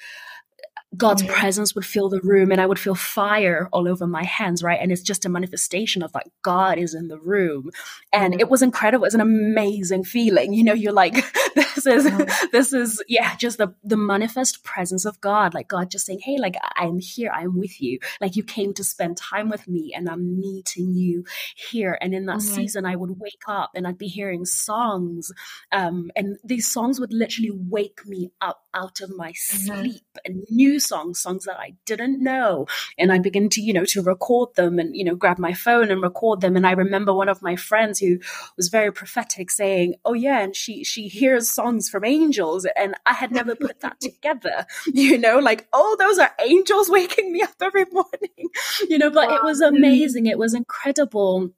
God's 0.97 1.23
mm-hmm. 1.23 1.33
presence 1.33 1.73
would 1.73 1.85
fill 1.85 2.09
the 2.09 2.19
room 2.21 2.51
and 2.51 2.59
I 2.59 2.65
would 2.65 2.79
feel 2.79 2.95
fire 2.95 3.69
all 3.71 3.87
over 3.87 4.05
my 4.05 4.25
hands, 4.25 4.61
right? 4.61 4.79
And 4.81 4.91
it's 4.91 5.01
just 5.01 5.25
a 5.25 5.29
manifestation 5.29 6.03
of 6.03 6.13
like 6.13 6.27
God 6.41 6.77
is 6.77 6.93
in 6.93 7.07
the 7.07 7.17
room. 7.17 7.71
And 8.11 8.33
mm-hmm. 8.33 8.41
it 8.41 8.49
was 8.49 8.61
incredible. 8.61 9.05
It's 9.05 9.15
an 9.15 9.21
amazing 9.21 10.03
feeling. 10.03 10.51
You 10.51 10.65
know, 10.65 10.73
you're 10.73 10.91
like, 10.91 11.13
this 11.55 11.87
is, 11.87 12.05
mm-hmm. 12.05 12.45
this 12.51 12.73
is, 12.73 13.01
yeah, 13.07 13.35
just 13.37 13.57
the, 13.57 13.73
the 13.85 13.95
manifest 13.95 14.65
presence 14.65 15.05
of 15.05 15.21
God. 15.21 15.53
Like 15.53 15.69
God 15.69 15.89
just 15.89 16.05
saying, 16.05 16.19
Hey, 16.19 16.37
like 16.37 16.55
I'm 16.75 16.99
here. 16.99 17.31
I'm 17.33 17.57
with 17.57 17.81
you. 17.81 17.99
Like 18.19 18.35
you 18.35 18.43
came 18.43 18.73
to 18.73 18.83
spend 18.83 19.15
time 19.15 19.49
with 19.49 19.69
me 19.69 19.93
and 19.95 20.09
I'm 20.09 20.41
meeting 20.41 20.93
you 20.93 21.23
here. 21.55 21.97
And 22.01 22.13
in 22.13 22.25
that 22.25 22.39
mm-hmm. 22.39 22.55
season, 22.55 22.85
I 22.85 22.97
would 22.97 23.17
wake 23.17 23.43
up 23.47 23.71
and 23.75 23.87
I'd 23.87 23.97
be 23.97 24.07
hearing 24.07 24.43
songs. 24.43 25.31
Um, 25.71 26.11
and 26.17 26.37
these 26.43 26.67
songs 26.67 26.99
would 26.99 27.13
literally 27.13 27.51
wake 27.53 28.05
me 28.05 28.31
up 28.41 28.63
out 28.73 29.01
of 29.01 29.15
my 29.15 29.31
mm-hmm. 29.31 29.65
sleep 29.65 30.03
and 30.25 30.43
new 30.49 30.79
songs, 30.79 31.19
songs 31.19 31.45
that 31.45 31.59
I 31.59 31.75
didn't 31.85 32.21
know. 32.21 32.67
And 32.97 33.11
I 33.11 33.19
begin 33.19 33.49
to, 33.49 33.61
you 33.61 33.73
know, 33.73 33.85
to 33.85 34.01
record 34.01 34.55
them 34.55 34.79
and, 34.79 34.95
you 34.95 35.03
know, 35.03 35.15
grab 35.15 35.39
my 35.39 35.53
phone 35.53 35.91
and 35.91 36.01
record 36.01 36.41
them. 36.41 36.55
And 36.55 36.65
I 36.65 36.71
remember 36.71 37.13
one 37.13 37.29
of 37.29 37.41
my 37.41 37.55
friends 37.55 37.99
who 37.99 38.19
was 38.57 38.69
very 38.69 38.91
prophetic 38.91 39.51
saying, 39.51 39.95
Oh 40.05 40.13
yeah, 40.13 40.39
and 40.39 40.55
she 40.55 40.83
she 40.83 41.07
hears 41.07 41.49
songs 41.49 41.89
from 41.89 42.05
angels. 42.05 42.67
And 42.75 42.95
I 43.05 43.13
had 43.13 43.31
never 43.31 43.55
put 43.55 43.81
that 43.81 43.99
together, 44.01 44.65
you 44.93 45.17
know, 45.17 45.39
like, 45.39 45.67
oh, 45.73 45.95
those 45.99 46.19
are 46.19 46.31
angels 46.43 46.89
waking 46.89 47.31
me 47.31 47.41
up 47.41 47.55
every 47.61 47.85
morning. 47.91 48.49
you 48.89 48.97
know, 48.97 49.09
but 49.09 49.29
wow. 49.29 49.35
it 49.35 49.43
was 49.43 49.61
amazing. 49.61 50.25
It 50.25 50.37
was 50.37 50.53
incredible 50.53 51.51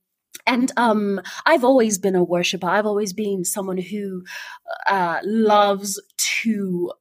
and 0.46 0.72
um, 0.78 1.22
I've 1.46 1.64
always 1.64 1.98
been 1.98 2.16
a 2.16 2.24
worshiper. 2.24 2.68
I've 2.68 2.86
always 2.86 3.14
been 3.14 3.46
someone 3.46 3.78
who 3.78 4.24
uh, 4.88 5.20
loves 5.24 6.02
to 6.18 6.92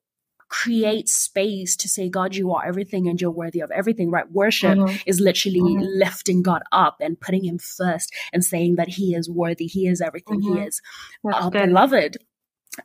create 0.52 1.08
space 1.08 1.74
to 1.76 1.88
say, 1.88 2.10
God, 2.10 2.34
you 2.34 2.52
are 2.52 2.64
everything 2.64 3.08
and 3.08 3.18
you're 3.18 3.30
worthy 3.30 3.60
of 3.60 3.70
everything, 3.70 4.10
right? 4.10 4.30
Worship 4.30 4.76
mm-hmm. 4.76 4.96
is 5.06 5.18
literally 5.18 5.60
mm-hmm. 5.60 5.98
lifting 5.98 6.42
God 6.42 6.62
up 6.70 6.98
and 7.00 7.18
putting 7.18 7.42
him 7.42 7.58
first 7.58 8.12
and 8.34 8.44
saying 8.44 8.76
that 8.76 8.88
he 8.88 9.14
is 9.14 9.30
worthy. 9.30 9.66
He 9.66 9.86
is 9.86 10.02
everything. 10.02 10.42
Mm-hmm. 10.42 10.58
He 10.58 10.64
is 10.66 10.82
uh, 11.24 11.48
beloved. 11.48 12.18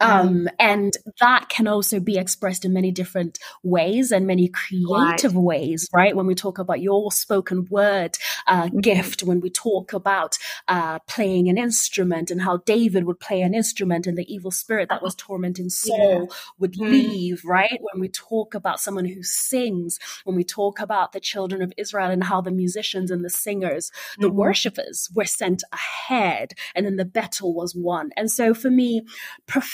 Um, 0.02 0.30
mm. 0.30 0.48
and 0.60 0.98
that 1.22 1.48
can 1.48 1.68
also 1.68 2.00
be 2.00 2.18
expressed 2.18 2.66
in 2.66 2.74
many 2.74 2.92
different 2.92 3.40
ways 3.64 4.12
and 4.12 4.28
many 4.28 4.50
creative 4.50 5.34
right. 5.34 5.44
ways, 5.44 5.88
right? 5.94 6.16
When 6.16 6.28
we 6.28 6.36
talk 6.36 6.60
about 6.60 6.82
your 6.82 7.12
spoken 7.12 7.66
word 7.70 8.18
uh, 8.48 8.64
mm-hmm. 8.64 8.80
gift, 8.80 9.24
when 9.24 9.40
we 9.40 9.50
talk 9.50 9.94
about 9.94 10.38
uh, 10.68 11.00
playing 11.00 11.48
an 11.48 11.58
instrument 11.58 12.30
and 12.32 12.42
how 12.42 12.58
David 12.58 13.06
would 13.06 13.20
play 13.20 13.42
an 13.42 13.54
instrument 13.54 14.08
and 14.08 14.18
the 14.18 14.32
evil 14.32 14.52
spirit 14.52 14.90
that 14.90 15.02
was 15.02 15.16
tormenting 15.16 15.70
Saul 15.70 16.28
yeah. 16.30 16.36
would 16.60 16.74
mm. 16.74 16.90
leave, 16.90 17.44
right? 17.46 17.80
When 17.80 18.02
we 18.02 18.10
talk 18.10 18.54
about 18.54 18.82
someone 18.82 19.06
who 19.06 19.24
sings, 19.24 20.00
when 20.26 20.36
we 20.36 20.44
talk 20.44 20.82
about 20.82 21.14
the 21.14 21.22
children 21.22 21.62
of 21.62 21.72
Israel 21.78 22.12
and 22.12 22.26
how 22.26 22.42
the 22.42 22.52
musicians 22.52 23.10
and 23.10 23.24
the 23.24 23.30
singers, 23.30 23.92
the 24.18 24.28
mm-hmm. 24.28 24.38
worshippers 24.38 25.10
were 25.14 25.26
sent 25.26 25.64
ahead 25.72 26.54
and 26.76 26.86
then 26.86 26.98
the 26.98 27.06
battle 27.06 27.54
was 27.54 27.74
won. 27.74 28.12
And 28.18 28.30
so 28.30 28.54
for 28.54 28.70
me, 28.70 29.04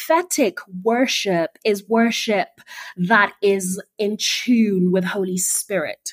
prophetic 0.06 0.58
worship 0.84 1.58
is 1.64 1.88
worship 1.88 2.62
that 2.98 3.34
is 3.42 3.82
in 3.98 4.18
tune 4.20 4.92
with 4.92 5.04
Holy 5.06 5.38
Spirit. 5.38 6.12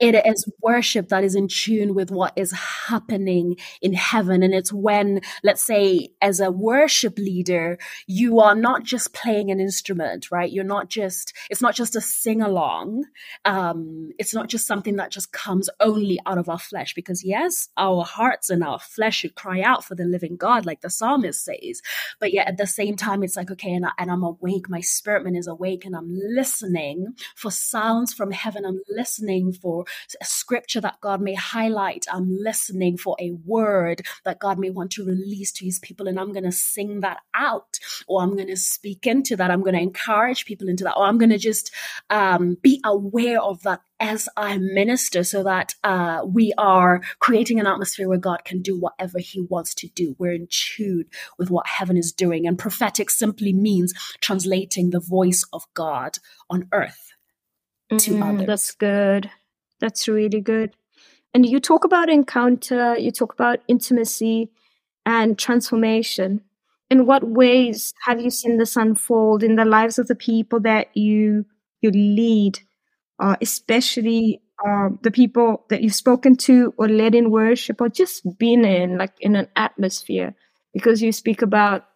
It 0.00 0.14
is 0.26 0.50
worship 0.62 1.08
that 1.08 1.24
is 1.24 1.34
in 1.34 1.48
tune 1.48 1.94
with 1.94 2.10
what 2.10 2.32
is 2.36 2.52
happening 2.52 3.56
in 3.80 3.94
heaven. 3.94 4.42
And 4.42 4.54
it's 4.54 4.72
when, 4.72 5.20
let's 5.42 5.62
say, 5.62 6.10
as 6.20 6.40
a 6.40 6.50
worship 6.50 7.18
leader, 7.18 7.78
you 8.06 8.40
are 8.40 8.54
not 8.54 8.84
just 8.84 9.12
playing 9.12 9.50
an 9.50 9.60
instrument, 9.60 10.30
right? 10.30 10.50
You're 10.50 10.64
not 10.64 10.88
just, 10.88 11.32
it's 11.50 11.62
not 11.62 11.74
just 11.74 11.96
a 11.96 12.00
sing 12.00 12.42
along. 12.42 13.04
Um, 13.44 14.10
it's 14.18 14.34
not 14.34 14.48
just 14.48 14.66
something 14.66 14.96
that 14.96 15.10
just 15.10 15.32
comes 15.32 15.70
only 15.80 16.20
out 16.26 16.38
of 16.38 16.48
our 16.48 16.58
flesh, 16.58 16.94
because 16.94 17.24
yes, 17.24 17.68
our 17.76 18.04
hearts 18.04 18.50
and 18.50 18.62
our 18.62 18.78
flesh 18.78 19.18
should 19.18 19.34
cry 19.34 19.60
out 19.60 19.84
for 19.84 19.94
the 19.94 20.04
living 20.04 20.36
God, 20.36 20.66
like 20.66 20.80
the 20.80 20.90
psalmist 20.90 21.44
says. 21.44 21.82
But 22.20 22.32
yet 22.32 22.46
at 22.46 22.56
the 22.56 22.66
same 22.66 22.96
time, 22.96 23.22
it's 23.22 23.36
like, 23.36 23.50
okay, 23.50 23.72
and, 23.72 23.86
I, 23.86 23.90
and 23.98 24.10
I'm 24.10 24.22
awake, 24.22 24.68
my 24.68 24.80
spirit 24.80 25.24
man 25.24 25.36
is 25.36 25.46
awake, 25.46 25.84
and 25.84 25.96
I'm 25.96 26.08
listening 26.10 27.14
for 27.34 27.50
sounds 27.50 28.12
from 28.14 28.30
heaven. 28.30 28.64
I'm 28.64 28.80
listening 28.88 29.52
for 29.52 29.77
for 29.78 30.18
a 30.20 30.24
scripture 30.24 30.80
that 30.80 31.00
God 31.00 31.20
may 31.20 31.34
highlight. 31.34 32.06
I'm 32.10 32.28
listening 32.30 32.96
for 32.96 33.16
a 33.20 33.32
word 33.44 34.02
that 34.24 34.38
God 34.38 34.58
may 34.58 34.70
want 34.70 34.90
to 34.92 35.04
release 35.04 35.52
to 35.52 35.64
his 35.64 35.78
people. 35.78 36.08
And 36.08 36.18
I'm 36.18 36.32
going 36.32 36.44
to 36.44 36.52
sing 36.52 37.00
that 37.00 37.18
out, 37.34 37.78
or 38.06 38.22
I'm 38.22 38.34
going 38.34 38.48
to 38.48 38.56
speak 38.56 39.06
into 39.06 39.36
that. 39.36 39.50
I'm 39.50 39.62
going 39.62 39.74
to 39.74 39.80
encourage 39.80 40.44
people 40.44 40.68
into 40.68 40.84
that, 40.84 40.96
or 40.96 41.04
I'm 41.04 41.18
going 41.18 41.30
to 41.30 41.38
just 41.38 41.72
um, 42.10 42.56
be 42.62 42.80
aware 42.84 43.40
of 43.40 43.62
that 43.62 43.80
as 44.00 44.28
I 44.36 44.58
minister 44.58 45.24
so 45.24 45.42
that 45.42 45.74
uh, 45.82 46.22
we 46.24 46.52
are 46.56 47.02
creating 47.18 47.58
an 47.58 47.66
atmosphere 47.66 48.08
where 48.08 48.18
God 48.18 48.44
can 48.44 48.62
do 48.62 48.78
whatever 48.78 49.18
he 49.18 49.40
wants 49.40 49.74
to 49.76 49.88
do. 49.88 50.14
We're 50.18 50.34
in 50.34 50.46
tune 50.50 51.06
with 51.38 51.50
what 51.50 51.66
heaven 51.66 51.96
is 51.96 52.12
doing. 52.12 52.46
And 52.46 52.58
prophetic 52.58 53.10
simply 53.10 53.52
means 53.52 53.92
translating 54.20 54.90
the 54.90 55.00
voice 55.00 55.44
of 55.52 55.66
God 55.74 56.18
on 56.48 56.68
earth 56.72 57.12
to 57.90 57.96
mm, 57.96 58.22
others. 58.22 58.46
That's 58.46 58.72
good. 58.72 59.30
That's 59.80 60.08
really 60.08 60.40
good. 60.40 60.74
And 61.34 61.46
you 61.46 61.60
talk 61.60 61.84
about 61.84 62.08
encounter, 62.08 62.96
you 62.98 63.10
talk 63.10 63.32
about 63.32 63.60
intimacy 63.68 64.50
and 65.06 65.38
transformation. 65.38 66.42
In 66.90 67.06
what 67.06 67.22
ways 67.22 67.92
have 68.06 68.20
you 68.20 68.30
seen 68.30 68.56
this 68.58 68.76
unfold 68.76 69.42
in 69.42 69.56
the 69.56 69.64
lives 69.64 69.98
of 69.98 70.08
the 70.08 70.14
people 70.14 70.60
that 70.60 70.96
you 70.96 71.44
you 71.82 71.90
lead, 71.90 72.60
uh, 73.20 73.36
especially 73.40 74.40
uh, 74.66 74.88
the 75.02 75.10
people 75.10 75.64
that 75.68 75.82
you've 75.82 75.94
spoken 75.94 76.34
to 76.36 76.74
or 76.78 76.88
led 76.88 77.14
in 77.14 77.30
worship 77.30 77.80
or 77.80 77.88
just 77.88 78.38
been 78.38 78.64
in, 78.64 78.98
like 78.98 79.12
in 79.20 79.36
an 79.36 79.48
atmosphere? 79.54 80.34
Because 80.72 81.02
you 81.02 81.12
speak 81.12 81.42
about 81.42 81.86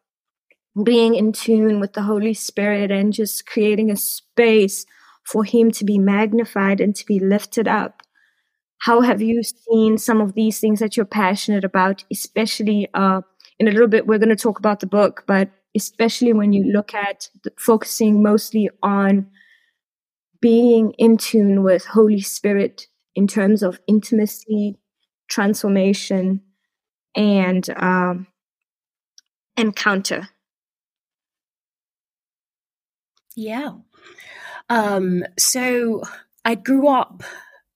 being 0.82 1.14
in 1.14 1.32
tune 1.32 1.80
with 1.80 1.92
the 1.92 2.02
Holy 2.02 2.34
Spirit 2.34 2.90
and 2.90 3.12
just 3.12 3.46
creating 3.46 3.90
a 3.90 3.96
space 3.96 4.86
for 5.26 5.44
him 5.44 5.70
to 5.72 5.84
be 5.84 5.98
magnified 5.98 6.80
and 6.80 6.94
to 6.96 7.06
be 7.06 7.20
lifted 7.20 7.68
up. 7.68 8.02
How 8.78 9.00
have 9.00 9.22
you 9.22 9.42
seen 9.42 9.96
some 9.98 10.20
of 10.20 10.34
these 10.34 10.58
things 10.58 10.80
that 10.80 10.96
you're 10.96 11.06
passionate 11.06 11.64
about, 11.64 12.04
especially 12.10 12.88
uh, 12.94 13.22
in 13.58 13.68
a 13.68 13.70
little 13.70 13.86
bit, 13.86 14.06
we're 14.06 14.18
going 14.18 14.28
to 14.28 14.36
talk 14.36 14.58
about 14.58 14.80
the 14.80 14.86
book, 14.86 15.24
but 15.26 15.50
especially 15.76 16.32
when 16.32 16.52
you 16.52 16.64
look 16.64 16.94
at 16.94 17.28
the, 17.44 17.52
focusing 17.56 18.22
mostly 18.22 18.68
on 18.82 19.28
being 20.40 20.92
in 20.98 21.16
tune 21.16 21.62
with 21.62 21.84
Holy 21.84 22.20
Spirit 22.20 22.88
in 23.14 23.28
terms 23.28 23.62
of 23.62 23.80
intimacy, 23.86 24.78
transformation, 25.28 26.40
and 27.14 27.70
um, 27.76 28.26
encounter. 29.56 30.28
Yeah. 33.36 33.74
Um, 34.72 35.22
so 35.38 36.02
I 36.46 36.54
grew 36.54 36.88
up 36.88 37.22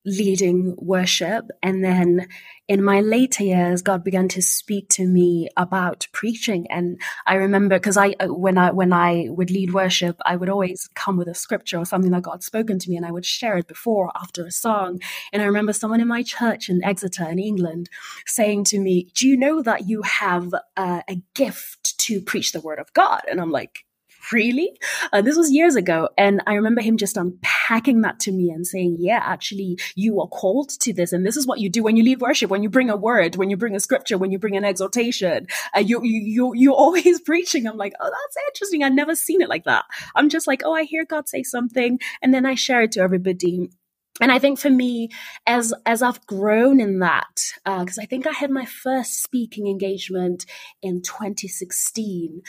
leading 0.06 0.74
worship. 0.78 1.50
And 1.62 1.84
then 1.84 2.26
in 2.68 2.82
my 2.82 3.02
later 3.02 3.44
years, 3.44 3.82
God 3.82 4.02
began 4.02 4.28
to 4.28 4.40
speak 4.40 4.88
to 4.90 5.06
me 5.06 5.50
about 5.58 6.06
preaching. 6.12 6.66
And 6.70 6.98
I 7.26 7.34
remember 7.34 7.76
because 7.76 7.98
I, 7.98 8.14
when 8.22 8.56
I, 8.56 8.70
when 8.70 8.94
I 8.94 9.26
would 9.28 9.50
lead 9.50 9.74
worship, 9.74 10.16
I 10.24 10.36
would 10.36 10.48
always 10.48 10.88
come 10.94 11.18
with 11.18 11.28
a 11.28 11.34
scripture 11.34 11.76
or 11.76 11.84
something 11.84 12.12
that 12.12 12.22
God 12.22 12.42
spoken 12.42 12.78
to 12.78 12.88
me 12.88 12.96
and 12.96 13.04
I 13.04 13.12
would 13.12 13.26
share 13.26 13.58
it 13.58 13.66
before, 13.66 14.10
after 14.14 14.46
a 14.46 14.50
song. 14.50 15.02
And 15.34 15.42
I 15.42 15.44
remember 15.44 15.74
someone 15.74 16.00
in 16.00 16.08
my 16.08 16.22
church 16.22 16.70
in 16.70 16.82
Exeter 16.82 17.28
in 17.28 17.38
England 17.38 17.90
saying 18.26 18.64
to 18.64 18.78
me, 18.78 19.10
do 19.14 19.28
you 19.28 19.36
know 19.36 19.60
that 19.60 19.86
you 19.86 20.00
have 20.00 20.54
uh, 20.78 21.02
a 21.06 21.20
gift 21.34 21.98
to 21.98 22.22
preach 22.22 22.52
the 22.52 22.62
word 22.62 22.78
of 22.78 22.90
God? 22.94 23.20
And 23.28 23.38
I'm 23.38 23.50
like, 23.50 23.85
really? 24.32 24.78
Uh, 25.12 25.22
this 25.22 25.36
was 25.36 25.50
years 25.50 25.76
ago. 25.76 26.08
And 26.16 26.42
I 26.46 26.54
remember 26.54 26.80
him 26.80 26.96
just 26.96 27.16
unpacking 27.16 28.02
that 28.02 28.20
to 28.20 28.32
me 28.32 28.50
and 28.50 28.66
saying, 28.66 28.96
yeah, 28.98 29.20
actually, 29.22 29.78
you 29.94 30.20
are 30.20 30.28
called 30.28 30.70
to 30.80 30.92
this. 30.92 31.12
And 31.12 31.24
this 31.24 31.36
is 31.36 31.46
what 31.46 31.60
you 31.60 31.68
do 31.68 31.82
when 31.82 31.96
you 31.96 32.04
lead 32.04 32.20
worship, 32.20 32.50
when 32.50 32.62
you 32.62 32.70
bring 32.70 32.90
a 32.90 32.96
word, 32.96 33.36
when 33.36 33.50
you 33.50 33.56
bring 33.56 33.74
a 33.74 33.80
scripture, 33.80 34.18
when 34.18 34.30
you 34.30 34.38
bring 34.38 34.56
an 34.56 34.64
exhortation, 34.64 35.46
uh, 35.76 35.80
you, 35.80 36.02
you, 36.02 36.20
you, 36.20 36.52
you're 36.54 36.74
always 36.86 37.20
preaching. 37.20 37.66
I'm 37.66 37.76
like, 37.76 37.94
oh, 38.00 38.10
that's 38.10 38.46
interesting. 38.48 38.82
I've 38.82 38.92
never 38.92 39.14
seen 39.14 39.40
it 39.40 39.48
like 39.48 39.64
that. 39.64 39.84
I'm 40.14 40.28
just 40.28 40.46
like, 40.46 40.62
oh, 40.64 40.74
I 40.74 40.84
hear 40.84 41.04
God 41.04 41.28
say 41.28 41.42
something. 41.42 41.98
And 42.22 42.32
then 42.32 42.46
I 42.46 42.54
share 42.54 42.82
it 42.82 42.92
to 42.92 43.00
everybody 43.00 43.70
and 44.20 44.32
I 44.32 44.38
think 44.38 44.58
for 44.58 44.70
me, 44.70 45.10
as 45.46 45.74
as 45.84 46.02
I've 46.02 46.24
grown 46.26 46.80
in 46.80 47.00
that, 47.00 47.52
uh, 47.66 47.80
because 47.80 47.98
uh, 47.98 48.02
I 48.02 48.06
think 48.06 48.26
I 48.26 48.32
had 48.32 48.50
my 48.50 48.64
first 48.64 49.22
speaking 49.22 49.66
engagement 49.66 50.46
in 50.82 51.02
2016, 51.02 52.42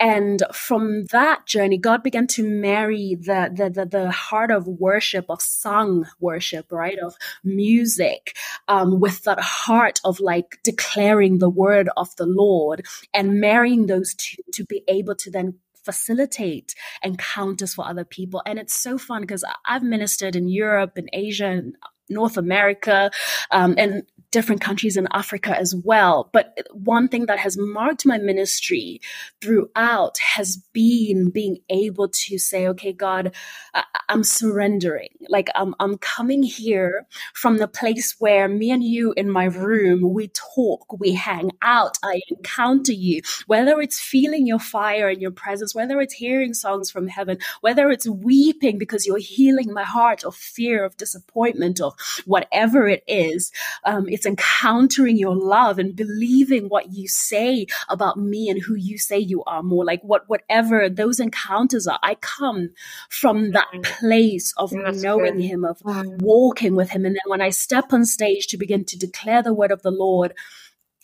and 0.00 0.42
from 0.52 1.04
that 1.12 1.46
journey, 1.46 1.78
God 1.78 2.02
began 2.02 2.26
to 2.28 2.42
marry 2.42 3.14
the 3.14 3.50
the 3.54 3.70
the, 3.70 3.86
the 3.86 4.10
heart 4.10 4.50
of 4.50 4.66
worship, 4.66 5.26
of 5.28 5.40
sung 5.40 6.06
worship, 6.18 6.72
right, 6.72 6.98
of 6.98 7.14
music, 7.44 8.36
um, 8.68 8.98
with 8.98 9.22
that 9.24 9.40
heart 9.40 10.00
of 10.04 10.18
like 10.18 10.58
declaring 10.64 11.38
the 11.38 11.50
word 11.50 11.88
of 11.96 12.14
the 12.16 12.26
Lord, 12.26 12.84
and 13.14 13.40
marrying 13.40 13.86
those 13.86 14.14
two 14.14 14.42
to 14.54 14.64
be 14.64 14.82
able 14.88 15.14
to 15.16 15.30
then 15.30 15.54
facilitate 15.84 16.74
encounters 17.02 17.74
for 17.74 17.86
other 17.86 18.04
people. 18.04 18.42
And 18.46 18.58
it's 18.58 18.74
so 18.74 18.98
fun 18.98 19.22
because 19.22 19.44
I've 19.66 19.82
ministered 19.82 20.36
in 20.36 20.48
Europe 20.48 20.92
and 20.96 21.08
Asia 21.12 21.46
and 21.46 21.76
North 22.08 22.36
America, 22.36 23.10
um, 23.50 23.74
and 23.78 24.02
different 24.32 24.60
countries 24.60 24.96
in 24.96 25.06
Africa 25.12 25.56
as 25.56 25.74
well. 25.84 26.30
But 26.32 26.58
one 26.72 27.06
thing 27.08 27.26
that 27.26 27.38
has 27.38 27.56
marked 27.58 28.04
my 28.06 28.18
ministry 28.18 29.00
throughout 29.40 30.18
has 30.18 30.56
been 30.72 31.30
being 31.30 31.58
able 31.70 32.08
to 32.08 32.38
say, 32.38 32.66
okay, 32.68 32.92
God, 32.92 33.32
I- 33.74 33.84
am 34.08 34.24
surrendering. 34.24 35.10
Like 35.28 35.50
I'm, 35.54 35.74
I'm 35.80 35.98
coming 35.98 36.42
here 36.42 37.06
from 37.34 37.58
the 37.58 37.68
place 37.68 38.16
where 38.18 38.48
me 38.48 38.70
and 38.70 38.82
you 38.82 39.12
in 39.16 39.30
my 39.30 39.44
room, 39.44 40.12
we 40.12 40.28
talk, 40.28 40.98
we 40.98 41.14
hang 41.14 41.52
out, 41.62 41.98
I 42.02 42.20
encounter 42.30 42.92
you, 42.92 43.22
whether 43.46 43.80
it's 43.80 44.00
feeling 44.00 44.46
your 44.46 44.58
fire 44.58 45.08
and 45.08 45.20
your 45.22 45.30
presence, 45.30 45.74
whether 45.74 46.00
it's 46.00 46.14
hearing 46.14 46.54
songs 46.54 46.90
from 46.90 47.08
heaven, 47.08 47.38
whether 47.60 47.90
it's 47.90 48.08
weeping 48.08 48.78
because 48.78 49.06
you're 49.06 49.18
healing 49.18 49.72
my 49.72 49.84
heart 49.84 50.24
of 50.24 50.34
fear, 50.34 50.84
of 50.84 50.96
disappointment, 50.96 51.80
of 51.80 51.94
whatever 52.24 52.88
it 52.88 53.04
is. 53.06 53.52
Um, 53.84 54.08
it's 54.08 54.21
encountering 54.26 55.16
your 55.16 55.36
love 55.36 55.78
and 55.78 55.94
believing 55.94 56.68
what 56.68 56.92
you 56.92 57.08
say 57.08 57.66
about 57.88 58.18
me 58.18 58.48
and 58.48 58.62
who 58.62 58.74
you 58.74 58.98
say 58.98 59.18
you 59.18 59.42
are 59.44 59.62
more 59.62 59.84
like 59.84 60.02
what, 60.02 60.28
whatever 60.28 60.88
those 60.88 61.20
encounters 61.20 61.86
are. 61.86 61.98
I 62.02 62.16
come 62.16 62.70
from 63.08 63.52
that 63.52 63.68
place 63.82 64.52
of 64.56 64.70
That's 64.70 65.02
knowing 65.02 65.36
good. 65.36 65.44
him, 65.44 65.64
of 65.64 65.82
walking 65.84 66.74
with 66.74 66.90
him. 66.90 67.04
And 67.04 67.14
then 67.14 67.22
when 67.26 67.40
I 67.40 67.50
step 67.50 67.92
on 67.92 68.04
stage 68.04 68.46
to 68.48 68.56
begin 68.56 68.84
to 68.86 68.98
declare 68.98 69.42
the 69.42 69.54
word 69.54 69.70
of 69.70 69.82
the 69.82 69.90
Lord, 69.90 70.34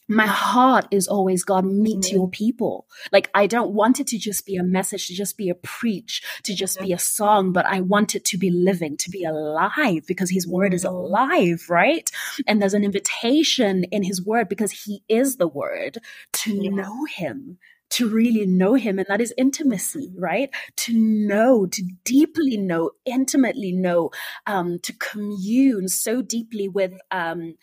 my 0.08 0.26
heart 0.26 0.86
is 0.90 1.06
always 1.06 1.44
God, 1.44 1.64
meet 1.64 2.00
mm-hmm. 2.00 2.16
your 2.16 2.28
people. 2.28 2.86
Like 3.12 3.30
I 3.34 3.46
don't 3.46 3.72
want 3.72 4.00
it 4.00 4.06
to 4.08 4.18
just 4.18 4.46
be 4.46 4.56
a 4.56 4.62
message, 4.62 5.06
to 5.08 5.14
just 5.14 5.36
be 5.36 5.50
a 5.50 5.54
preach, 5.54 6.22
to 6.44 6.54
just 6.54 6.80
be 6.80 6.92
a 6.92 6.98
song, 6.98 7.52
but 7.52 7.66
I 7.66 7.82
want 7.82 8.14
it 8.14 8.24
to 8.26 8.38
be 8.38 8.50
living, 8.50 8.96
to 8.98 9.10
be 9.10 9.24
alive 9.24 10.06
because 10.06 10.30
his 10.30 10.48
word 10.48 10.72
is 10.72 10.84
alive, 10.84 11.66
right? 11.68 12.10
And 12.46 12.60
there's 12.60 12.74
an 12.74 12.84
invitation 12.84 13.84
in 13.84 14.02
his 14.02 14.24
word 14.24 14.48
because 14.48 14.72
he 14.72 15.02
is 15.08 15.36
the 15.36 15.48
word 15.48 15.98
to 16.34 16.52
yeah. 16.54 16.70
know 16.70 17.04
him, 17.04 17.58
to 17.90 18.08
really 18.08 18.46
know 18.46 18.74
him. 18.74 18.98
And 18.98 19.06
that 19.08 19.20
is 19.20 19.34
intimacy, 19.36 20.12
right? 20.16 20.50
To 20.76 20.92
know, 20.94 21.66
to 21.66 21.82
deeply 22.04 22.56
know, 22.56 22.90
intimately 23.04 23.72
know, 23.72 24.10
um, 24.46 24.78
to 24.82 24.92
commune 24.92 25.88
so 25.88 26.22
deeply 26.22 26.68
with, 26.68 26.94
um, 27.10 27.56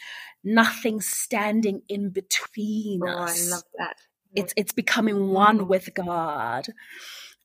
nothing 0.43 1.01
standing 1.01 1.81
in 1.89 2.09
between 2.09 3.01
oh, 3.03 3.23
us. 3.23 3.47
I 3.47 3.55
love 3.55 3.63
that. 3.77 3.97
It's, 4.33 4.53
it's 4.57 4.73
becoming 4.73 5.29
one 5.29 5.67
with 5.67 5.93
God. 5.93 6.67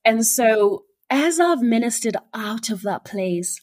And 0.04 0.26
so 0.26 0.84
as 1.08 1.40
I've 1.40 1.62
ministered 1.62 2.16
out 2.34 2.70
of 2.70 2.82
that 2.82 3.04
place, 3.04 3.60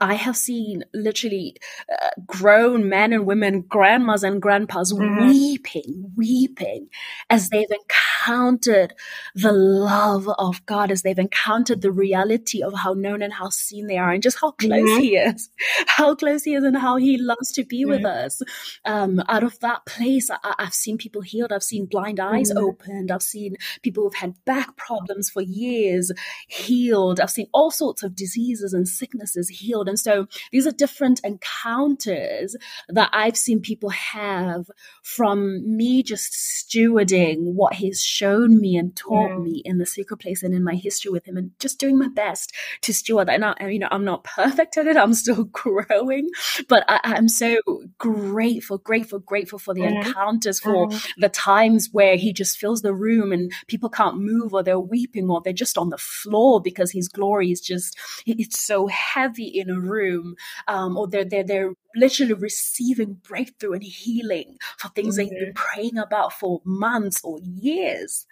I 0.00 0.14
have 0.14 0.36
seen 0.36 0.84
literally 0.92 1.56
uh, 1.90 2.10
grown 2.26 2.88
men 2.88 3.12
and 3.12 3.26
women, 3.26 3.62
grandmas 3.62 4.22
and 4.22 4.40
grandpas 4.40 4.92
mm-hmm. 4.92 5.28
weeping, 5.28 6.12
weeping 6.16 6.88
as 7.30 7.50
they've 7.50 7.70
encountered 7.70 8.94
the 9.34 9.52
love 9.52 10.28
of 10.38 10.64
God, 10.66 10.90
as 10.90 11.02
they've 11.02 11.18
encountered 11.18 11.82
the 11.82 11.92
reality 11.92 12.62
of 12.62 12.74
how 12.74 12.94
known 12.94 13.22
and 13.22 13.32
how 13.32 13.48
seen 13.48 13.86
they 13.86 13.98
are, 13.98 14.10
and 14.10 14.22
just 14.22 14.40
how 14.40 14.50
close 14.52 14.82
mm-hmm. 14.82 15.00
He 15.00 15.16
is, 15.16 15.50
how 15.86 16.14
close 16.14 16.44
He 16.44 16.54
is, 16.54 16.64
and 16.64 16.76
how 16.76 16.96
He 16.96 17.16
loves 17.18 17.52
to 17.52 17.64
be 17.64 17.82
mm-hmm. 17.82 17.90
with 17.90 18.04
us. 18.04 18.42
Um, 18.84 19.22
out 19.28 19.44
of 19.44 19.58
that 19.60 19.86
place, 19.86 20.30
I, 20.30 20.54
have 20.58 20.74
seen 20.74 20.98
people 20.98 21.22
healed. 21.22 21.52
I've 21.52 21.62
seen 21.62 21.86
blind 21.86 22.20
eyes 22.20 22.50
mm-hmm. 22.50 22.64
opened. 22.64 23.10
I've 23.10 23.22
seen 23.22 23.56
people 23.82 24.04
who've 24.04 24.14
had 24.14 24.34
back 24.44 24.76
problems 24.76 25.30
for 25.30 25.42
years 25.42 26.12
healed. 26.48 27.20
I've 27.20 27.30
seen 27.30 27.48
all 27.52 27.70
sorts 27.70 28.02
of 28.02 28.14
diseases 28.14 28.72
and 28.72 28.88
sicknesses 28.88 29.48
healed 29.48 29.75
healed. 29.76 29.88
And 29.88 29.98
so 29.98 30.26
these 30.52 30.66
are 30.66 30.72
different 30.72 31.20
encounters 31.24 32.56
that 32.88 33.10
I've 33.12 33.36
seen 33.36 33.60
people 33.60 33.90
have 33.90 34.70
from 35.02 35.76
me 35.76 36.02
just 36.02 36.32
stewarding 36.32 37.54
what 37.54 37.74
he's 37.74 38.02
shown 38.02 38.60
me 38.60 38.76
and 38.76 38.96
taught 38.96 39.30
yeah. 39.30 39.38
me 39.38 39.62
in 39.64 39.78
the 39.78 39.86
secret 39.86 40.18
place 40.18 40.42
and 40.42 40.54
in 40.54 40.64
my 40.64 40.74
history 40.74 41.10
with 41.10 41.26
him 41.26 41.36
and 41.36 41.50
just 41.58 41.78
doing 41.78 41.98
my 41.98 42.08
best 42.08 42.52
to 42.82 42.92
steward 42.92 43.28
that. 43.28 43.34
And 43.34 43.44
I, 43.44 43.68
you 43.68 43.78
know, 43.78 43.88
I'm 43.90 44.04
not 44.04 44.24
perfect 44.24 44.76
at 44.76 44.86
it. 44.86 44.96
I'm 44.96 45.14
still 45.14 45.44
growing, 45.52 46.28
but 46.68 46.84
I, 46.88 47.16
am 47.16 47.28
so 47.28 47.58
grateful, 47.98 48.78
grateful, 48.78 49.18
grateful 49.18 49.58
for 49.58 49.74
the 49.74 49.82
yeah. 49.82 50.06
encounters, 50.06 50.60
for 50.60 50.88
yeah. 50.90 50.98
the 51.18 51.28
times 51.28 51.90
where 51.92 52.16
he 52.16 52.32
just 52.32 52.58
fills 52.58 52.82
the 52.82 52.94
room 52.94 53.32
and 53.32 53.52
people 53.66 53.88
can't 53.88 54.18
move 54.18 54.52
or 54.52 54.62
they're 54.62 54.80
weeping 54.80 55.28
or 55.28 55.40
they're 55.42 55.52
just 55.52 55.78
on 55.78 55.90
the 55.90 55.98
floor 55.98 56.60
because 56.60 56.92
his 56.92 57.08
glory 57.08 57.50
is 57.50 57.60
just, 57.60 57.96
it's 58.26 58.62
so 58.62 58.86
heavy 58.86 59.58
in 59.66 59.74
a 59.74 59.80
room, 59.80 60.36
um, 60.68 60.96
or 60.96 61.08
they're, 61.08 61.24
they're, 61.24 61.44
they're 61.44 61.72
literally 61.94 62.34
receiving 62.34 63.14
breakthrough 63.14 63.72
and 63.72 63.82
healing 63.82 64.56
for 64.78 64.88
things 64.88 65.18
mm-hmm. 65.18 65.28
they've 65.28 65.40
been 65.46 65.54
praying 65.54 65.98
about 65.98 66.32
for 66.32 66.60
months 66.64 67.20
or 67.24 67.38
years. 67.42 68.26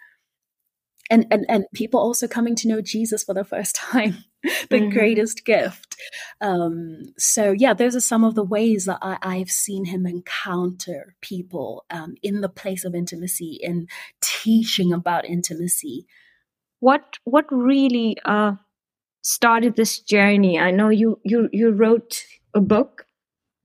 And, 1.09 1.27
and, 1.29 1.45
and 1.47 1.65
people 1.73 1.99
also 1.99 2.27
coming 2.27 2.55
to 2.55 2.67
know 2.67 2.81
Jesus 2.81 3.23
for 3.23 3.33
the 3.33 3.43
first 3.43 3.75
time, 3.91 4.23
the 4.43 4.49
mm-hmm. 4.79 4.89
greatest 4.89 5.45
gift. 5.45 5.97
Um, 6.41 7.13
so 7.17 7.51
yeah, 7.51 7.73
those 7.73 7.95
are 7.95 8.01
some 8.01 8.23
of 8.23 8.35
the 8.35 8.43
ways 8.43 8.85
that 8.85 8.99
I, 9.01 9.17
I've 9.21 9.51
seen 9.51 9.85
him 9.85 10.05
encounter 10.05 11.15
people 11.21 11.85
um, 11.89 12.15
in 12.23 12.41
the 12.41 12.49
place 12.49 12.83
of 12.85 12.95
intimacy, 12.95 13.59
in 13.61 13.87
teaching 14.21 14.91
about 14.91 15.25
intimacy. 15.25 16.07
What 16.79 17.17
what 17.23 17.45
really 17.49 18.17
uh, 18.25 18.53
started 19.25 19.75
this 19.75 19.99
journey. 19.99 20.59
I 20.59 20.71
know 20.71 20.89
you 20.89 21.19
you 21.23 21.49
you 21.51 21.71
wrote 21.71 22.23
a 22.53 22.61
book, 22.61 23.05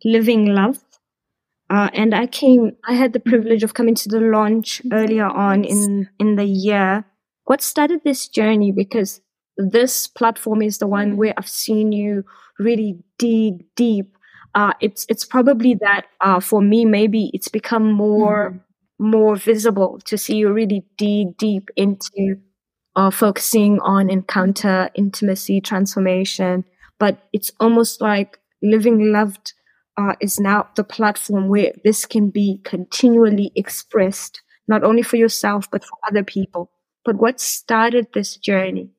Living 0.04 0.46
Love, 0.46 0.78
uh, 1.68 1.90
and 1.92 2.14
I 2.14 2.26
came. 2.26 2.76
I 2.88 2.94
had 2.94 3.12
the 3.12 3.20
privilege 3.20 3.62
of 3.62 3.74
coming 3.74 3.94
to 3.96 4.08
the 4.08 4.20
launch 4.20 4.82
earlier 4.92 5.26
on 5.26 5.64
in 5.64 6.08
in 6.18 6.36
the 6.36 6.46
year. 6.46 7.04
What 7.44 7.62
started 7.62 8.00
this 8.04 8.26
journey? 8.26 8.72
Because 8.72 9.20
this 9.56 10.06
platform 10.06 10.62
is 10.62 10.78
the 10.78 10.86
one 10.86 11.16
where 11.16 11.34
I've 11.36 11.48
seen 11.48 11.92
you 11.92 12.24
really 12.58 12.98
dig 13.18 13.64
deep. 13.76 14.16
Uh, 14.54 14.72
it's 14.80 15.04
it's 15.08 15.26
probably 15.26 15.74
that 15.74 16.06
uh, 16.20 16.40
for 16.40 16.62
me 16.62 16.84
maybe 16.84 17.30
it's 17.34 17.48
become 17.48 17.92
more 17.92 18.50
mm-hmm. 18.50 19.10
more 19.10 19.36
visible 19.36 20.00
to 20.06 20.16
see 20.16 20.36
you 20.36 20.52
really 20.52 20.84
dig 20.96 21.36
deep 21.36 21.68
into 21.76 22.40
uh, 22.96 23.10
focusing 23.10 23.80
on 23.80 24.10
encounter, 24.10 24.90
intimacy, 24.94 25.60
transformation. 25.60 26.64
But 26.98 27.28
it's 27.32 27.50
almost 27.60 28.00
like 28.00 28.38
living 28.62 29.12
loved 29.12 29.54
uh, 29.96 30.14
is 30.20 30.40
now 30.40 30.68
the 30.76 30.84
platform 30.84 31.48
where 31.48 31.72
this 31.84 32.06
can 32.06 32.30
be 32.30 32.60
continually 32.64 33.52
expressed, 33.54 34.40
not 34.68 34.84
only 34.84 35.02
for 35.02 35.16
yourself, 35.16 35.70
but 35.70 35.84
for 35.84 35.98
other 36.08 36.24
people. 36.24 36.70
But 37.04 37.16
what 37.16 37.40
started 37.40 38.08
this 38.12 38.36
journey? 38.36 38.90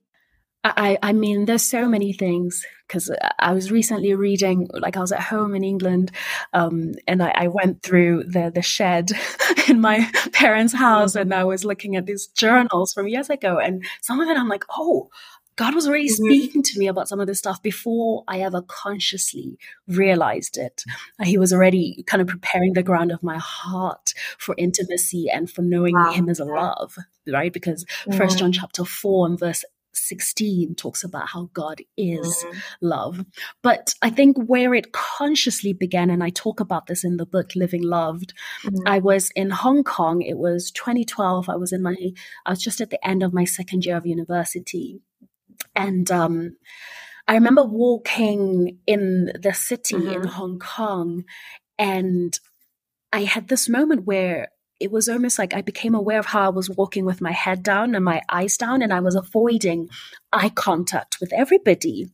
I, 0.64 0.98
I 1.02 1.14
mean, 1.14 1.46
there's 1.46 1.64
so 1.64 1.88
many 1.88 2.14
things 2.14 2.66
because 2.88 3.12
I 3.40 3.54
was 3.54 3.72
recently 3.72 4.14
reading, 4.14 4.68
like 4.74 4.96
I 4.96 5.00
was 5.00 5.12
at 5.12 5.22
home 5.22 5.56
in 5.56 5.64
England, 5.64 6.12
um, 6.54 6.94
and 7.08 7.24
I, 7.24 7.32
I, 7.34 7.48
went 7.48 7.82
through 7.82 8.26
the 8.26 8.52
the 8.54 8.62
shed 8.62 9.12
in 9.68 9.82
my 9.82 10.08
parents' 10.34 10.74
house, 10.74 11.16
and 11.16 11.34
I 11.34 11.46
was 11.46 11.66
looking 11.66 11.96
at 11.96 12.06
these 12.06 12.28
journals 12.28 12.94
from 12.94 13.08
years 13.08 13.30
ago, 13.30 13.58
and 13.58 13.84
some 14.02 14.20
of 14.20 14.30
it 14.30 14.38
I'm 14.38 14.50
like, 14.50 14.66
oh, 14.78 15.10
God 15.56 15.74
was 15.74 15.88
already 15.88 16.10
mm-hmm. 16.10 16.26
speaking 16.26 16.64
to 16.64 16.80
me 16.80 16.88
about 16.88 17.08
some 17.08 17.20
of 17.20 17.28
this 17.28 17.40
stuff 17.40 17.62
before 17.62 18.24
I 18.28 18.42
ever 18.42 18.62
consciously 18.62 19.58
realized 19.88 20.58
it. 20.58 20.84
He 21.24 21.38
was 21.38 21.52
already 21.54 22.04
kind 22.08 22.22
of 22.22 22.28
preparing 22.28 22.74
the 22.74 22.84
ground 22.84 23.12
of 23.12 23.24
my 23.24 23.38
heart 23.38 24.14
for 24.38 24.56
intimacy 24.58 25.28
and 25.32 25.50
for 25.50 25.62
knowing 25.62 25.96
wow. 25.96 26.12
Him 26.12 26.30
as 26.30 26.40
a 26.40 26.46
love, 26.46 26.96
right? 27.28 27.52
Because 27.52 27.86
First 28.16 28.38
John 28.38 28.52
chapter 28.52 28.86
four 28.86 29.26
and 29.26 29.40
verse 29.40 29.64
16 29.94 30.76
talks 30.76 31.04
about 31.04 31.30
how 31.30 31.50
God 31.54 31.82
is 31.98 32.28
mm-hmm. 32.28 32.60
love. 32.82 33.26
But 33.62 33.94
I 34.02 34.10
think 34.10 34.38
where 34.38 34.74
it 34.74 34.92
consciously 34.92 35.74
began, 35.74 36.10
and 36.10 36.24
I 36.24 36.30
talk 36.30 36.60
about 36.60 36.88
this 36.88 37.04
in 37.04 37.18
the 37.18 37.26
book 37.26 37.52
Living 37.56 37.84
Loved, 37.84 38.34
mm-hmm. 38.64 38.88
I 38.88 39.00
was 39.00 39.32
in 39.36 39.50
Hong 39.50 39.84
Kong. 39.84 40.22
It 40.22 40.38
was 40.38 40.72
2012. 40.72 41.50
I 41.50 41.56
was 41.56 41.72
in 41.72 41.82
my, 41.82 41.96
I 42.46 42.50
was 42.50 42.62
just 42.62 42.82
at 42.82 42.90
the 42.90 43.06
end 43.08 43.24
of 43.24 43.34
my 43.34 43.46
second 43.46 43.86
year 43.86 43.98
of 43.98 44.06
university. 44.06 45.00
And, 45.76 46.10
um, 46.12 46.58
I 47.28 47.36
remember 47.36 47.64
walking 47.64 48.80
in 48.88 49.32
the 49.40 49.54
city 49.54 49.96
mm-hmm. 49.96 50.24
in 50.24 50.24
Hong 50.28 50.60
Kong 50.60 51.24
and 51.78 52.38
I 53.12 53.24
had 53.24 53.48
this 53.48 53.68
moment 53.68 54.06
where 54.06 54.50
it 54.82 54.92
was 54.92 55.08
almost 55.08 55.38
like 55.38 55.54
I 55.54 55.62
became 55.62 55.94
aware 55.94 56.20
of 56.20 56.26
how 56.26 56.46
I 56.48 56.50
was 56.50 56.70
walking 56.70 57.06
with 57.06 57.22
my 57.22 57.32
head 57.32 57.62
down 57.62 57.94
and 57.94 58.04
my 58.04 58.22
eyes 58.30 58.58
down, 58.58 58.82
and 58.82 58.92
I 58.92 59.00
was 59.00 59.16
avoiding 59.16 59.90
eye 60.34 60.50
contact 60.50 61.20
with 61.22 61.32
everybody. 61.32 62.12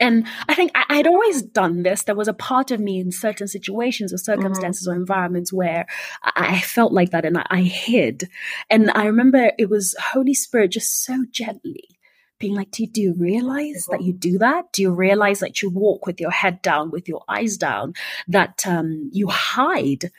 And 0.00 0.26
I 0.48 0.54
think 0.54 0.70
I, 0.74 0.98
would 0.98 1.06
always 1.08 1.42
done 1.42 1.82
this. 1.82 2.04
There 2.04 2.14
was 2.14 2.28
a 2.28 2.32
part 2.32 2.70
of 2.70 2.80
me 2.80 3.00
in 3.00 3.10
certain 3.10 3.48
situations 3.48 4.12
or 4.12 4.18
circumstances 4.18 4.86
mm-hmm. 4.86 4.96
or 4.96 5.00
environments 5.00 5.52
where 5.52 5.86
I, 6.22 6.56
I, 6.56 6.60
felt 6.60 6.92
like 6.92 7.10
that 7.10 7.24
and 7.24 7.36
I, 7.36 7.46
I 7.50 7.62
hid. 7.62 8.28
And 8.70 8.92
I 8.92 9.06
remember 9.06 9.50
it 9.58 9.68
was 9.68 9.96
Holy 10.12 10.34
Spirit 10.34 10.70
just 10.70 11.04
so 11.04 11.24
gently 11.32 11.97
being 12.38 12.54
like, 12.54 12.70
do 12.70 12.84
you, 12.84 12.88
do 12.88 13.00
you 13.00 13.14
realize 13.14 13.86
that 13.90 14.02
you 14.02 14.12
do 14.12 14.38
that? 14.38 14.72
Do 14.72 14.82
you 14.82 14.92
realize 14.92 15.40
that 15.40 15.60
you 15.60 15.70
walk 15.70 16.06
with 16.06 16.20
your 16.20 16.30
head 16.30 16.62
down, 16.62 16.90
with 16.90 17.08
your 17.08 17.24
eyes 17.28 17.56
down, 17.56 17.94
that 18.28 18.66
um, 18.66 19.10
you 19.12 19.28
hide? 19.28 20.10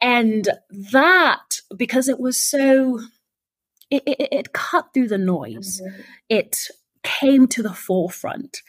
And 0.00 0.48
that, 0.92 1.60
because 1.76 2.08
it 2.08 2.18
was 2.18 2.38
so, 2.38 3.00
it, 3.90 4.02
it, 4.06 4.28
it 4.32 4.52
cut 4.52 4.94
through 4.94 5.08
the 5.08 5.18
noise, 5.18 5.80
mm-hmm. 5.84 6.00
it 6.28 6.56
came 7.02 7.46
to 7.48 7.62
the 7.62 7.74
forefront. 7.74 8.62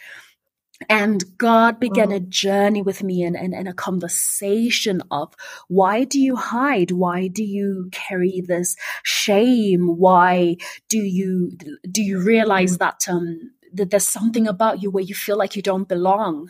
And 0.89 1.23
God 1.37 1.79
began 1.79 2.11
a 2.11 2.19
journey 2.19 2.81
with 2.81 3.03
me 3.03 3.23
and, 3.23 3.35
and, 3.35 3.53
and 3.53 3.67
a 3.67 3.73
conversation 3.73 5.01
of 5.11 5.33
why 5.67 6.03
do 6.03 6.19
you 6.19 6.35
hide? 6.35 6.91
Why 6.91 7.27
do 7.27 7.43
you 7.43 7.89
carry 7.91 8.41
this 8.45 8.75
shame? 9.03 9.97
Why 9.97 10.57
do 10.89 10.97
you 10.97 11.51
do 11.89 12.01
you 12.01 12.19
realize 12.19 12.77
that 12.77 13.01
um 13.07 13.51
that 13.73 13.89
there's 13.89 14.07
something 14.07 14.47
about 14.47 14.81
you 14.81 14.91
where 14.91 15.03
you 15.03 15.15
feel 15.15 15.37
like 15.37 15.55
you 15.55 15.61
don't 15.61 15.87
belong? 15.87 16.49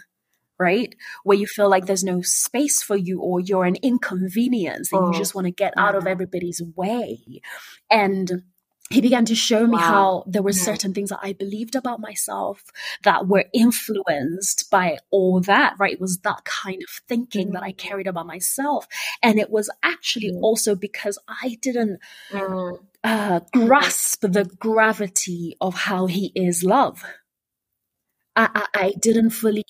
right? 0.60 0.94
Where 1.24 1.38
you 1.38 1.48
feel 1.48 1.70
like 1.70 1.88
there's 1.88 2.04
no 2.04 2.22
space 2.22 2.84
for 2.84 2.96
you 2.96 3.20
or 3.20 3.40
you're 3.40 3.66
an 3.66 3.78
inconvenience 3.82 4.92
and 4.94 5.02
oh, 5.02 5.12
you 5.12 5.18
just 5.18 5.34
want 5.34 5.46
to 5.46 5.52
get 5.52 5.74
out 5.76 5.96
of 5.96 6.06
everybody's 6.06 6.62
way. 6.76 7.42
And 7.90 8.44
he 8.92 9.02
began 9.02 9.26
to 9.26 9.36
show 9.36 9.66
me 9.66 9.74
wow. 9.74 9.80
how 9.80 10.24
there 10.28 10.42
were 10.42 10.54
certain 10.54 10.94
things 10.94 11.10
that 11.10 11.20
I 11.22 11.34
believed 11.34 11.76
about 11.76 12.00
myself 12.00 12.64
that 13.04 13.28
were 13.28 13.46
influenced 13.54 14.70
by 14.70 14.98
all 15.10 15.40
that, 15.42 15.76
right? 15.80 15.94
It 15.94 16.02
was 16.02 16.20
that 16.20 16.44
kind 16.44 16.82
of 16.84 16.90
thinking 17.08 17.48
mm-hmm. 17.48 17.54
that 17.54 17.64
I 17.64 17.72
mm. 17.72 17.78
carried 17.78 18.08
about 18.08 18.28
myself. 18.28 18.88
And 19.24 19.40
it 19.40 19.50
was 19.50 19.70
actually 19.84 20.32
mm-hmm. 20.32 20.44
also 20.44 20.76
because 20.76 21.18
I 21.28 21.58
didn't 21.62 22.00
mm-hmm. 22.32 22.84
uh, 23.04 23.40
grasp 23.54 24.22
the 24.22 24.50
gravity 24.60 25.56
of 25.62 25.76
how 25.76 26.08
he 26.08 26.32
is 26.36 26.64
love. 26.64 27.04
I, 28.36 28.50
I, 28.54 28.80
I 28.86 28.94
didn't 29.00 29.32
fully 29.32 29.66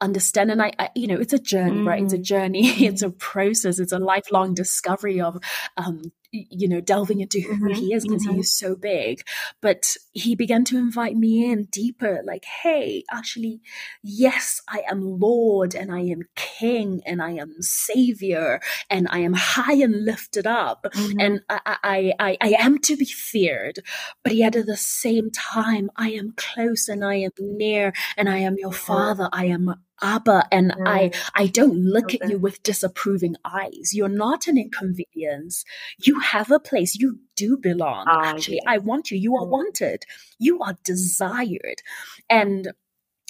understand 0.00 0.50
and 0.50 0.62
I, 0.62 0.72
I, 0.78 0.90
you 0.94 1.06
know 1.06 1.16
it's 1.18 1.32
a 1.32 1.38
journey 1.38 1.78
mm. 1.78 1.86
right 1.86 2.02
it's 2.02 2.12
a 2.12 2.18
mm. 2.18 2.22
journey 2.24 2.66
it's 2.84 3.00
a 3.00 3.10
process 3.10 3.78
it's 3.78 3.92
a 3.92 3.98
lifelong 3.98 4.52
discovery 4.52 5.20
of 5.20 5.38
um 5.76 6.12
you 6.34 6.68
know, 6.68 6.80
delving 6.80 7.20
into 7.20 7.40
who 7.40 7.54
mm-hmm, 7.54 7.74
he 7.74 7.94
is 7.94 8.04
because 8.04 8.24
mm-hmm. 8.24 8.34
he 8.34 8.40
is 8.40 8.52
so 8.52 8.74
big. 8.74 9.22
But 9.60 9.96
he 10.12 10.34
began 10.34 10.64
to 10.64 10.78
invite 10.78 11.16
me 11.16 11.50
in 11.50 11.64
deeper, 11.70 12.22
like, 12.24 12.44
hey, 12.44 13.04
actually, 13.10 13.60
yes, 14.02 14.60
I 14.68 14.82
am 14.90 15.00
Lord 15.20 15.74
and 15.74 15.92
I 15.92 16.00
am 16.00 16.22
King 16.34 17.02
and 17.06 17.22
I 17.22 17.32
am 17.32 17.54
Savior 17.60 18.60
and 18.90 19.06
I 19.10 19.18
am 19.18 19.34
high 19.34 19.74
and 19.74 20.04
lifted 20.04 20.46
up 20.46 20.86
mm-hmm. 20.92 21.20
and 21.20 21.40
I, 21.48 21.60
I, 21.66 22.12
I, 22.18 22.36
I 22.40 22.48
am 22.58 22.78
to 22.80 22.96
be 22.96 23.04
feared. 23.04 23.80
But 24.22 24.34
yet 24.34 24.56
at 24.56 24.66
the 24.66 24.76
same 24.76 25.30
time, 25.30 25.90
I 25.96 26.10
am 26.10 26.34
close 26.36 26.88
and 26.88 27.04
I 27.04 27.16
am 27.16 27.32
near 27.38 27.92
and 28.16 28.28
I 28.28 28.38
am 28.38 28.56
your 28.58 28.72
father. 28.72 29.28
I 29.32 29.46
am 29.46 29.74
Abba, 30.02 30.48
and 30.50 30.74
I, 30.84 31.12
I 31.34 31.46
don't 31.46 31.76
look 31.76 32.06
okay. 32.06 32.18
at 32.22 32.30
you 32.30 32.38
with 32.38 32.62
disapproving 32.62 33.36
eyes. 33.44 33.92
You're 33.92 34.08
not 34.08 34.46
an 34.46 34.58
inconvenience. 34.58 35.64
You 36.04 36.20
have 36.20 36.50
a 36.50 36.58
place. 36.58 36.96
You 36.96 37.20
do 37.36 37.56
belong. 37.56 38.06
Ah, 38.08 38.30
Actually, 38.30 38.60
yeah. 38.64 38.72
I 38.72 38.78
want 38.78 39.10
you. 39.10 39.18
You 39.18 39.36
are 39.36 39.46
mm. 39.46 39.50
wanted. 39.50 40.04
You 40.38 40.60
are 40.60 40.76
desired. 40.84 41.82
And 42.28 42.72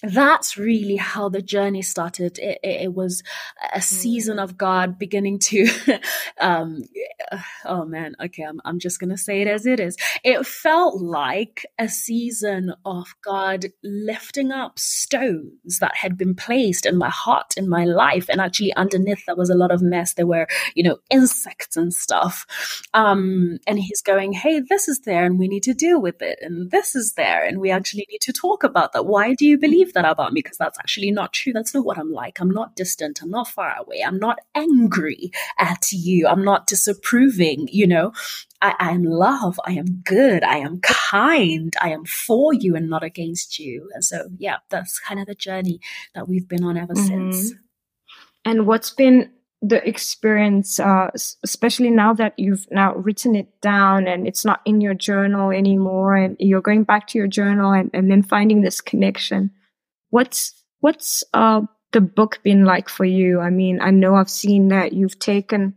that's 0.06 0.56
really 0.56 0.96
how 0.96 1.28
the 1.28 1.42
journey 1.42 1.82
started. 1.82 2.38
It, 2.38 2.58
it, 2.62 2.82
it 2.82 2.94
was 2.94 3.22
a 3.72 3.80
season 3.80 4.38
of 4.38 4.58
God 4.58 4.98
beginning 4.98 5.38
to, 5.40 5.68
um, 6.40 6.82
oh 7.64 7.84
man, 7.84 8.14
okay, 8.22 8.42
I'm, 8.42 8.60
I'm 8.64 8.78
just 8.78 9.00
going 9.00 9.10
to 9.10 9.18
say 9.18 9.42
it 9.42 9.48
as 9.48 9.66
it 9.66 9.80
is. 9.80 9.96
It 10.22 10.46
felt 10.46 11.00
like 11.00 11.64
a 11.78 11.88
season 11.88 12.74
of 12.84 13.14
God 13.22 13.66
lifting 13.82 14.50
up 14.52 14.78
stones 14.78 15.78
that 15.78 15.96
had 15.96 16.18
been 16.18 16.34
placed 16.34 16.86
in 16.86 16.96
my 16.96 17.10
heart, 17.10 17.54
in 17.56 17.68
my 17.68 17.84
life. 17.84 18.28
And 18.28 18.40
actually 18.40 18.74
underneath 18.74 19.24
there 19.26 19.36
was 19.36 19.50
a 19.50 19.54
lot 19.54 19.72
of 19.72 19.82
mess. 19.82 20.14
There 20.14 20.26
were, 20.26 20.46
you 20.74 20.82
know, 20.82 20.98
insects 21.10 21.76
and 21.76 21.92
stuff. 21.92 22.46
Um, 22.92 23.58
and 23.66 23.78
he's 23.78 24.02
going, 24.02 24.32
Hey, 24.32 24.60
this 24.60 24.88
is 24.88 25.00
there 25.00 25.24
and 25.24 25.38
we 25.38 25.48
need 25.48 25.62
to 25.64 25.74
deal 25.74 26.00
with 26.00 26.20
it. 26.20 26.38
And 26.42 26.70
this 26.70 26.94
is 26.94 27.14
there 27.14 27.44
and 27.44 27.58
we 27.58 27.70
actually 27.70 28.06
need 28.10 28.20
to 28.22 28.32
talk 28.32 28.64
about 28.64 28.92
that. 28.92 29.06
Why 29.06 29.34
do 29.34 29.46
you 29.46 29.58
believe 29.58 29.93
that 29.94 30.04
about 30.04 30.33
me 30.33 30.40
because 30.40 30.59
that's 30.59 30.78
actually 30.78 31.11
not 31.11 31.33
true. 31.33 31.52
That's 31.52 31.74
not 31.74 31.85
what 31.85 31.98
I'm 31.98 32.12
like. 32.12 32.40
I'm 32.40 32.50
not 32.50 32.76
distant. 32.76 33.22
I'm 33.22 33.30
not 33.30 33.48
far 33.48 33.74
away. 33.78 34.02
I'm 34.07 34.18
not 34.18 34.38
angry 34.54 35.30
at 35.59 35.90
you. 35.92 36.26
I'm 36.26 36.44
not 36.44 36.66
disapproving, 36.66 37.68
you 37.72 37.87
know. 37.87 38.12
I, 38.61 38.74
I 38.78 38.90
am 38.92 39.04
love. 39.04 39.61
I 39.66 39.72
am 39.72 40.02
good. 40.04 40.42
I 40.44 40.59
am 40.59 40.80
kind. 40.80 41.74
I 41.80 41.90
am 41.90 42.04
for 42.04 42.52
you 42.54 42.76
and 42.76 42.88
not 42.88 43.02
against 43.02 43.59
you. 43.59 43.90
And 43.94 44.04
so, 44.04 44.28
yeah, 44.38 44.59
that's 44.70 44.98
kind 44.98 45.20
of 45.20 45.26
the 45.26 45.35
journey 45.35 45.80
that 46.14 46.28
we've 46.28 46.48
been 46.48 46.64
on 46.64 46.76
ever 46.76 46.94
mm-hmm. 46.94 47.33
since. 47.33 47.54
And 48.44 48.66
what's 48.66 48.90
been 48.90 49.30
the 49.62 49.87
experience, 49.88 50.78
uh, 50.78 51.11
especially 51.42 51.90
now 51.90 52.12
that 52.12 52.35
you've 52.37 52.66
now 52.70 52.94
written 52.96 53.35
it 53.35 53.48
down 53.62 54.07
and 54.07 54.26
it's 54.26 54.44
not 54.44 54.61
in 54.66 54.80
your 54.80 54.92
journal 54.94 55.50
anymore, 55.50 56.14
and 56.14 56.37
you're 56.38 56.61
going 56.61 56.85
back 56.85 57.07
to 57.09 57.18
your 57.18 57.26
journal 57.26 57.72
and, 57.72 57.90
and 57.94 58.11
then 58.11 58.22
finding 58.22 58.61
this 58.61 58.80
connection. 58.80 59.50
What's 60.14 60.55
what's 60.79 61.24
uh, 61.35 61.62
the 61.90 62.00
book 62.00 62.38
been 62.44 62.64
like 62.64 62.88
for 62.88 63.05
you? 63.05 63.40
I 63.40 63.50
mean, 63.50 63.81
I 63.81 63.90
know 63.90 64.14
I've 64.14 64.31
seen 64.31 64.68
that 64.68 64.92
you've 64.92 65.18
taken 65.18 65.74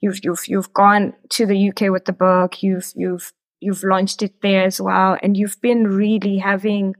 you've 0.00 0.20
you've 0.24 0.48
you've 0.48 0.72
gone 0.72 1.12
to 1.36 1.44
the 1.44 1.68
UK 1.68 1.90
with 1.90 2.06
the 2.06 2.14
book. 2.14 2.62
You've 2.62 2.90
you've 2.96 3.30
you've 3.60 3.84
launched 3.84 4.22
it 4.22 4.40
there 4.40 4.64
as 4.64 4.80
well, 4.80 5.18
and 5.22 5.36
you've 5.36 5.60
been 5.60 5.86
really 5.86 6.38
having 6.38 6.94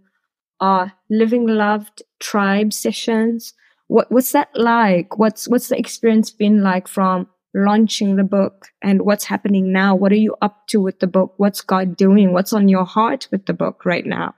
uh 0.60 0.88
living 1.08 1.46
loved 1.46 2.02
tribe 2.20 2.74
sessions. 2.74 3.54
What 3.86 4.12
what's 4.12 4.32
that 4.32 4.50
like? 4.54 5.18
What's 5.18 5.48
what's 5.48 5.68
the 5.68 5.78
experience 5.78 6.30
been 6.30 6.62
like 6.62 6.86
from 6.86 7.28
launching 7.54 8.16
the 8.16 8.24
book 8.24 8.66
and 8.82 9.06
what's 9.06 9.24
happening 9.24 9.72
now? 9.72 9.94
What 9.94 10.12
are 10.12 10.24
you 10.26 10.36
up 10.42 10.66
to 10.66 10.82
with 10.82 11.00
the 11.00 11.06
book? 11.06 11.32
What's 11.38 11.62
God 11.62 11.96
doing? 11.96 12.34
What's 12.34 12.52
on 12.52 12.68
your 12.68 12.84
heart 12.84 13.26
with 13.30 13.46
the 13.46 13.54
book 13.54 13.86
right 13.86 14.04
now? 14.04 14.34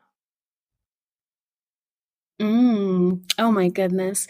Mm. 2.39 3.23
Oh 3.39 3.51
my 3.51 3.69
goodness. 3.69 4.27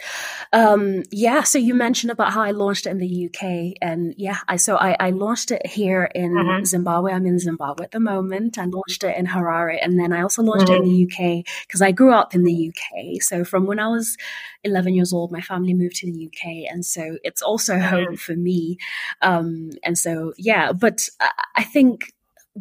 Um, 0.53 1.03
yeah. 1.11 1.42
So 1.42 1.59
you 1.59 1.75
mentioned 1.75 2.12
about 2.12 2.33
how 2.33 2.40
I 2.40 2.53
launched 2.53 2.87
it 2.87 2.90
in 2.90 2.99
the 2.99 3.27
UK 3.27 3.77
and 3.83 4.14
yeah, 4.16 4.38
I, 4.47 4.57
so 4.57 4.77
I, 4.77 4.97
I 5.01 5.11
launched 5.11 5.51
it 5.51 5.66
here 5.66 6.05
in 6.14 6.35
mm-hmm. 6.35 6.64
Zimbabwe. 6.64 7.12
I'm 7.12 7.27
in 7.27 7.40
Zimbabwe 7.40 7.85
at 7.85 7.90
the 7.90 7.99
moment. 7.99 8.59
I 8.59 8.66
launched 8.66 9.03
it 9.03 9.16
in 9.16 9.27
Harare 9.27 9.79
and 9.83 9.99
then 9.99 10.12
I 10.12 10.23
also 10.23 10.42
launched 10.42 10.66
mm-hmm. 10.66 10.85
it 10.85 10.87
in 10.87 10.88
the 10.88 11.40
UK 11.40 11.45
because 11.66 11.83
I 11.83 11.90
grew 11.90 12.12
up 12.12 12.33
in 12.33 12.45
the 12.45 12.71
UK. 12.71 13.23
So 13.23 13.45
from 13.45 13.66
when 13.66 13.81
I 13.81 13.88
was 13.88 14.16
11 14.62 14.95
years 14.95 15.12
old, 15.12 15.33
my 15.33 15.40
family 15.40 15.75
moved 15.75 15.97
to 15.97 16.07
the 16.07 16.27
UK. 16.27 16.71
And 16.71 16.87
so 16.87 17.19
it's 17.25 17.42
also 17.42 17.75
mm-hmm. 17.75 17.88
home 17.88 18.16
for 18.16 18.37
me. 18.37 18.79
Um, 19.21 19.71
and 19.83 19.99
so, 19.99 20.33
yeah, 20.38 20.71
but 20.71 21.09
I, 21.21 21.31
I 21.57 21.64
think 21.64 22.12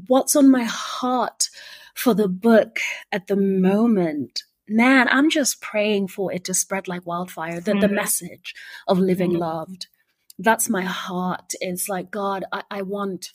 what's 0.08 0.36
on 0.36 0.50
my 0.50 0.64
heart 0.64 1.50
for 1.94 2.14
the 2.14 2.28
book 2.28 2.80
at 3.12 3.28
the 3.28 3.36
moment, 3.36 4.44
man, 4.68 5.08
I'm 5.10 5.30
just 5.30 5.62
praying 5.62 6.08
for 6.08 6.32
it 6.32 6.44
to 6.46 6.54
spread 6.54 6.88
like 6.88 7.06
wildfire, 7.06 7.60
that 7.60 7.72
mm-hmm. 7.72 7.80
the 7.80 7.90
message 7.90 8.54
of 8.88 9.00
living 9.00 9.32
mm-hmm. 9.32 9.42
loved. 9.42 9.88
That's 10.38 10.70
my 10.70 10.82
heart. 10.84 11.54
It's 11.62 11.88
like, 11.88 12.12
God, 12.12 12.44
I, 12.52 12.64
I 12.70 12.82
want 12.82 13.32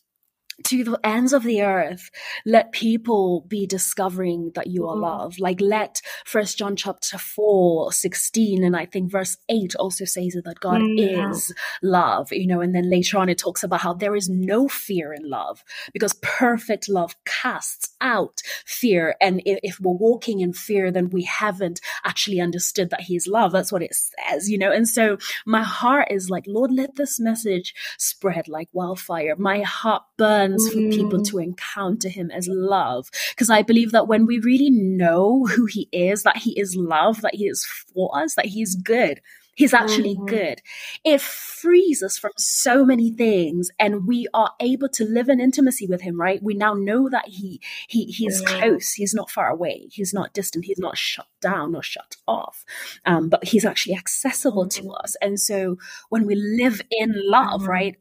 to 0.65 0.85
the 0.85 0.99
ends 1.05 1.33
of 1.33 1.43
the 1.43 1.63
earth 1.63 2.11
let 2.47 2.73
people 2.73 3.45
be 3.49 3.67
discovering 3.67 4.53
that 4.55 4.67
you 4.67 4.87
are 4.87 4.95
mm-hmm. 4.95 5.05
love 5.05 5.39
like 5.39 5.61
let 5.61 6.01
first 6.25 6.59
john 6.59 6.77
chapter 6.77 7.19
4 7.19 7.93
16 7.93 8.65
and 8.65 8.77
i 8.77 8.87
think 8.87 9.11
verse 9.11 9.37
8 9.49 9.75
also 9.77 10.05
says 10.05 10.37
that 10.45 10.61
god 10.61 10.81
mm-hmm. 10.81 11.33
is 11.33 11.53
love 11.83 12.33
you 12.33 12.47
know 12.47 12.61
and 12.61 12.75
then 12.75 12.91
later 12.91 13.19
on 13.19 13.29
it 13.29 13.39
talks 13.39 13.63
about 13.63 13.81
how 13.81 13.95
there 13.95 14.17
is 14.17 14.29
no 14.29 14.69
fear 14.69 15.13
in 15.13 15.29
love 15.29 15.65
because 15.93 16.15
perfect 16.15 16.89
love 16.89 17.15
casts 17.25 17.97
out 18.01 18.43
fear. 18.65 19.17
And 19.21 19.43
if, 19.45 19.59
if 19.63 19.81
we're 19.81 19.93
walking 19.93 20.41
in 20.41 20.53
fear 20.53 20.91
then 20.91 21.11
we 21.11 21.23
haven't 21.25 21.81
actually 22.05 22.41
understood 22.41 22.91
that 22.91 23.03
he 23.03 23.17
is 23.17 23.27
love. 23.27 23.53
That's 23.53 23.73
what 23.73 23.83
it 23.83 23.95
says 23.95 24.51
you 24.51 24.59
know? 24.59 24.73
And 24.73 24.89
so 24.89 25.19
my 25.47 25.63
heart 25.63 26.09
is 26.11 26.31
like 26.31 26.45
lord 26.47 26.71
let 26.73 26.97
this 26.97 27.21
message 27.21 27.75
spread 27.99 28.49
like 28.49 28.69
wildfire. 28.73 29.37
My 29.37 29.61
heart 29.61 30.03
burns 30.17 30.50
for 30.59 30.81
people 30.91 31.23
to 31.23 31.37
mm. 31.37 31.45
encounter 31.45 32.09
him 32.09 32.31
as 32.31 32.49
love. 32.49 33.11
Because 33.31 33.51
I 33.51 33.63
believe 33.63 33.93
that 33.93 34.09
when 34.09 34.27
we 34.27 34.39
really 34.39 34.71
know 34.71 35.47
who 35.47 35.67
he 35.67 35.89
is, 35.93 36.23
that 36.23 36.39
he 36.39 36.59
is 36.59 36.77
love, 36.77 37.21
that 37.23 37.35
he 37.35 37.47
is 37.47 37.65
for 37.65 38.17
us, 38.17 38.35
that 38.35 38.47
he 38.47 38.63
is 38.63 38.75
good, 38.75 39.21
He's 39.61 39.75
actually 39.75 40.15
mm-hmm. 40.15 40.25
good. 40.25 40.63
It 41.05 41.21
frees 41.21 42.03
us 42.03 42.17
from 42.17 42.33
so 42.39 42.83
many 42.83 43.11
things 43.11 43.71
and 43.79 44.07
we 44.07 44.27
are 44.33 44.53
able 44.59 44.89
to 44.91 45.05
live 45.05 45.29
in 45.29 45.39
intimacy 45.39 45.87
with 45.87 46.01
him, 46.01 46.19
right? 46.19 46.43
We 46.43 46.55
now 46.55 46.73
know 46.73 47.11
that 47.11 47.29
he 47.29 47.61
he 47.87 48.07
he's 48.07 48.43
mm-hmm. 48.43 48.59
close, 48.59 48.93
he's 48.93 49.13
not 49.13 49.31
far 49.31 49.51
away, 49.51 49.89
he's 49.91 50.15
not 50.15 50.33
distant, 50.33 50.65
he's 50.65 50.79
not 50.79 50.97
shut 50.97 51.27
down 51.43 51.75
or 51.75 51.83
shut 51.83 52.17
off. 52.27 52.65
Um, 53.05 53.29
but 53.29 53.45
he's 53.45 53.67
actually 53.67 53.97
accessible 53.97 54.65
mm-hmm. 54.65 54.87
to 54.87 54.93
us. 54.93 55.15
And 55.21 55.39
so 55.39 55.77
when 56.09 56.25
we 56.25 56.37
live 56.37 56.81
in 56.91 57.13
love, 57.15 57.61
mm-hmm. 57.61 57.71
right? 57.71 57.97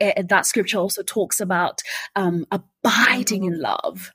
Eh, 0.00 0.22
that 0.22 0.46
scripture 0.46 0.78
also 0.78 1.02
talks 1.02 1.40
about 1.40 1.82
um, 2.16 2.46
abiding 2.84 3.44
in 3.44 3.60
love. 3.60 4.12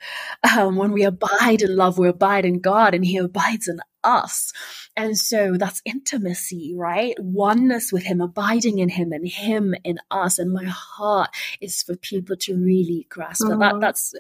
Um, 0.55 0.75
when 0.75 0.91
we 0.91 1.03
abide 1.03 1.61
in 1.61 1.75
love, 1.75 1.97
we 1.97 2.07
abide 2.07 2.45
in 2.45 2.59
God 2.59 2.93
and 2.93 3.03
He 3.03 3.17
abides 3.17 3.67
in 3.67 3.79
us. 4.03 4.53
And 4.95 5.17
so 5.17 5.57
that's 5.57 5.81
intimacy, 5.85 6.73
right? 6.77 7.15
Oneness 7.19 7.91
with 7.91 8.03
Him, 8.03 8.21
abiding 8.21 8.79
in 8.79 8.89
Him 8.89 9.11
and 9.11 9.27
Him 9.27 9.73
in 9.83 9.97
us. 10.11 10.39
And 10.39 10.51
my 10.51 10.65
heart 10.65 11.29
is 11.61 11.81
for 11.83 11.95
people 11.95 12.35
to 12.37 12.55
really 12.55 13.07
grasp 13.09 13.47
that. 13.47 13.59
that 13.59 13.79
that's 13.79 14.13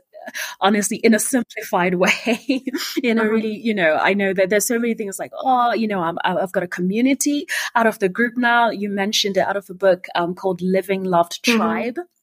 honestly 0.59 0.97
in 0.97 1.13
a 1.13 1.19
simplified 1.19 1.95
way 1.95 2.63
in 3.01 3.17
a 3.17 3.21
uh-huh. 3.21 3.31
really 3.31 3.55
you 3.55 3.73
know 3.73 3.95
i 3.95 4.13
know 4.13 4.33
that 4.33 4.49
there's 4.49 4.67
so 4.67 4.77
many 4.77 4.93
things 4.93 5.17
like 5.17 5.31
oh 5.33 5.73
you 5.73 5.87
know 5.87 6.01
i 6.01 6.13
have 6.39 6.51
got 6.51 6.61
a 6.61 6.67
community 6.67 7.47
out 7.73 7.87
of 7.87 7.99
the 7.99 8.09
group 8.09 8.33
now 8.35 8.69
you 8.69 8.89
mentioned 8.89 9.37
it 9.37 9.47
out 9.47 9.55
of 9.55 9.69
a 9.69 9.73
book 9.73 10.07
um, 10.15 10.35
called 10.35 10.61
living 10.61 11.05
loved 11.05 11.41
mm-hmm. 11.41 11.57
tribe 11.57 11.95
mm-hmm. 11.95 12.18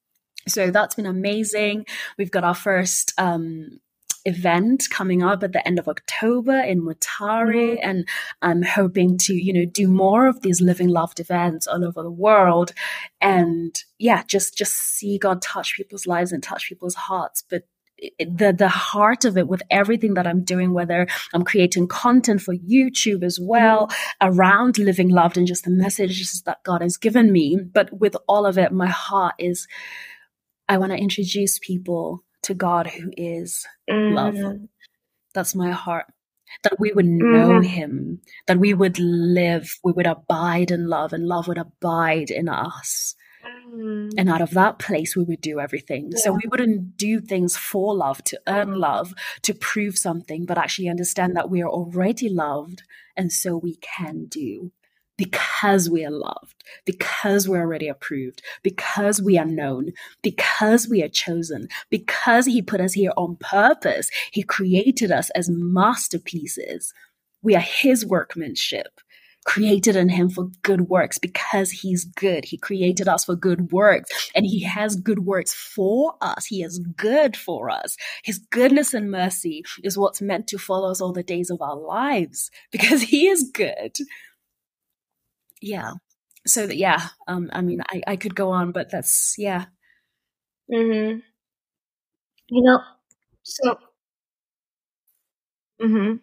So 0.49 0.71
that's 0.71 0.95
been 0.95 1.07
amazing 1.07 1.85
we've 2.19 2.31
got 2.31 2.45
our 2.45 2.55
first 2.55 3.13
um, 3.19 3.81
event 4.27 4.89
coming 4.91 5.23
up 5.23 5.43
at 5.43 5.53
the 5.53 5.67
end 5.67 5.79
of 5.79 5.89
October 5.89 6.59
in 6.59 6.83
Mutare. 6.83 7.77
Mm-hmm. 7.79 7.89
And 7.89 8.09
I'm 8.43 8.63
hoping 8.63 9.17
to, 9.19 9.35
you 9.35 9.53
know, 9.53 9.65
do 9.65 9.89
more 9.89 10.27
of 10.27 10.43
these 10.43 10.61
living 10.61 10.89
loved 10.89 11.21
events 11.21 11.67
all 11.67 11.85
over 11.85 12.03
the 12.03 12.11
world. 12.11 12.73
And 13.21 13.75
yeah, 13.99 14.25
just, 14.25 14.59
just 14.59 14.75
see 14.75 15.17
God 15.17 15.41
touch 15.41 15.77
people's 15.77 16.07
lives 16.07 16.33
and 16.33 16.43
touch 16.43 16.69
people's 16.69 16.97
hearts. 16.97 17.43
But 17.49 17.63
the 18.19 18.55
the 18.55 18.69
heart 18.69 19.25
of 19.25 19.39
it 19.39 19.49
with 19.49 19.63
everything 19.71 20.13
that 20.15 20.27
I'm 20.27 20.45
doing, 20.45 20.75
whether 20.75 21.07
I'm 21.33 21.45
creating 21.45 21.89
content 21.89 22.43
for 22.43 22.55
YouTube 22.55 23.25
as 23.25 23.39
well 23.41 23.87
mm-hmm. 23.87 24.29
around 24.29 24.77
living 24.77 25.09
loved 25.09 25.39
and 25.39 25.47
just 25.47 25.65
the 25.65 25.71
messages 25.71 26.43
that 26.43 26.63
God 26.63 26.83
has 26.83 26.99
given 26.99 27.33
me. 27.33 27.57
But 27.57 27.99
with 27.99 28.15
all 28.29 28.45
of 28.45 28.59
it, 28.59 28.71
my 28.71 28.89
heart 28.89 29.37
is 29.39 29.67
I 30.69 30.79
want 30.79 30.93
to 30.93 30.99
introduce 30.99 31.59
people 31.59 32.25
to 32.43 32.55
God 32.55 32.87
who 32.87 33.11
is 33.17 33.67
mm-hmm. 33.91 34.15
love. 34.15 34.61
That's 35.35 35.55
my 35.55 35.71
heart. 35.71 36.07
That 36.63 36.79
we 36.79 36.93
would 36.93 37.07
know 37.07 37.49
mm-hmm. 37.49 37.63
Him, 37.63 38.21
that 38.47 38.59
we 38.59 38.73
would 38.73 38.99
live, 38.99 39.79
we 39.83 39.93
would 39.93 40.07
abide 40.07 40.71
in 40.71 40.87
love, 40.87 41.13
and 41.13 41.27
love 41.27 41.49
would 41.49 41.59
abide 41.59 42.31
in 42.31 42.49
us. 42.49 43.17
Mm. 43.69 44.13
And 44.17 44.31
out 44.31 44.41
of 44.41 44.51
that 44.51 44.79
place, 44.79 45.17
we 45.17 45.25
would 45.25 45.41
do 45.41 45.59
everything. 45.59 46.11
Yeah. 46.13 46.19
So 46.23 46.33
we 46.33 46.49
wouldn't 46.49 46.97
do 46.97 47.21
things 47.21 47.57
for 47.57 47.95
love, 47.95 48.23
to 48.25 48.41
earn 48.47 48.69
mm. 48.69 48.79
love, 48.79 49.13
to 49.43 49.55
prove 49.55 49.99
something, 49.99 50.47
but 50.47 50.59
actually 50.59 50.89
understand 50.89 51.37
that 51.37 51.51
we 51.51 51.63
are 51.63 51.69
already 51.69 52.29
loved. 52.29 52.83
And 53.17 53.33
so 53.33 53.57
we 53.57 53.77
can 53.77 54.27
do 54.27 54.73
because 55.17 55.89
we 55.89 56.05
are 56.05 56.11
loved, 56.11 56.65
because 56.85 57.49
we're 57.49 57.61
already 57.61 57.89
approved, 57.89 58.43
because 58.63 59.23
we 59.23 59.39
are 59.39 59.47
known, 59.47 59.93
because 60.23 60.89
we 60.89 61.03
are 61.03 61.09
chosen, 61.09 61.69
because 61.91 62.47
He 62.47 62.63
put 62.63 62.81
us 62.81 62.93
here 62.93 63.13
on 63.17 63.37
purpose. 63.37 64.11
He 64.33 64.43
created 64.43 65.11
us 65.11 65.31
as 65.31 65.49
masterpieces. 65.51 66.93
We 67.43 67.55
are 67.55 67.61
His 67.61 68.05
workmanship 68.05 69.01
created 69.47 69.97
in 69.97 70.09
him 70.09 70.29
for 70.29 70.49
good 70.63 70.83
works 70.83 71.19
because 71.19 71.71
he's 71.71 72.05
good. 72.05 72.45
He 72.45 72.59
created 72.59 73.09
us 73.09 73.25
for 73.25 73.37
good 73.37 73.73
works 73.73 74.31
and 74.35 74.45
he 74.45 74.63
has 74.65 74.97
good 74.97 75.21
works 75.21 75.55
for 75.55 76.15
us. 76.21 76.45
He 76.45 76.63
is 76.63 76.81
good 76.97 77.37
for 77.37 77.71
us. 77.71 77.97
His 78.25 78.39
goodness 78.39 78.93
and 78.93 79.11
mercy 79.11 79.63
is 79.83 79.97
what's 79.97 80.21
meant 80.21 80.49
to 80.49 80.59
follow 80.59 80.91
us 80.91 81.01
all 81.01 81.13
the 81.13 81.23
days 81.23 81.49
of 81.49 81.63
our 81.63 81.77
lives 81.77 82.51
because 82.73 83.03
he 83.03 83.29
is 83.29 83.51
good. 83.55 83.97
Yeah. 85.61 85.93
So 86.47 86.67
that, 86.67 86.77
yeah, 86.77 87.09
um, 87.29 87.51
I 87.53 87.61
mean, 87.63 87.83
I, 87.91 88.03
I 88.07 88.17
could 88.17 88.35
go 88.35 88.51
on, 88.51 88.73
but 88.73 88.91
that's, 88.91 89.35
yeah. 89.39 89.67
Mm-hmm. 90.71 91.21
You 92.49 92.63
know, 92.63 92.81
so, 93.43 93.79
mm-hmm 95.81 96.17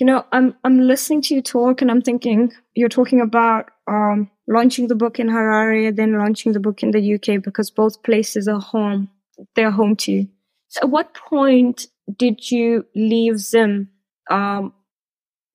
you 0.00 0.06
know, 0.06 0.24
I'm 0.32 0.54
I'm 0.62 0.80
listening 0.80 1.22
to 1.22 1.34
you 1.34 1.42
talk 1.42 1.82
and 1.82 1.90
I'm 1.90 2.02
thinking 2.02 2.52
you're 2.74 2.88
talking 2.88 3.20
about 3.20 3.70
um, 3.88 4.30
launching 4.48 4.86
the 4.86 4.94
book 4.94 5.18
in 5.18 5.26
Harare, 5.28 5.94
then 5.94 6.18
launching 6.18 6.52
the 6.52 6.60
book 6.60 6.82
in 6.84 6.92
the 6.92 7.00
UK 7.00 7.36
because 7.38 7.70
both 7.70 8.02
places 8.04 8.48
are 8.48 8.60
home. 8.60 9.10
They're 9.56 9.72
home 9.72 9.96
to 9.96 10.12
you. 10.12 10.28
So, 10.68 10.82
at 10.84 10.90
what 10.90 11.14
point 11.14 11.88
did 12.16 12.50
you 12.50 12.86
leave 12.94 13.38
Zim? 13.40 13.90
Um, 14.30 14.72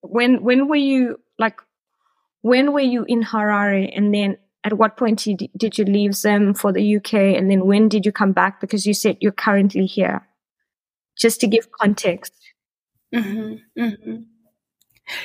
when 0.02 0.42
when 0.44 0.68
were 0.68 0.76
you 0.76 1.20
like? 1.38 1.60
When 2.44 2.74
were 2.74 2.80
you 2.80 3.06
in 3.08 3.22
Harare, 3.22 3.90
and 3.96 4.12
then 4.12 4.36
at 4.64 4.74
what 4.74 4.98
point 4.98 5.26
did 5.56 5.78
you 5.78 5.84
leave 5.86 6.14
Zim 6.14 6.52
for 6.52 6.74
the 6.74 6.96
UK, 6.96 7.14
and 7.14 7.50
then 7.50 7.64
when 7.64 7.88
did 7.88 8.04
you 8.04 8.12
come 8.12 8.32
back? 8.32 8.60
Because 8.60 8.84
you 8.84 8.92
said 8.92 9.16
you're 9.22 9.32
currently 9.32 9.86
here. 9.86 10.28
Just 11.16 11.40
to 11.40 11.46
give 11.46 11.72
context. 11.72 12.34
Mm-hmm, 13.14 13.82
mm-hmm. 13.82 14.16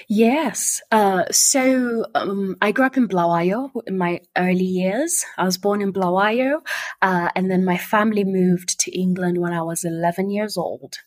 Yes. 0.08 0.82
Uh, 0.92 1.26
so 1.30 2.06
um, 2.16 2.56
I 2.62 2.72
grew 2.72 2.86
up 2.86 2.96
in 2.96 3.10
Bulawayo 3.10 3.70
in 3.86 3.98
my 3.98 4.22
early 4.38 4.64
years. 4.64 5.26
I 5.38 5.44
was 5.44 5.58
born 5.58 5.82
in 5.82 5.92
Bulawayo, 5.92 6.62
uh, 7.02 7.28
and 7.36 7.52
then 7.52 7.66
my 7.66 7.78
family 7.78 8.24
moved 8.24 8.80
to 8.80 8.98
England 8.98 9.40
when 9.40 9.52
I 9.52 9.62
was 9.62 9.84
11 9.84 10.30
years 10.30 10.56
old. 10.56 11.00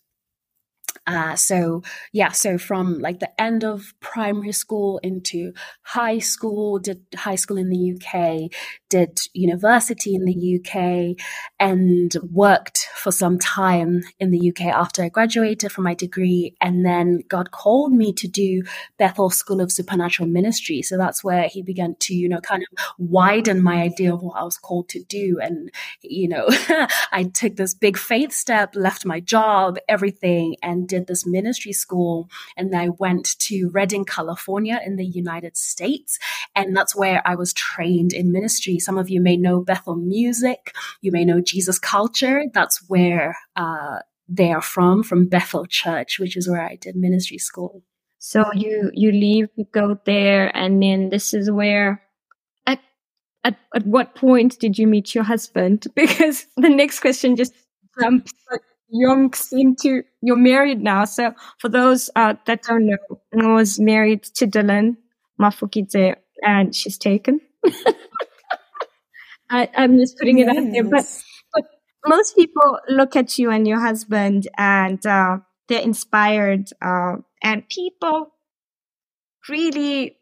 Uh, 1.06 1.34
so 1.34 1.82
yeah, 2.12 2.30
so 2.30 2.56
from 2.58 2.98
like 3.00 3.18
the 3.18 3.40
end 3.40 3.64
of 3.64 3.92
primary 4.00 4.52
school 4.52 4.98
into 5.02 5.52
high 5.82 6.18
school, 6.20 6.78
did 6.78 7.02
high 7.16 7.34
school 7.34 7.56
in 7.58 7.70
the 7.70 7.76
UK, 7.76 8.50
did 8.92 9.18
university 9.32 10.14
in 10.14 10.24
the 10.24 10.38
UK, 10.58 11.16
and 11.58 12.14
worked 12.30 12.88
for 12.94 13.10
some 13.10 13.38
time 13.38 14.02
in 14.20 14.30
the 14.30 14.50
UK 14.50 14.66
after 14.66 15.02
I 15.02 15.08
graduated 15.08 15.72
from 15.72 15.84
my 15.84 15.94
degree. 15.94 16.54
And 16.60 16.84
then 16.84 17.22
God 17.28 17.50
called 17.50 17.92
me 17.92 18.12
to 18.12 18.28
do 18.28 18.62
Bethel 18.98 19.30
School 19.30 19.60
of 19.62 19.72
Supernatural 19.72 20.28
Ministry. 20.28 20.82
So 20.82 20.98
that's 20.98 21.24
where 21.24 21.48
He 21.48 21.62
began 21.62 21.96
to, 22.00 22.14
you 22.14 22.28
know, 22.28 22.40
kind 22.40 22.62
of 22.62 22.84
widen 22.98 23.62
my 23.62 23.82
idea 23.82 24.12
of 24.12 24.22
what 24.22 24.36
I 24.36 24.44
was 24.44 24.58
called 24.58 24.90
to 24.90 25.02
do. 25.02 25.38
And, 25.40 25.70
you 26.02 26.28
know, 26.28 26.46
I 27.12 27.30
took 27.32 27.56
this 27.56 27.72
big 27.72 27.96
faith 27.96 28.32
step, 28.32 28.74
left 28.74 29.06
my 29.06 29.20
job, 29.20 29.78
everything, 29.88 30.56
and 30.62 30.86
did 30.86 31.06
this 31.06 31.26
ministry 31.26 31.72
school 31.72 32.28
and 32.56 32.74
I 32.74 32.88
went 32.90 33.38
to 33.40 33.70
Redding, 33.72 34.04
California 34.04 34.80
in 34.84 34.96
the 34.96 35.06
United 35.06 35.56
States. 35.56 36.18
And 36.54 36.76
that's 36.76 36.94
where 36.94 37.22
I 37.24 37.34
was 37.34 37.52
trained 37.52 38.12
in 38.12 38.32
ministry. 38.32 38.78
Some 38.84 38.98
of 38.98 39.08
you 39.08 39.20
may 39.20 39.36
know 39.36 39.60
Bethel 39.60 39.96
Music. 39.96 40.74
You 41.00 41.12
may 41.12 41.24
know 41.24 41.40
Jesus 41.40 41.78
Culture. 41.78 42.44
That's 42.52 42.82
where, 42.88 43.36
uh, 43.56 44.00
they 44.28 44.52
are 44.52 44.62
from, 44.62 45.02
from 45.02 45.26
Bethel 45.26 45.66
Church, 45.66 46.18
which 46.18 46.36
is 46.36 46.48
where 46.48 46.62
I 46.62 46.76
did 46.76 46.96
ministry 46.96 47.38
school. 47.38 47.82
So 48.18 48.44
you, 48.54 48.90
you 48.94 49.10
leave, 49.10 49.48
you 49.56 49.66
go 49.72 49.98
there, 50.06 50.56
and 50.56 50.82
then 50.82 51.10
this 51.10 51.34
is 51.34 51.50
where 51.50 52.02
at, 52.66 52.80
at, 53.44 53.56
at 53.74 53.86
what 53.86 54.14
point 54.14 54.58
did 54.58 54.78
you 54.78 54.86
meet 54.86 55.14
your 55.14 55.24
husband? 55.24 55.86
Because 55.94 56.46
the 56.56 56.68
next 56.68 57.00
question 57.00 57.36
just 57.36 57.52
jumps 58.00 58.32
yonks 58.92 59.52
into 59.52 60.02
you're 60.20 60.36
married 60.36 60.80
now. 60.80 61.04
So 61.04 61.34
for 61.58 61.68
those 61.68 62.10
uh, 62.14 62.34
that 62.46 62.62
don't 62.62 62.86
know, 62.86 62.98
I 63.40 63.52
was 63.52 63.80
married 63.80 64.22
to 64.34 64.46
Dylan 64.46 64.96
Mafukidze 65.40 66.16
and 66.42 66.74
she's 66.74 66.98
taken. 66.98 67.40
I, 69.52 69.68
am 69.74 69.98
just 69.98 70.18
putting 70.18 70.38
yes. 70.38 70.48
it 70.48 70.58
out 70.58 70.72
there. 70.72 70.84
But, 70.84 71.04
but 71.54 71.64
most 72.06 72.34
people 72.34 72.78
look 72.88 73.14
at 73.16 73.38
you 73.38 73.50
and 73.50 73.68
your 73.68 73.80
husband 73.80 74.48
and 74.58 75.04
uh, 75.06 75.38
they're 75.68 75.82
inspired. 75.82 76.70
Uh, 76.80 77.16
and 77.42 77.68
people 77.68 78.32
really 79.48 80.16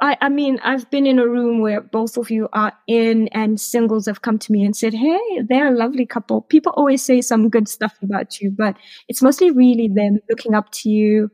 I, 0.00 0.16
I 0.20 0.28
mean, 0.30 0.58
I've 0.62 0.90
been 0.90 1.06
in 1.06 1.18
a 1.18 1.28
room 1.28 1.60
where 1.60 1.80
both 1.82 2.16
of 2.16 2.30
you 2.30 2.48
are 2.52 2.72
in 2.86 3.28
and 3.28 3.60
singles 3.60 4.06
have 4.06 4.22
come 4.22 4.38
to 4.38 4.52
me 4.52 4.64
and 4.64 4.74
said, 4.74 4.94
Hey, 4.94 5.42
they're 5.46 5.68
a 5.68 5.76
lovely 5.76 6.06
couple. 6.06 6.40
People 6.40 6.72
always 6.74 7.04
say 7.04 7.20
some 7.20 7.50
good 7.50 7.68
stuff 7.68 7.98
about 8.02 8.40
you, 8.40 8.50
but 8.50 8.76
it's 9.08 9.22
mostly 9.22 9.50
really 9.50 9.90
them 9.94 10.18
looking 10.30 10.54
up 10.54 10.70
to 10.72 10.88
you 10.88 11.30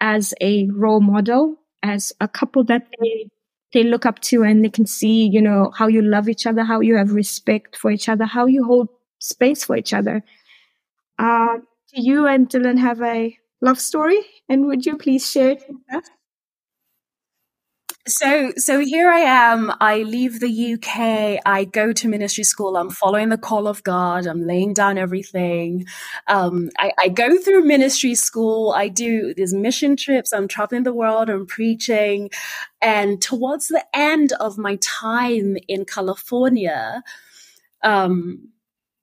as 0.00 0.34
a 0.40 0.68
role 0.70 1.00
model, 1.00 1.56
as 1.82 2.12
a 2.20 2.28
couple 2.28 2.62
that 2.64 2.88
they, 3.00 3.30
they 3.72 3.82
look 3.84 4.04
up 4.06 4.18
to 4.20 4.42
and 4.42 4.64
they 4.64 4.68
can 4.68 4.86
see, 4.86 5.26
you 5.26 5.40
know, 5.40 5.72
how 5.76 5.86
you 5.86 6.02
love 6.02 6.28
each 6.28 6.46
other, 6.46 6.64
how 6.64 6.80
you 6.80 6.96
have 6.96 7.12
respect 7.12 7.76
for 7.76 7.90
each 7.90 8.08
other, 8.08 8.24
how 8.24 8.46
you 8.46 8.64
hold 8.64 8.88
space 9.18 9.64
for 9.64 9.76
each 9.76 9.92
other. 9.92 10.22
Uh, 11.18 11.58
do 11.94 12.02
you 12.02 12.26
and 12.26 12.48
Dylan 12.48 12.78
have 12.78 13.02
a 13.02 13.36
love 13.60 13.78
story? 13.78 14.20
And 14.48 14.66
would 14.66 14.86
you 14.86 14.96
please 14.96 15.30
share 15.30 15.50
it 15.50 15.64
with 15.68 15.94
us? 15.94 16.10
So, 18.08 18.52
so 18.56 18.80
here 18.80 19.10
I 19.10 19.20
am. 19.20 19.72
I 19.78 19.98
leave 19.98 20.40
the 20.40 20.74
UK. 20.74 21.40
I 21.44 21.64
go 21.70 21.92
to 21.92 22.08
ministry 22.08 22.44
school. 22.44 22.76
I'm 22.76 22.90
following 22.90 23.28
the 23.28 23.36
call 23.36 23.68
of 23.68 23.82
God. 23.82 24.26
I'm 24.26 24.46
laying 24.46 24.72
down 24.72 24.96
everything. 24.96 25.84
Um, 26.26 26.70
I, 26.78 26.92
I, 26.98 27.08
go 27.08 27.36
through 27.38 27.64
ministry 27.64 28.14
school. 28.14 28.72
I 28.72 28.88
do 28.88 29.34
these 29.34 29.52
mission 29.52 29.96
trips. 29.96 30.32
I'm 30.32 30.48
traveling 30.48 30.84
the 30.84 30.94
world. 30.94 31.28
I'm 31.28 31.46
preaching. 31.46 32.30
And 32.80 33.20
towards 33.20 33.68
the 33.68 33.84
end 33.94 34.32
of 34.40 34.56
my 34.56 34.76
time 34.80 35.58
in 35.68 35.84
California, 35.84 37.02
um, 37.82 38.48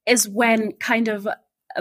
is 0.06 0.28
when 0.28 0.72
kind 0.72 1.08
of 1.08 1.28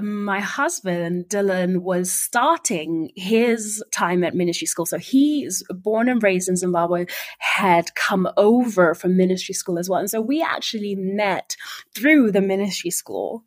my 0.01 0.39
husband 0.39 1.25
Dylan 1.29 1.81
was 1.81 2.11
starting 2.11 3.11
his 3.15 3.83
time 3.91 4.23
at 4.23 4.35
ministry 4.35 4.67
school. 4.67 4.85
So 4.85 4.97
he's 4.97 5.63
born 5.69 6.09
and 6.09 6.21
raised 6.21 6.49
in 6.49 6.55
Zimbabwe, 6.55 7.05
had 7.39 7.93
come 7.95 8.27
over 8.37 8.93
from 8.93 9.17
ministry 9.17 9.53
school 9.53 9.79
as 9.79 9.89
well. 9.89 9.99
And 9.99 10.09
so 10.09 10.21
we 10.21 10.41
actually 10.41 10.95
met 10.95 11.55
through 11.95 12.31
the 12.31 12.41
ministry 12.41 12.91
school. 12.91 13.43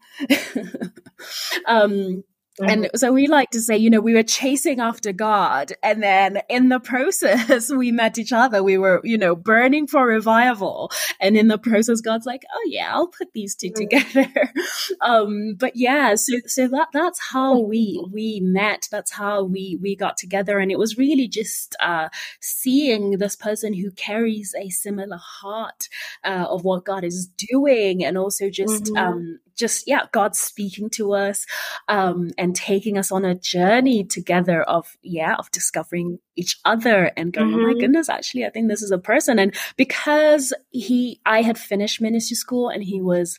um, 1.67 2.25
and 2.61 2.85
mm-hmm. 2.85 2.97
so 2.97 3.13
we 3.13 3.27
like 3.27 3.51
to 3.51 3.61
say, 3.61 3.77
you 3.77 3.91
know, 3.91 4.01
we 4.01 4.15
were 4.15 4.23
chasing 4.23 4.81
after 4.81 5.13
God. 5.13 5.73
And 5.83 6.03
then 6.03 6.43
in 6.49 6.69
the 6.69 6.81
process, 6.91 7.71
we 7.71 7.93
met 7.93 8.19
each 8.19 8.33
other. 8.33 8.63
We 8.63 8.79
were, 8.79 9.01
you 9.05 9.19
know, 9.19 9.35
burning 9.35 9.87
for 9.87 10.07
revival. 10.07 10.91
And 11.21 11.37
in 11.37 11.49
the 11.49 11.59
process, 11.59 12.01
God's 12.01 12.27
like, 12.27 12.43
oh 12.53 12.69
yeah, 12.69 12.95
I'll 12.95 13.09
put 13.09 13.33
these 13.33 13.55
2 13.57 13.69
mm-hmm. 13.69 13.75
together. 13.75 14.53
um, 15.01 15.55
but 15.59 15.73
yeah, 15.75 16.15
so, 16.15 16.35
so 16.47 16.69
that, 16.69 16.89
that's 16.93 17.21
how 17.21 17.59
we, 17.59 18.05
we 18.13 18.41
met. 18.43 18.89
That's 18.91 19.13
how 19.13 19.45
we, 19.45 19.79
we 19.81 19.97
got 19.97 20.17
together. 20.17 20.59
And 20.59 20.71
it 20.71 20.79
was 20.79 20.99
really 20.99 21.29
just, 21.29 21.77
uh, 21.81 22.09
seeing 22.41 23.19
this 23.19 23.37
person 23.37 23.75
who 23.75 23.91
carries 23.93 24.55
a 24.59 24.69
similar 24.71 25.19
heart, 25.19 25.89
uh, 26.25 26.47
of 26.49 26.65
what 26.65 26.85
God 26.85 27.05
is 27.05 27.29
doing. 27.51 28.05
And 28.05 28.19
also 28.19 28.51
just, 28.51 28.85
mm-hmm. 28.85 28.97
um, 28.97 29.41
just 29.61 29.87
yeah 29.87 30.07
god 30.13 30.35
speaking 30.35 30.91
to 30.91 31.13
us 31.13 31.47
um, 31.89 32.31
and 32.39 32.57
taking 32.57 32.99
us 32.99 33.13
on 33.13 33.25
a 33.25 33.35
journey 33.35 34.05
together 34.05 34.63
of 34.63 34.97
yeah 35.03 35.35
of 35.37 35.51
discovering 35.51 36.19
each 36.37 36.59
other 36.65 37.13
and 37.17 37.33
going 37.33 37.49
mm-hmm. 37.49 37.57
oh 37.57 37.63
my 37.63 37.71
mm-hmm. 37.71 37.81
goodness 37.81 38.09
actually 38.09 38.45
i 38.45 38.51
think 38.51 38.69
this 38.69 38.83
is 38.83 38.91
a 38.91 38.99
person 38.99 39.39
and 39.39 39.55
because 39.77 40.53
he 40.71 41.21
i 41.27 41.43
had 41.43 41.59
finished 41.59 42.01
ministry 42.01 42.35
school 42.35 42.69
and 42.69 42.83
he 42.83 43.01
was 43.01 43.39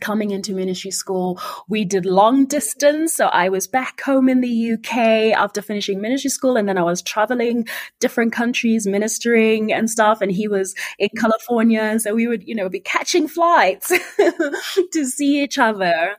coming 0.00 0.30
into 0.30 0.54
ministry 0.54 0.90
school, 0.90 1.40
we 1.68 1.84
did 1.84 2.06
long 2.06 2.46
distance. 2.46 3.14
So 3.14 3.26
I 3.26 3.48
was 3.50 3.66
back 3.66 4.00
home 4.00 4.28
in 4.28 4.40
the 4.40 4.72
UK 4.72 5.36
after 5.36 5.60
finishing 5.60 6.00
ministry 6.00 6.30
school. 6.30 6.56
And 6.56 6.68
then 6.68 6.78
I 6.78 6.82
was 6.82 7.02
traveling 7.02 7.66
different 8.00 8.32
countries, 8.32 8.86
ministering 8.86 9.72
and 9.72 9.90
stuff. 9.90 10.20
And 10.20 10.32
he 10.32 10.48
was 10.48 10.74
in 10.98 11.10
California. 11.18 11.98
So 12.00 12.14
we 12.14 12.26
would, 12.26 12.46
you 12.48 12.54
know, 12.54 12.68
be 12.68 12.80
catching 12.80 13.28
flights 13.28 13.92
to 14.92 15.04
see 15.04 15.42
each 15.42 15.58
other 15.58 16.16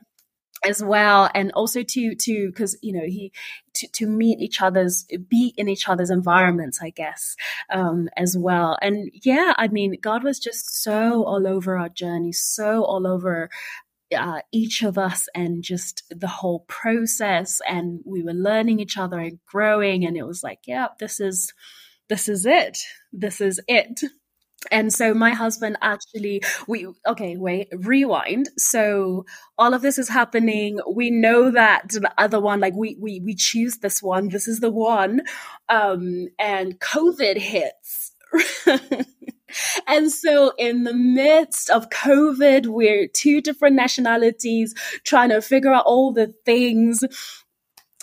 as 0.66 0.82
well 0.82 1.30
and 1.34 1.52
also 1.52 1.82
to 1.82 2.14
to 2.14 2.48
because 2.48 2.76
you 2.82 2.92
know 2.92 3.04
he 3.06 3.32
to, 3.74 3.88
to 3.92 4.06
meet 4.06 4.40
each 4.40 4.60
other's 4.60 5.06
be 5.28 5.54
in 5.56 5.68
each 5.68 5.88
other's 5.88 6.10
environments 6.10 6.80
i 6.82 6.90
guess 6.90 7.36
um 7.70 8.08
as 8.16 8.36
well. 8.36 8.76
And 8.82 9.10
yeah 9.12 9.54
i 9.56 9.68
mean 9.68 9.96
god 10.00 10.24
was 10.24 10.38
just 10.38 10.82
so 10.82 11.24
all 11.24 11.46
over 11.46 11.78
our 11.78 11.88
journey 11.88 12.32
so 12.32 12.84
all 12.84 13.06
over 13.06 13.48
uh, 14.16 14.40
each 14.52 14.84
of 14.84 14.98
us 14.98 15.28
and 15.34 15.64
just 15.64 16.04
the 16.10 16.28
whole 16.28 16.60
process. 16.68 17.60
And 17.68 18.02
we 18.04 18.22
were 18.22 18.32
learning 18.32 18.78
each 18.78 18.96
other 18.96 19.18
and 19.18 19.40
growing 19.46 20.06
and 20.06 20.16
it 20.16 20.24
was 20.24 20.44
like 20.44 20.60
yeah 20.66 20.88
this 21.00 21.18
is 21.18 21.52
this 22.08 22.28
is 22.28 22.46
it. 22.46 22.78
This 23.12 23.40
is 23.40 23.60
it 23.66 24.00
and 24.70 24.92
so 24.92 25.14
my 25.14 25.30
husband 25.30 25.76
actually 25.82 26.42
we 26.66 26.86
okay 27.06 27.36
wait 27.36 27.68
rewind. 27.72 28.48
So 28.56 29.24
all 29.58 29.74
of 29.74 29.82
this 29.82 29.98
is 29.98 30.08
happening. 30.08 30.80
We 30.90 31.10
know 31.10 31.50
that 31.50 31.88
the 31.88 32.12
other 32.18 32.40
one 32.40 32.60
like 32.60 32.74
we 32.74 32.96
we 33.00 33.20
we 33.20 33.34
choose 33.34 33.78
this 33.78 34.02
one. 34.02 34.28
This 34.28 34.48
is 34.48 34.60
the 34.60 34.70
one. 34.70 35.22
Um 35.68 36.28
and 36.38 36.78
covid 36.80 37.38
hits. 37.38 38.12
And 39.86 40.10
so 40.10 40.52
in 40.58 40.84
the 40.84 40.92
midst 40.92 41.70
of 41.70 41.88
covid 41.90 42.66
we're 42.66 43.06
two 43.06 43.40
different 43.40 43.76
nationalities 43.76 44.74
trying 45.04 45.30
to 45.30 45.40
figure 45.40 45.72
out 45.72 45.86
all 45.86 46.12
the 46.12 46.34
things 46.44 47.04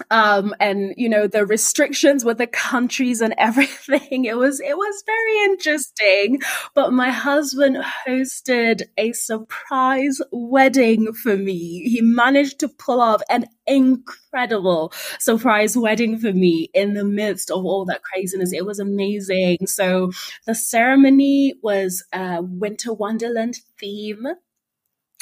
um, 0.09 0.55
and 0.59 0.93
you 0.97 1.07
know 1.07 1.27
the 1.27 1.45
restrictions 1.45 2.25
with 2.25 2.37
the 2.37 2.47
countries 2.47 3.21
and 3.21 3.35
everything 3.37 4.25
it 4.25 4.37
was 4.37 4.59
it 4.59 4.77
was 4.77 5.03
very 5.05 5.43
interesting. 5.51 6.41
But 6.73 6.93
my 6.93 7.09
husband 7.11 7.77
hosted 8.07 8.83
a 8.97 9.13
surprise 9.13 10.19
wedding 10.31 11.13
for 11.13 11.37
me. 11.37 11.83
He 11.89 12.01
managed 12.01 12.59
to 12.59 12.67
pull 12.67 13.01
off 13.01 13.21
an 13.29 13.45
incredible 13.65 14.91
surprise 15.19 15.77
wedding 15.77 16.17
for 16.17 16.33
me 16.33 16.69
in 16.73 16.93
the 16.93 17.05
midst 17.05 17.51
of 17.51 17.63
all 17.65 17.85
that 17.85 18.03
craziness. 18.03 18.53
It 18.53 18.65
was 18.65 18.79
amazing. 18.79 19.67
So 19.67 20.11
the 20.45 20.55
ceremony 20.55 21.53
was 21.61 22.03
a 22.11 22.41
winter 22.41 22.93
wonderland 22.93 23.57
theme. 23.79 24.27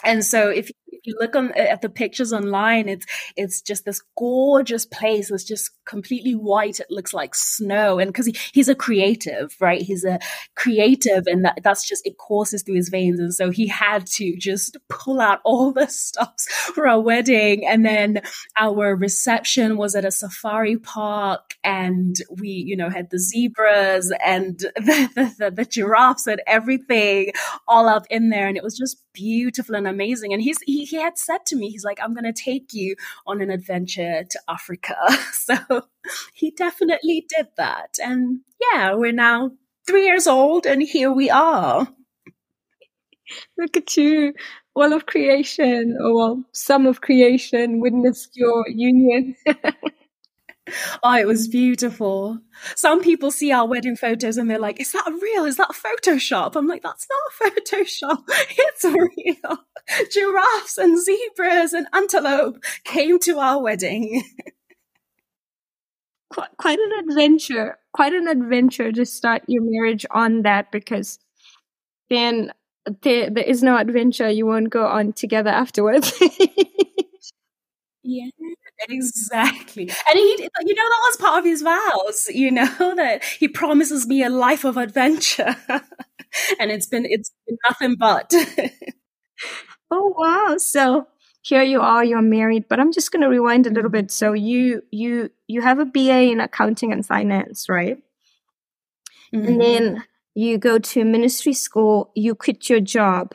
And 0.03 0.25
so 0.25 0.49
if 0.49 0.71
if 0.91 1.07
you 1.07 1.15
look 1.19 1.35
on 1.35 1.51
uh, 1.51 1.61
at 1.61 1.81
the 1.81 1.89
pictures 1.89 2.33
online, 2.33 2.87
it's 2.89 3.05
it's 3.35 3.61
just 3.61 3.85
this 3.85 4.01
gorgeous 4.17 4.85
place. 4.85 5.31
It's 5.31 5.43
just 5.43 5.71
completely 5.85 6.33
white. 6.33 6.79
It 6.79 6.87
looks 6.89 7.13
like 7.13 7.33
snow. 7.33 7.99
And 7.99 8.11
because 8.11 8.27
he, 8.27 8.37
he's 8.53 8.69
a 8.69 8.75
creative, 8.75 9.55
right? 9.59 9.81
He's 9.81 10.03
a 10.03 10.19
creative, 10.55 11.23
and 11.27 11.45
that, 11.45 11.59
that's 11.63 11.87
just 11.87 12.05
it 12.05 12.17
courses 12.17 12.63
through 12.63 12.75
his 12.75 12.89
veins. 12.89 13.19
And 13.19 13.33
so 13.33 13.49
he 13.49 13.67
had 13.67 14.05
to 14.17 14.35
just 14.37 14.77
pull 14.89 15.19
out 15.19 15.39
all 15.43 15.71
the 15.71 15.87
stops 15.89 16.51
for 16.51 16.87
our 16.87 16.99
wedding. 16.99 17.65
And 17.65 17.85
then 17.85 18.21
our 18.57 18.95
reception 18.95 19.77
was 19.77 19.95
at 19.95 20.05
a 20.05 20.11
safari 20.11 20.77
park, 20.77 21.55
and 21.63 22.15
we, 22.29 22.49
you 22.49 22.75
know, 22.75 22.89
had 22.89 23.09
the 23.09 23.19
zebras 23.19 24.13
and 24.23 24.59
the, 24.75 25.09
the, 25.15 25.35
the, 25.39 25.51
the 25.51 25.65
giraffes 25.65 26.27
and 26.27 26.41
everything 26.47 27.31
all 27.67 27.87
up 27.87 28.05
in 28.09 28.29
there. 28.29 28.47
And 28.47 28.57
it 28.57 28.63
was 28.63 28.77
just 28.77 29.01
beautiful 29.13 29.75
and 29.75 29.87
amazing. 29.87 30.33
And 30.33 30.41
he's 30.41 30.59
he 30.61 30.80
he, 30.85 30.97
had 30.97 31.17
said 31.17 31.45
to 31.47 31.55
me, 31.55 31.69
he's 31.69 31.83
like, 31.83 31.99
I'm 32.01 32.13
going 32.13 32.31
to 32.31 32.33
take 32.33 32.73
you 32.73 32.95
on 33.25 33.41
an 33.41 33.49
adventure 33.49 34.23
to 34.29 34.39
Africa. 34.47 34.95
So 35.31 35.55
he 36.33 36.51
definitely 36.51 37.25
did 37.35 37.47
that. 37.57 37.97
And 38.01 38.41
yeah, 38.59 38.93
we're 38.93 39.11
now 39.11 39.51
three 39.87 40.05
years 40.05 40.27
old 40.27 40.65
and 40.65 40.81
here 40.81 41.11
we 41.11 41.29
are. 41.29 41.87
Look 43.57 43.77
at 43.77 43.97
you. 43.97 44.33
All 44.73 44.93
of 44.93 45.05
creation, 45.05 45.97
or 45.99 46.15
well, 46.15 46.43
some 46.53 46.85
of 46.85 47.01
creation 47.01 47.81
witnessed 47.81 48.37
your 48.37 48.63
union. 48.69 49.35
oh, 51.03 51.17
it 51.17 51.27
was 51.27 51.47
beautiful. 51.47 52.39
Some 52.75 53.01
people 53.01 53.31
see 53.31 53.51
our 53.51 53.67
wedding 53.67 53.95
photos 53.95 54.37
and 54.37 54.49
they're 54.49 54.59
like, 54.59 54.79
is 54.79 54.91
that 54.91 55.11
real? 55.21 55.45
Is 55.45 55.57
that 55.57 55.71
Photoshop? 55.71 56.55
I'm 56.55 56.67
like, 56.67 56.83
that's 56.83 57.07
not 57.09 57.53
Photoshop. 57.53 58.23
It's 58.27 58.83
real. 58.83 59.57
Giraffes 60.11 60.77
and 60.77 61.01
zebras 61.01 61.73
and 61.73 61.87
antelope 61.93 62.63
came 62.83 63.19
to 63.19 63.39
our 63.39 63.61
wedding. 63.61 64.23
quite, 66.31 66.49
quite 66.57 66.79
an 66.79 67.09
adventure. 67.09 67.77
Quite 67.93 68.13
an 68.13 68.27
adventure 68.27 68.91
to 68.91 69.05
start 69.05 69.43
your 69.47 69.63
marriage 69.63 70.05
on 70.11 70.43
that 70.43 70.71
because 70.71 71.19
then 72.09 72.51
there, 73.03 73.29
there 73.29 73.43
is 73.43 73.61
no 73.61 73.77
adventure 73.77 74.29
you 74.29 74.45
won't 74.45 74.69
go 74.69 74.85
on 74.85 75.13
together 75.13 75.49
afterwards. 75.49 76.13
Yeah, 78.03 78.29
exactly. 78.89 79.83
And 79.83 80.17
he, 80.17 80.49
you 80.65 80.75
know, 80.75 80.83
that 80.83 81.01
was 81.05 81.17
part 81.17 81.39
of 81.39 81.45
his 81.45 81.61
vows, 81.61 82.27
you 82.29 82.51
know, 82.51 82.65
that 82.95 83.23
he 83.23 83.47
promises 83.47 84.07
me 84.07 84.23
a 84.23 84.29
life 84.29 84.63
of 84.63 84.77
adventure. 84.77 85.55
and 86.59 86.71
it's 86.71 86.87
been, 86.87 87.05
it's 87.05 87.31
been 87.47 87.57
nothing 87.67 87.95
but. 87.97 88.33
oh, 89.91 90.13
wow. 90.17 90.57
So 90.57 91.07
here 91.41 91.63
you 91.63 91.81
are, 91.81 92.03
you're 92.03 92.21
married, 92.21 92.65
but 92.69 92.79
I'm 92.79 92.91
just 92.91 93.11
going 93.11 93.21
to 93.21 93.29
rewind 93.29 93.67
a 93.67 93.71
little 93.71 93.91
bit. 93.91 94.11
So 94.11 94.33
you, 94.33 94.83
you, 94.91 95.29
you 95.47 95.61
have 95.61 95.79
a 95.79 95.85
BA 95.85 96.31
in 96.31 96.39
accounting 96.39 96.91
and 96.91 97.05
finance, 97.05 97.67
right? 97.67 97.97
Mm-hmm. 99.33 99.47
And 99.47 99.61
then 99.61 100.03
you 100.35 100.57
go 100.57 100.79
to 100.79 101.05
ministry 101.05 101.53
school, 101.53 102.11
you 102.15 102.35
quit 102.35 102.69
your 102.69 102.79
job 102.79 103.33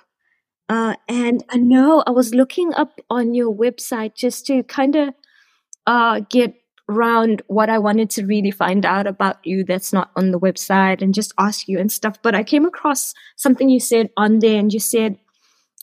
uh, 0.68 0.94
and 1.08 1.44
I 1.50 1.58
know 1.58 2.02
I 2.06 2.10
was 2.10 2.34
looking 2.34 2.74
up 2.74 3.00
on 3.08 3.34
your 3.34 3.54
website 3.54 4.14
just 4.14 4.46
to 4.46 4.62
kind 4.64 4.96
of 4.96 5.14
uh, 5.86 6.20
get 6.28 6.54
around 6.88 7.42
what 7.48 7.68
I 7.68 7.78
wanted 7.78 8.10
to 8.10 8.26
really 8.26 8.50
find 8.50 8.86
out 8.86 9.06
about 9.06 9.44
you 9.44 9.64
that's 9.64 9.92
not 9.92 10.10
on 10.14 10.30
the 10.30 10.38
website 10.38 11.02
and 11.02 11.12
just 11.12 11.34
ask 11.38 11.68
you 11.68 11.78
and 11.78 11.90
stuff. 11.90 12.20
But 12.22 12.34
I 12.34 12.44
came 12.44 12.64
across 12.64 13.12
something 13.36 13.68
you 13.68 13.80
said 13.80 14.10
on 14.16 14.38
there 14.38 14.58
and 14.58 14.72
you 14.72 14.80
said, 14.80 15.18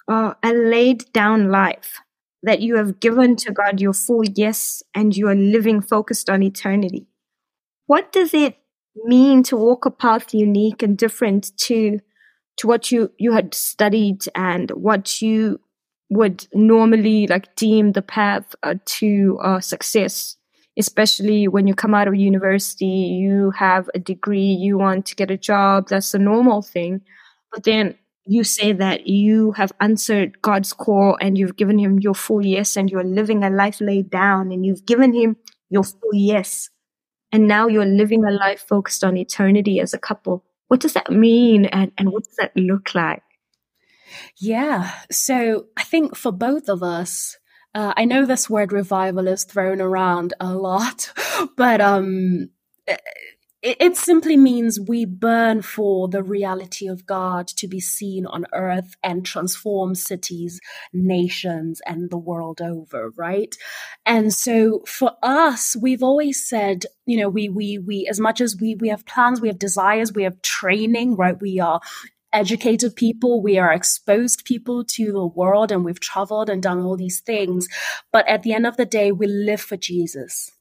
uh, 0.08 0.34
a 0.43 0.54
laid 0.54 1.12
down 1.14 1.49
life 1.49 2.01
that 2.41 2.62
you 2.62 2.76
have 2.76 2.99
given 2.99 3.36
to 3.38 3.51
God 3.51 3.80
your 3.80 3.93
full 3.93 4.24
yes 4.24 4.84
and 4.93 5.16
you 5.16 5.28
are 5.30 5.36
living 5.36 5.82
focused 5.82 6.30
on 6.30 6.43
eternity. 6.43 7.08
What 7.88 8.12
does 8.12 8.34
it 8.34 8.58
mean 8.95 9.43
to 9.43 9.58
walk 9.58 9.86
a 9.86 9.91
path 9.91 10.34
unique 10.34 10.84
and 10.84 10.97
different 10.97 11.51
to 11.58 11.99
to 12.58 12.68
what 12.68 12.91
you 12.91 13.12
you 13.18 13.32
had 13.32 13.54
studied 13.54 14.26
and 14.36 14.70
what 14.72 15.22
you 15.22 15.60
would 16.14 16.47
normally 16.53 17.28
like 17.28 17.55
deem 17.55 17.91
the 17.91 18.01
path 18.01 18.55
uh, 18.64 18.76
to 18.86 19.39
uh, 19.43 19.59
success 19.59 20.38
especially 20.78 21.47
when 21.47 21.68
you 21.68 21.76
come 21.76 21.93
out 21.93 22.07
of 22.07 22.16
university 22.16 22.86
you 22.86 23.51
have 23.51 23.89
a 23.93 23.99
degree 23.99 24.41
you 24.41 24.78
want 24.78 25.05
to 25.05 25.16
get 25.16 25.30
a 25.30 25.38
job 25.38 25.88
that's 25.88 26.14
a 26.14 26.20
normal 26.20 26.61
thing. 26.61 27.01
But 27.51 27.64
then 27.64 27.95
you 28.26 28.43
say 28.43 28.72
that 28.74 29.07
you 29.07 29.51
have 29.51 29.72
answered 29.80 30.41
God's 30.41 30.74
call 30.74 31.18
and 31.20 31.38
you've 31.38 31.57
given 31.57 31.78
him 31.78 31.99
your 31.99 32.16
full 32.16 32.45
yes 32.45 32.78
and 32.78 32.89
you're 32.89 33.03
living 33.03 33.43
a 33.43 33.49
life 33.49 33.82
laid 33.82 34.09
down 34.09 34.51
and 34.51 34.66
you've 34.66 34.86
given 34.86 35.14
him 35.14 35.36
your 35.70 35.84
full 35.84 36.14
yes. 36.14 36.70
And 37.32 37.47
now 37.47 37.68
you're 37.68 37.86
living 37.86 38.24
a 38.26 38.32
life 38.32 38.66
focused 38.68 39.03
on 39.03 39.18
eternity 39.18 39.80
as 39.80 39.93
a 39.93 39.99
couple. 39.99 40.43
What 40.68 40.80
does 40.80 40.93
that 40.93 41.11
mean 41.11 41.66
and, 41.66 41.91
and 41.97 42.11
what 42.11 42.24
does 42.24 42.36
that 42.38 42.55
look 42.55 42.95
like? 42.95 43.24
Yeah. 44.38 44.91
So 45.11 45.68
I 45.78 45.84
think 45.84 46.16
for 46.16 46.32
both 46.32 46.70
of 46.70 46.84
us, 46.84 47.38
uh, 47.76 47.93
I 47.97 48.05
know 48.05 48.26
this 48.26 48.49
word 48.49 48.72
revival 48.72 49.28
is 49.28 49.43
thrown 49.45 49.82
around 49.82 50.34
a 50.39 50.53
lot, 50.53 51.11
but 51.57 51.82
um, 51.82 52.49
it, 53.64 53.78
it 53.80 53.97
simply 53.97 54.36
means 54.36 54.80
we 54.80 55.05
burn 55.05 55.61
for 55.61 56.07
the 56.07 56.22
reality 56.22 56.88
of 56.88 57.05
God 57.05 57.47
to 57.47 57.68
be 57.68 57.80
seen 57.80 58.26
on 58.26 58.45
earth 58.53 58.95
and 59.01 59.26
transform 59.26 59.95
cities, 59.95 60.59
nations, 60.91 61.82
and 61.86 62.09
the 62.09 62.18
world 62.18 62.61
over, 62.61 63.11
right? 63.18 63.55
And 64.05 64.34
so 64.34 64.84
for 64.86 65.14
us, 65.24 65.76
we've 65.82 66.03
always 66.03 66.47
said, 66.47 66.86
you 67.05 67.18
know, 67.18 67.30
we, 67.30 67.47
we, 67.49 67.80
we, 67.80 68.05
as 68.07 68.20
much 68.20 68.41
as 68.41 68.57
we, 68.59 68.76
we 68.76 68.89
have 68.89 69.05
plans, 69.05 69.39
we 69.39 69.47
have 69.47 69.59
desires, 69.59 70.14
we 70.14 70.24
have 70.24 70.41
training, 70.41 71.16
right? 71.16 71.39
We 71.41 71.59
are 71.59 71.80
educated 72.34 72.95
people, 72.95 73.41
we 73.41 73.57
are 73.57 73.71
exposed 73.71 74.45
people 74.45 74.84
to 74.86 75.11
the 75.11 75.25
world, 75.25 75.71
and 75.71 75.86
we've 75.86 75.99
traveled 75.99 76.49
and 76.49 76.61
done 76.61 76.81
all 76.81 76.97
these 76.97 77.21
things. 77.21 77.67
But 78.11 78.27
at 78.27 78.43
the 78.43 78.53
end 78.53 78.65
of 78.65 78.77
the 78.77 78.86
day, 78.86 79.11
we 79.11 79.27
live 79.27 79.61
for 79.61 79.77
Jesus 79.77 80.51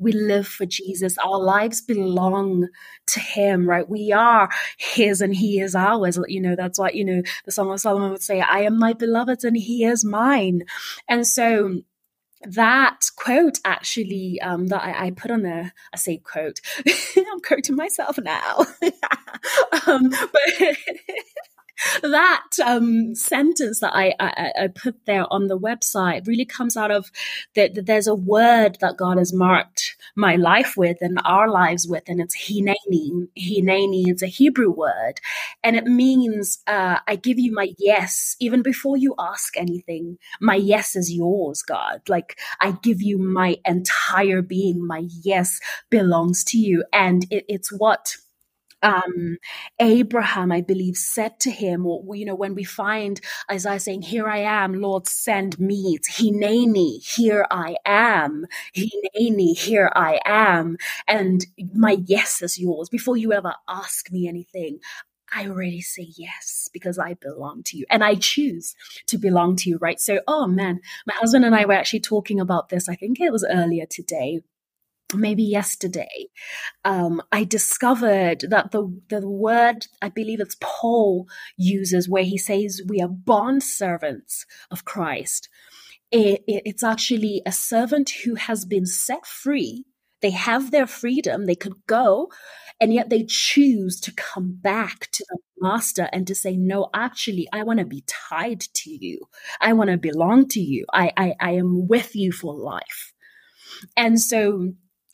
we 0.00 0.12
live 0.12 0.48
for 0.48 0.66
Jesus. 0.66 1.16
Our 1.18 1.38
lives 1.38 1.82
belong 1.82 2.68
to 3.08 3.20
Him, 3.20 3.68
right? 3.68 3.88
We 3.88 4.12
are 4.12 4.48
His 4.78 5.20
and 5.20 5.36
He 5.36 5.60
is 5.60 5.74
ours. 5.74 6.18
You 6.26 6.40
know, 6.40 6.56
that's 6.56 6.78
what, 6.78 6.94
you 6.94 7.04
know, 7.04 7.22
the 7.44 7.52
Song 7.52 7.70
of 7.70 7.80
Solomon 7.80 8.10
would 8.10 8.22
say, 8.22 8.40
I 8.40 8.60
am 8.60 8.78
my 8.78 8.94
beloved 8.94 9.44
and 9.44 9.56
He 9.56 9.84
is 9.84 10.04
mine. 10.04 10.62
And 11.06 11.26
so, 11.26 11.82
that 12.42 13.00
quote 13.16 13.58
actually 13.64 14.40
um, 14.40 14.68
that 14.68 14.82
I, 14.82 15.06
I, 15.06 15.10
put 15.10 15.30
on 15.30 15.42
there, 15.42 15.72
I 15.92 15.96
say 15.96 16.18
quote, 16.18 16.60
I'm 16.86 17.40
quoting 17.40 17.76
myself 17.76 18.18
now. 18.18 18.66
um, 19.86 20.10
but 20.10 20.42
that 22.02 22.46
um, 22.64 23.14
sentence 23.14 23.80
that 23.80 23.92
I, 23.94 24.14
I, 24.20 24.52
I, 24.62 24.68
put 24.68 25.06
there 25.06 25.30
on 25.32 25.46
the 25.46 25.58
website 25.58 26.26
really 26.26 26.44
comes 26.44 26.76
out 26.76 26.90
of 26.90 27.10
that 27.54 27.86
there's 27.86 28.06
a 28.06 28.14
word 28.14 28.78
that 28.80 28.96
God 28.96 29.18
has 29.18 29.32
marked 29.32 29.96
my 30.16 30.36
life 30.36 30.74
with 30.76 30.98
and 31.00 31.20
our 31.24 31.48
lives 31.48 31.86
with, 31.88 32.04
and 32.08 32.20
it's 32.20 32.48
hineni. 32.48 33.28
Hineni 33.38 34.12
is 34.12 34.22
a 34.22 34.26
Hebrew 34.26 34.70
word, 34.70 35.20
and 35.62 35.76
it 35.76 35.84
means 35.84 36.58
uh, 36.66 36.98
I 37.06 37.16
give 37.16 37.38
you 37.38 37.52
my 37.52 37.72
yes 37.78 38.36
even 38.40 38.62
before 38.62 38.96
you 38.96 39.14
ask 39.18 39.56
anything. 39.56 40.18
My 40.40 40.56
yes 40.56 40.96
is 40.96 41.12
yours, 41.12 41.62
God. 41.62 42.02
Like 42.08 42.38
I 42.60 42.72
give 42.72 43.02
you 43.02 43.18
my 43.18 43.58
entire 43.64 44.42
being. 44.42 44.86
My 44.86 45.04
yes 45.22 45.60
belongs 45.88 46.44
to 46.44 46.58
you, 46.58 46.84
and 46.92 47.26
it, 47.30 47.44
it's 47.48 47.72
what 47.72 48.16
um, 48.82 49.36
Abraham, 49.78 50.52
I 50.52 50.60
believe, 50.60 50.96
said 50.96 51.38
to 51.40 51.50
him, 51.50 51.86
or, 51.86 52.14
you 52.16 52.24
know, 52.24 52.34
when 52.34 52.54
we 52.54 52.64
find 52.64 53.20
Isaiah 53.50 53.80
saying, 53.80 54.02
Here 54.02 54.28
I 54.28 54.38
am, 54.38 54.80
Lord, 54.80 55.06
send 55.06 55.58
me. 55.58 55.94
It's 55.96 56.18
Hineni, 56.18 57.02
here 57.16 57.46
I 57.50 57.76
am. 57.84 58.46
Hineni, 58.76 59.56
here 59.58 59.90
I 59.94 60.20
am. 60.24 60.76
And 61.06 61.46
my 61.74 61.98
yes 62.06 62.42
is 62.42 62.58
yours. 62.58 62.88
Before 62.88 63.16
you 63.16 63.32
ever 63.32 63.54
ask 63.68 64.10
me 64.10 64.28
anything, 64.28 64.78
I 65.32 65.46
already 65.46 65.80
say 65.80 66.08
yes 66.16 66.68
because 66.72 66.98
I 66.98 67.14
belong 67.14 67.62
to 67.66 67.76
you 67.76 67.86
and 67.88 68.02
I 68.02 68.16
choose 68.16 68.74
to 69.06 69.16
belong 69.16 69.54
to 69.56 69.70
you, 69.70 69.78
right? 69.78 70.00
So, 70.00 70.20
oh 70.26 70.48
man, 70.48 70.80
my 71.06 71.14
husband 71.14 71.44
and 71.44 71.54
I 71.54 71.66
were 71.66 71.74
actually 71.74 72.00
talking 72.00 72.40
about 72.40 72.68
this. 72.68 72.88
I 72.88 72.96
think 72.96 73.20
it 73.20 73.30
was 73.32 73.44
earlier 73.48 73.86
today 73.86 74.40
maybe 75.14 75.42
yesterday, 75.42 76.28
um, 76.84 77.22
I 77.32 77.44
discovered 77.44 78.44
that 78.48 78.70
the 78.70 79.00
the 79.08 79.28
word 79.28 79.86
I 80.02 80.08
believe 80.08 80.40
it's 80.40 80.56
Paul 80.60 81.26
uses 81.56 82.08
where 82.08 82.24
he 82.24 82.38
says 82.38 82.82
we 82.86 83.00
are 83.00 83.08
bond 83.08 83.62
servants 83.62 84.46
of 84.70 84.84
Christ. 84.84 85.48
It, 86.10 86.42
it, 86.46 86.62
it's 86.64 86.82
actually 86.82 87.42
a 87.46 87.52
servant 87.52 88.10
who 88.24 88.34
has 88.34 88.64
been 88.64 88.86
set 88.86 89.26
free. 89.26 89.84
They 90.22 90.30
have 90.30 90.70
their 90.70 90.86
freedom. 90.86 91.46
They 91.46 91.54
could 91.54 91.86
go, 91.86 92.28
and 92.80 92.92
yet 92.92 93.10
they 93.10 93.24
choose 93.24 94.00
to 94.00 94.12
come 94.12 94.58
back 94.60 95.10
to 95.12 95.24
the 95.28 95.38
master 95.60 96.08
and 96.12 96.26
to 96.26 96.34
say, 96.34 96.56
no, 96.56 96.90
actually, 96.94 97.48
I 97.52 97.62
want 97.62 97.78
to 97.78 97.86
be 97.86 98.04
tied 98.06 98.60
to 98.60 98.90
you. 98.90 99.20
I 99.60 99.72
want 99.72 99.90
to 99.90 99.96
belong 99.96 100.48
to 100.48 100.60
you. 100.60 100.84
I, 100.92 101.12
I, 101.16 101.34
I 101.40 101.50
am 101.52 101.86
with 101.86 102.14
you 102.14 102.32
for 102.32 102.54
life. 102.54 103.12
And 103.96 104.20
so 104.20 104.72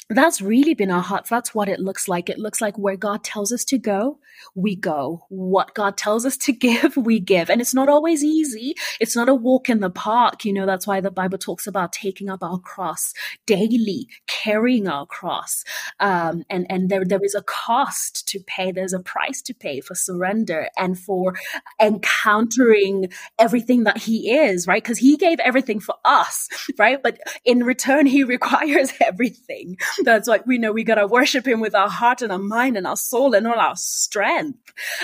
that's 0.08 0.40
really 0.40 0.74
been 0.74 0.90
our 0.90 1.02
hearts. 1.02 1.30
That's 1.30 1.54
what 1.54 1.68
it 1.68 1.80
looks 1.80 2.06
like. 2.08 2.30
It 2.30 2.38
looks 2.38 2.60
like 2.60 2.78
where 2.78 2.96
God 2.96 3.24
tells 3.24 3.52
us 3.52 3.64
to 3.66 3.78
go, 3.78 4.18
we 4.54 4.76
go. 4.76 5.24
What 5.28 5.74
God 5.74 5.96
tells 5.96 6.24
us 6.24 6.36
to 6.38 6.52
give, 6.66 6.96
we 6.96 7.20
give. 7.20 7.50
And 7.50 7.60
it's 7.60 7.74
not 7.74 7.88
always 7.88 8.22
easy. 8.22 8.74
It's 9.00 9.16
not 9.16 9.28
a 9.28 9.34
walk 9.34 9.68
in 9.68 9.80
the 9.80 9.90
park. 9.90 10.44
You 10.44 10.52
know, 10.52 10.66
that's 10.66 10.86
why 10.86 11.00
the 11.00 11.10
Bible 11.10 11.38
talks 11.38 11.66
about 11.66 11.92
taking 11.92 12.28
up 12.30 12.42
our 12.42 12.58
cross 12.58 13.12
daily, 13.46 14.08
carrying 14.26 14.88
our 14.88 15.06
cross. 15.06 15.64
Um, 16.00 16.44
and, 16.50 16.66
and 16.70 16.88
there, 16.88 17.04
there 17.04 17.24
is 17.24 17.34
a 17.34 17.42
cost 17.42 18.28
to 18.28 18.40
pay. 18.40 18.72
There's 18.72 18.92
a 18.92 19.00
price 19.00 19.42
to 19.42 19.54
pay 19.54 19.80
for 19.80 19.94
surrender 19.94 20.68
and 20.76 20.98
for 20.98 21.34
encountering 21.80 23.10
everything 23.38 23.84
that 23.84 23.98
He 23.98 24.30
is, 24.30 24.66
right? 24.66 24.82
Because 24.82 24.98
He 24.98 25.16
gave 25.16 25.40
everything 25.40 25.80
for 25.80 25.94
us, 26.04 26.48
right? 26.78 27.02
But 27.02 27.18
in 27.44 27.64
return, 27.64 28.06
He 28.06 28.24
requires 28.36 28.92
everything. 29.00 29.78
That's 30.04 30.28
like 30.28 30.46
we 30.46 30.58
know 30.58 30.72
we 30.72 30.84
gotta 30.84 31.06
worship 31.06 31.46
him 31.46 31.60
with 31.60 31.74
our 31.74 31.88
heart 31.88 32.22
and 32.22 32.32
our 32.32 32.38
mind 32.38 32.76
and 32.76 32.86
our 32.86 32.96
soul 32.96 33.34
and 33.34 33.46
all 33.46 33.58
our 33.58 33.76
strength. 33.76 34.58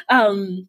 Um, 0.09 0.69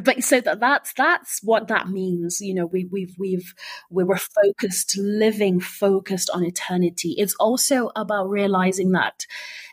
but 0.00 0.22
so 0.24 0.40
that 0.40 0.60
that's 0.60 0.92
that's 0.94 1.40
what 1.42 1.68
that 1.68 1.88
means 1.88 2.40
you 2.40 2.54
know 2.54 2.66
we 2.66 2.86
we've 2.86 3.14
we've 3.18 3.54
we 3.90 4.04
were 4.04 4.16
focused 4.16 4.96
living 4.96 5.60
focused 5.60 6.30
on 6.30 6.44
eternity 6.44 7.14
it's 7.18 7.34
also 7.34 7.90
about 7.94 8.28
realizing 8.30 8.92
that 8.92 9.26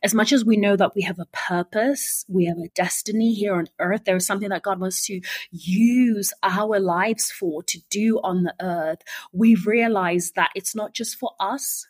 as 0.04 0.14
much 0.14 0.34
as 0.34 0.44
we 0.44 0.58
know 0.58 0.76
that 0.76 0.94
we 0.96 1.02
have 1.02 1.20
a 1.20 1.28
purpose 1.32 2.26
we 2.28 2.46
have 2.46 2.58
a 2.58 2.70
destiny 2.76 3.34
here 3.34 3.56
on 3.56 3.68
earth 3.80 4.04
there's 4.06 4.26
something 4.26 4.50
that 4.50 4.64
god 4.64 4.80
wants 4.80 5.06
to 5.06 5.22
use 5.52 6.34
our 6.44 6.80
lives 6.80 7.32
for 7.32 7.64
to 7.64 7.80
do 7.90 8.20
on 8.22 8.44
the 8.44 8.54
earth 8.62 9.00
we've 9.32 9.66
realized 9.66 10.36
that 10.36 10.50
it's 10.56 10.76
not 10.76 10.94
just 10.94 11.18
for 11.18 11.32
us 11.40 11.88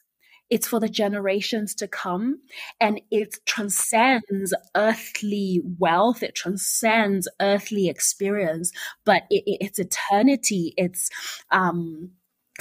it's 0.50 0.68
for 0.68 0.80
the 0.80 0.90
generations 0.90 1.76
to 1.76 1.88
come 1.88 2.40
and 2.80 3.02
it 3.12 3.38
transcends 3.46 4.54
earthly 4.76 5.62
wealth. 5.78 6.24
It 6.24 6.36
transcends 6.36 7.28
earthly 7.40 7.88
experience, 7.88 8.72
but 9.06 9.24
it, 9.30 9.44
it, 9.46 9.58
it's 9.62 9.80
eternity. 9.80 10.74
It's, 10.78 11.10
um, 11.52 12.12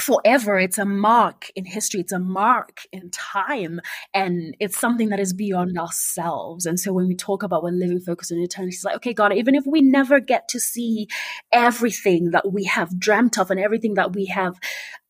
forever. 0.00 0.58
It's 0.58 0.78
a 0.78 0.84
mark 0.84 1.50
in 1.56 1.64
history. 1.64 2.00
It's 2.00 2.12
a 2.12 2.18
mark 2.18 2.82
in 2.92 3.10
time. 3.10 3.80
And 4.14 4.56
it's 4.60 4.78
something 4.78 5.08
that 5.08 5.20
is 5.20 5.32
beyond 5.32 5.78
ourselves. 5.78 6.66
And 6.66 6.78
so 6.78 6.92
when 6.92 7.08
we 7.08 7.14
talk 7.14 7.42
about 7.42 7.62
we're 7.62 7.70
living 7.70 8.00
focused 8.00 8.32
on 8.32 8.38
eternity, 8.38 8.74
it's 8.74 8.84
like, 8.84 8.96
okay, 8.96 9.12
God, 9.12 9.32
even 9.32 9.54
if 9.54 9.64
we 9.66 9.80
never 9.80 10.20
get 10.20 10.48
to 10.50 10.60
see 10.60 11.08
everything 11.52 12.30
that 12.30 12.52
we 12.52 12.64
have 12.64 12.98
dreamt 12.98 13.38
of 13.38 13.50
and 13.50 13.60
everything 13.60 13.94
that 13.94 14.14
we 14.14 14.26
have, 14.26 14.58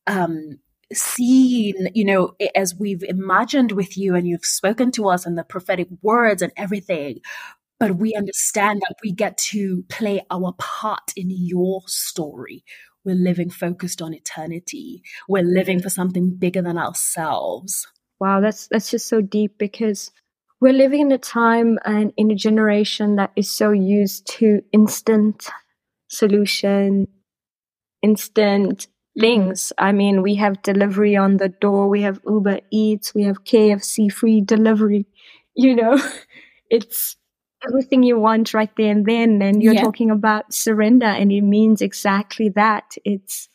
um, 0.07 0.59
seen, 0.93 1.89
you 1.95 2.05
know, 2.05 2.35
as 2.55 2.75
we've 2.75 3.03
imagined 3.03 3.73
with 3.73 3.97
you 3.97 4.15
and 4.15 4.27
you've 4.27 4.45
spoken 4.45 4.91
to 4.93 5.09
us 5.09 5.27
and 5.27 5.37
the 5.37 5.45
prophetic 5.45 5.89
words 6.03 6.43
and 6.43 6.53
everything, 6.57 7.21
but 7.79 7.97
we 7.97 8.15
understand 8.15 8.81
that 8.81 8.97
we 9.03 9.13
get 9.13 9.37
to 9.39 9.85
play 9.89 10.23
our 10.31 10.55
part 10.59 11.13
in 11.17 11.29
your 11.31 11.83
story. 11.87 12.65
We're 13.05 13.15
living 13.15 13.51
focused 13.51 14.03
on 14.03 14.15
eternity. 14.15 15.03
We're 15.29 15.45
living 15.45 15.81
for 15.81 15.91
something 15.91 16.37
bigger 16.37 16.63
than 16.63 16.79
ourselves. 16.79 17.87
Wow, 18.21 18.41
that's 18.41 18.67
that's 18.69 18.91
just 18.91 19.09
so 19.09 19.21
deep 19.21 19.59
because 19.59 20.11
we're 20.61 20.73
living 20.73 21.01
in 21.03 21.13
a 21.13 21.19
time 21.19 21.79
and 21.85 22.13
in 22.17 22.33
a 22.33 22.35
generation 22.35 23.17
that 23.17 23.31
is 23.37 23.49
so 23.49 23.71
used 23.71 24.27
to 24.39 24.61
instant 24.73 25.49
solution, 26.09 27.07
instant 28.03 28.89
things. 29.21 29.73
I 29.79 29.93
mean, 29.93 30.23
we 30.23 30.35
have 30.37 30.63
delivery 30.63 31.17
on 31.17 31.37
the 31.39 31.49
door, 31.49 31.89
we 31.89 32.03
have 32.03 32.21
Uber 32.27 32.61
Eats, 32.71 33.15
we 33.15 33.25
have 33.25 33.45
KFC 33.45 34.13
free 34.13 34.41
delivery. 34.41 35.07
You 35.61 35.75
know, 35.75 36.01
it's 36.71 37.17
everything 37.67 38.05
you 38.05 38.17
want 38.17 38.55
right 38.55 38.71
there 38.77 38.93
and 38.93 39.05
then. 39.05 39.43
And 39.43 39.61
you're 39.61 39.75
yeah. 39.75 39.83
talking 39.83 40.09
about 40.13 40.55
surrender, 40.55 41.07
and 41.07 41.33
it 41.33 41.41
means 41.41 41.83
exactly 41.83 42.51
that. 42.51 42.95
It's 43.05 43.49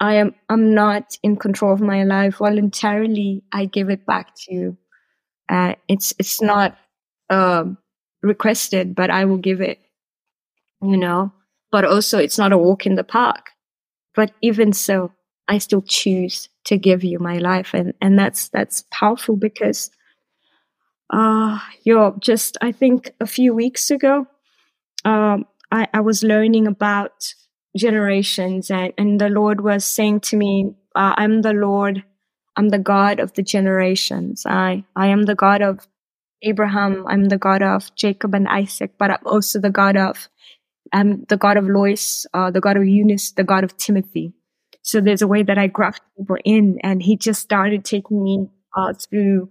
I 0.00 0.14
am 0.14 0.34
I'm 0.48 0.74
not 0.74 1.18
in 1.22 1.36
control 1.36 1.72
of 1.72 1.80
my 1.80 2.04
life 2.04 2.36
voluntarily. 2.36 3.42
I 3.52 3.66
give 3.66 3.90
it 3.90 4.06
back 4.06 4.34
to 4.36 4.54
you. 4.54 4.78
Uh, 5.50 5.74
it's 5.88 6.14
it's 6.18 6.40
not 6.40 6.76
uh, 7.30 7.64
requested, 8.22 8.94
but 8.94 9.10
I 9.10 9.26
will 9.26 9.38
give 9.38 9.60
it. 9.60 9.78
You 10.82 10.96
know, 10.96 11.32
but 11.70 11.84
also 11.84 12.18
it's 12.18 12.38
not 12.38 12.52
a 12.52 12.58
walk 12.58 12.86
in 12.86 12.94
the 12.94 13.04
park. 13.04 13.50
But 14.16 14.32
even 14.42 14.72
so, 14.72 15.12
I 15.46 15.58
still 15.58 15.82
choose 15.82 16.48
to 16.64 16.76
give 16.76 17.04
you 17.04 17.20
my 17.20 17.38
life, 17.38 17.74
and 17.74 17.94
and 18.00 18.18
that's 18.18 18.48
that's 18.48 18.82
powerful 18.90 19.36
because 19.36 19.90
uh, 21.10 21.58
yeah, 21.84 22.10
just 22.18 22.56
I 22.60 22.72
think 22.72 23.12
a 23.20 23.26
few 23.26 23.54
weeks 23.54 23.90
ago, 23.90 24.26
um, 25.04 25.46
I, 25.70 25.86
I 25.94 26.00
was 26.00 26.24
learning 26.24 26.66
about 26.66 27.34
generations, 27.76 28.70
and, 28.70 28.92
and 28.98 29.20
the 29.20 29.28
Lord 29.28 29.60
was 29.60 29.84
saying 29.84 30.20
to 30.20 30.36
me, 30.36 30.74
uh, 30.96 31.14
"I'm 31.16 31.42
the 31.42 31.52
Lord, 31.52 32.02
I'm 32.56 32.70
the 32.70 32.78
God 32.78 33.20
of 33.20 33.34
the 33.34 33.42
generations. 33.42 34.44
I 34.46 34.84
I 34.96 35.08
am 35.08 35.24
the 35.24 35.36
God 35.36 35.62
of 35.62 35.86
Abraham. 36.42 37.06
I'm 37.06 37.26
the 37.26 37.38
God 37.38 37.62
of 37.62 37.94
Jacob 37.94 38.34
and 38.34 38.48
Isaac, 38.48 38.94
but 38.98 39.10
I'm 39.10 39.26
also 39.26 39.60
the 39.60 39.70
God 39.70 39.96
of 39.96 40.28
I'm 40.92 41.24
the 41.28 41.36
God 41.36 41.56
of 41.56 41.66
Lois, 41.66 42.26
uh, 42.34 42.50
the 42.50 42.60
God 42.60 42.76
of 42.76 42.84
Eunice, 42.86 43.32
the 43.32 43.44
God 43.44 43.64
of 43.64 43.76
Timothy. 43.76 44.32
So 44.82 45.00
there's 45.00 45.22
a 45.22 45.26
way 45.26 45.42
that 45.42 45.58
I 45.58 45.66
graft 45.66 46.02
people 46.16 46.36
in, 46.44 46.78
and 46.82 47.02
He 47.02 47.16
just 47.16 47.42
started 47.42 47.84
taking 47.84 48.22
me 48.22 48.48
uh, 48.76 48.94
through 48.94 49.50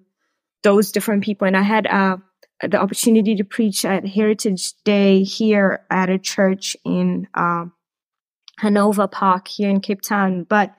those 0.63 0.91
different 0.91 1.23
people. 1.23 1.47
And 1.47 1.57
I 1.57 1.61
had 1.61 1.87
uh, 1.87 2.17
the 2.61 2.77
opportunity 2.77 3.35
to 3.35 3.43
preach 3.43 3.85
at 3.85 4.07
Heritage 4.07 4.73
Day 4.83 5.23
here 5.23 5.85
at 5.89 6.09
a 6.09 6.17
church 6.17 6.75
in 6.85 7.27
uh, 7.33 7.65
Hanover 8.59 9.07
Park 9.07 9.47
here 9.47 9.69
in 9.69 9.81
Cape 9.81 10.01
Town. 10.01 10.43
But 10.43 10.73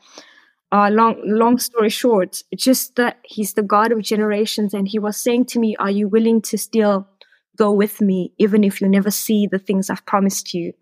uh, 0.72 0.90
long 0.90 1.20
long 1.24 1.58
story 1.58 1.90
short, 1.90 2.42
just 2.54 2.96
that 2.96 3.18
he's 3.24 3.54
the 3.54 3.62
God 3.62 3.92
of 3.92 4.02
generations, 4.02 4.74
and 4.74 4.88
he 4.88 4.98
was 4.98 5.16
saying 5.16 5.46
to 5.46 5.58
me, 5.58 5.76
"Are 5.76 5.90
you 5.90 6.08
willing 6.08 6.42
to 6.42 6.58
still 6.58 7.06
go 7.56 7.72
with 7.72 8.00
me, 8.00 8.32
even 8.38 8.64
if 8.64 8.80
you 8.80 8.88
never 8.88 9.10
see 9.10 9.46
the 9.46 9.58
things 9.58 9.90
I've 9.90 10.06
promised 10.06 10.54
you? 10.54 10.72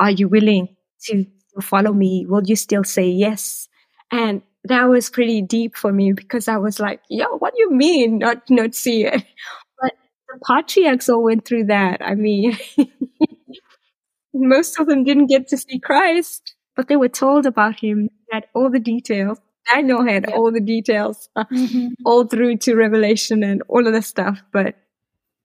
Are 0.00 0.10
you 0.10 0.28
willing 0.28 0.76
to 1.04 1.26
follow 1.60 1.92
me? 1.92 2.26
Will 2.28 2.44
you 2.44 2.56
still 2.56 2.84
say 2.84 3.08
yes?" 3.08 3.68
And 4.10 4.42
that 4.64 4.84
was 4.84 5.10
pretty 5.10 5.42
deep 5.42 5.76
for 5.76 5.92
me 5.92 6.12
because 6.12 6.48
I 6.48 6.56
was 6.56 6.80
like, 6.80 7.00
yo, 7.08 7.26
what 7.38 7.54
do 7.54 7.60
you 7.60 7.70
mean 7.70 8.18
not 8.18 8.48
not 8.50 8.74
see 8.74 9.04
it? 9.04 9.24
But 9.80 9.92
the 10.28 10.40
patriarchs 10.46 11.08
all 11.08 11.22
went 11.22 11.44
through 11.44 11.64
that. 11.66 12.02
I 12.02 12.14
mean, 12.14 12.58
most 14.34 14.78
of 14.78 14.86
them 14.86 15.04
didn't 15.04 15.26
get 15.26 15.48
to 15.48 15.56
see 15.56 15.78
Christ, 15.78 16.54
but 16.76 16.88
they 16.88 16.96
were 16.96 17.08
told 17.08 17.46
about 17.46 17.80
him, 17.80 18.08
had 18.30 18.46
all 18.54 18.70
the 18.70 18.80
details. 18.80 19.38
Daniel 19.70 20.04
had 20.04 20.26
yeah. 20.28 20.34
all 20.34 20.50
the 20.52 20.60
details, 20.60 21.28
mm-hmm. 21.38 21.88
all 22.04 22.24
through 22.24 22.56
to 22.58 22.74
Revelation 22.74 23.42
and 23.42 23.62
all 23.68 23.86
of 23.86 23.92
the 23.92 24.02
stuff. 24.02 24.42
But 24.52 24.76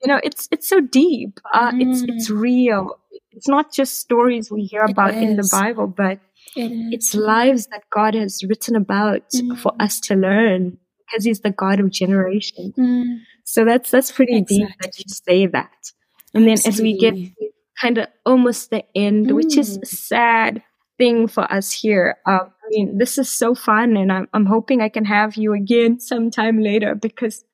you 0.03 0.11
know, 0.11 0.19
it's 0.23 0.47
it's 0.51 0.67
so 0.67 0.81
deep. 0.81 1.39
Uh, 1.53 1.71
mm. 1.71 1.81
It's 1.81 2.03
it's 2.03 2.29
mm. 2.29 2.39
real. 2.39 2.99
It's 3.31 3.47
not 3.47 3.73
just 3.73 3.99
stories 3.99 4.51
we 4.51 4.65
hear 4.65 4.83
about 4.83 5.13
in 5.13 5.37
the 5.37 5.47
Bible, 5.51 5.87
but 5.87 6.19
it 6.55 6.71
it's 6.93 7.15
lives 7.15 7.67
that 7.67 7.83
God 7.89 8.13
has 8.13 8.43
written 8.43 8.75
about 8.75 9.29
mm. 9.31 9.57
for 9.57 9.73
us 9.79 9.99
to 10.01 10.15
learn 10.15 10.77
because 10.99 11.23
He's 11.23 11.39
the 11.39 11.51
God 11.51 11.79
of 11.79 11.89
generation. 11.89 12.73
Mm. 12.77 13.19
So 13.45 13.65
that's 13.65 13.91
that's 13.91 14.11
pretty 14.11 14.37
exactly. 14.37 14.57
deep 14.57 14.77
that 14.81 14.99
you 14.99 15.05
say 15.07 15.47
that. 15.47 15.91
And 16.33 16.45
then 16.45 16.53
Absolutely. 16.53 16.69
as 16.69 16.81
we 16.81 16.97
get 16.97 17.31
kind 17.79 17.97
of 17.99 18.07
almost 18.25 18.71
the 18.71 18.83
end, 18.95 19.31
which 19.31 19.57
is 19.57 19.77
a 19.77 19.81
mm. 19.81 19.87
sad 19.87 20.63
thing 20.97 21.27
for 21.27 21.51
us 21.51 21.71
here. 21.71 22.17
Uh, 22.25 22.39
I 22.45 22.69
mean, 22.69 22.97
this 22.97 23.17
is 23.17 23.29
so 23.29 23.55
fun, 23.55 23.95
and 23.97 24.11
I'm 24.11 24.27
I'm 24.33 24.45
hoping 24.45 24.81
I 24.81 24.89
can 24.89 25.05
have 25.05 25.35
you 25.37 25.53
again 25.53 25.99
sometime 25.99 26.61
later 26.61 26.93
because 26.93 27.45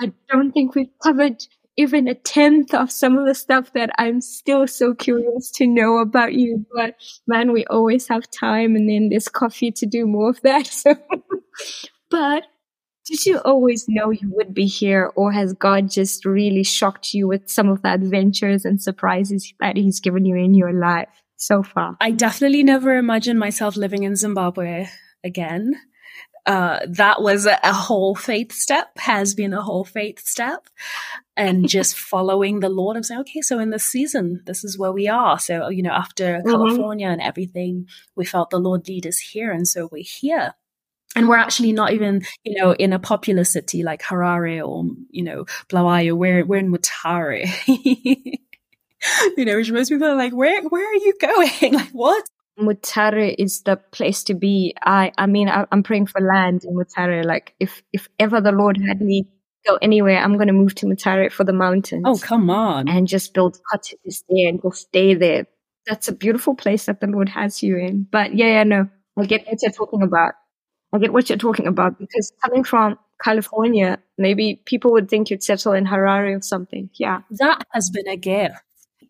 I 0.00 0.12
don't 0.28 0.52
think 0.52 0.74
we've 0.74 0.88
covered 1.02 1.44
even 1.76 2.06
a 2.06 2.14
tenth 2.14 2.72
of 2.72 2.90
some 2.90 3.18
of 3.18 3.26
the 3.26 3.34
stuff 3.34 3.72
that 3.72 3.90
I'm 3.98 4.20
still 4.20 4.66
so 4.66 4.94
curious 4.94 5.50
to 5.52 5.66
know 5.66 5.98
about 5.98 6.34
you. 6.34 6.64
But 6.74 6.94
man, 7.26 7.52
we 7.52 7.64
always 7.66 8.06
have 8.08 8.30
time 8.30 8.76
and 8.76 8.88
then 8.88 9.08
there's 9.08 9.28
coffee 9.28 9.72
to 9.72 9.86
do 9.86 10.06
more 10.06 10.30
of 10.30 10.40
that. 10.42 10.70
So, 10.84 10.96
but 12.10 12.44
did 13.06 13.24
you 13.26 13.38
always 13.38 13.86
know 13.88 14.10
you 14.10 14.30
would 14.34 14.54
be 14.54 14.66
here 14.66 15.12
or 15.14 15.30
has 15.32 15.52
God 15.52 15.90
just 15.90 16.24
really 16.24 16.64
shocked 16.64 17.14
you 17.14 17.28
with 17.28 17.48
some 17.48 17.68
of 17.68 17.82
the 17.82 17.92
adventures 17.92 18.64
and 18.64 18.82
surprises 18.82 19.52
that 19.60 19.76
he's 19.76 20.00
given 20.00 20.24
you 20.24 20.36
in 20.36 20.54
your 20.54 20.72
life 20.72 21.08
so 21.36 21.62
far? 21.62 21.96
I 22.00 22.10
definitely 22.10 22.62
never 22.62 22.96
imagined 22.96 23.38
myself 23.38 23.76
living 23.76 24.02
in 24.02 24.16
Zimbabwe 24.16 24.88
again 25.24 25.74
uh, 26.46 26.80
that 26.86 27.22
was 27.22 27.46
a, 27.46 27.58
a, 27.62 27.72
whole 27.72 28.14
faith 28.14 28.52
step, 28.52 28.98
has 28.98 29.34
been 29.34 29.54
a 29.54 29.62
whole 29.62 29.84
faith 29.84 30.20
step. 30.20 30.68
And 31.36 31.68
just 31.68 31.96
following 31.96 32.60
the 32.60 32.68
Lord 32.68 32.96
and 32.96 33.06
saying, 33.06 33.20
okay, 33.22 33.40
so 33.40 33.58
in 33.58 33.70
this 33.70 33.84
season, 33.84 34.42
this 34.44 34.62
is 34.62 34.78
where 34.78 34.92
we 34.92 35.08
are. 35.08 35.38
So, 35.38 35.68
you 35.68 35.82
know, 35.82 35.92
after 35.92 36.24
mm-hmm. 36.24 36.50
California 36.50 37.08
and 37.08 37.22
everything, 37.22 37.88
we 38.14 38.24
felt 38.24 38.50
the 38.50 38.58
Lord 38.58 38.86
lead 38.88 39.06
us 39.06 39.18
here. 39.18 39.52
And 39.52 39.66
so 39.66 39.88
we're 39.90 40.04
here. 40.04 40.54
And 41.16 41.28
we're 41.28 41.36
actually 41.36 41.72
not 41.72 41.92
even, 41.92 42.22
you 42.42 42.60
know, 42.60 42.72
in 42.72 42.92
a 42.92 42.98
popular 42.98 43.44
city 43.44 43.82
like 43.82 44.02
Harare 44.02 44.66
or, 44.66 44.84
you 45.10 45.22
know, 45.22 45.46
Bulawayo. 45.68 46.16
We're, 46.16 46.44
we're 46.44 46.58
in 46.58 46.72
Mutare. 46.72 47.48
you 49.36 49.44
know, 49.44 49.56
which 49.56 49.70
most 49.70 49.90
people 49.90 50.08
are 50.08 50.16
like, 50.16 50.34
where, 50.34 50.60
where 50.68 50.90
are 50.90 50.94
you 50.96 51.14
going? 51.20 51.72
like, 51.74 51.90
what? 51.90 52.24
Mutare 52.58 53.34
is 53.36 53.62
the 53.62 53.76
place 53.76 54.24
to 54.24 54.34
be. 54.34 54.74
I, 54.82 55.12
I 55.18 55.26
mean, 55.26 55.48
I, 55.48 55.66
am 55.72 55.82
praying 55.82 56.06
for 56.06 56.20
land 56.20 56.64
in 56.64 56.74
Mutare. 56.74 57.24
Like, 57.24 57.54
if, 57.58 57.82
if 57.92 58.08
ever 58.18 58.40
the 58.40 58.52
Lord 58.52 58.78
had 58.86 59.00
me 59.00 59.28
go 59.66 59.78
anywhere, 59.82 60.18
I'm 60.18 60.34
going 60.34 60.48
to 60.48 60.52
move 60.52 60.74
to 60.76 60.86
Mutare 60.86 61.32
for 61.32 61.44
the 61.44 61.52
mountains. 61.52 62.04
Oh, 62.06 62.18
come 62.18 62.50
on. 62.50 62.88
And 62.88 63.08
just 63.08 63.34
build 63.34 63.58
cottages 63.70 64.24
there 64.28 64.48
and 64.48 64.60
go 64.60 64.70
stay 64.70 65.14
there. 65.14 65.46
That's 65.86 66.08
a 66.08 66.14
beautiful 66.14 66.54
place 66.54 66.86
that 66.86 67.00
the 67.00 67.06
Lord 67.06 67.28
has 67.30 67.62
you 67.62 67.76
in. 67.76 68.06
But 68.10 68.34
yeah, 68.34 68.46
yeah, 68.46 68.64
no, 68.64 68.88
I 69.18 69.26
get 69.26 69.46
what 69.46 69.58
you're 69.62 69.72
talking 69.72 70.02
about. 70.02 70.34
I 70.92 70.98
get 70.98 71.12
what 71.12 71.28
you're 71.28 71.38
talking 71.38 71.66
about 71.66 71.98
because 71.98 72.32
coming 72.42 72.64
from 72.64 72.98
California, 73.22 73.98
maybe 74.16 74.62
people 74.64 74.92
would 74.92 75.08
think 75.08 75.28
you'd 75.28 75.42
settle 75.42 75.72
in 75.72 75.86
Harare 75.86 76.38
or 76.38 76.40
something. 76.40 76.88
Yeah. 76.94 77.22
That 77.30 77.64
has 77.72 77.90
been 77.90 78.08
a 78.08 78.16
gift 78.16 78.54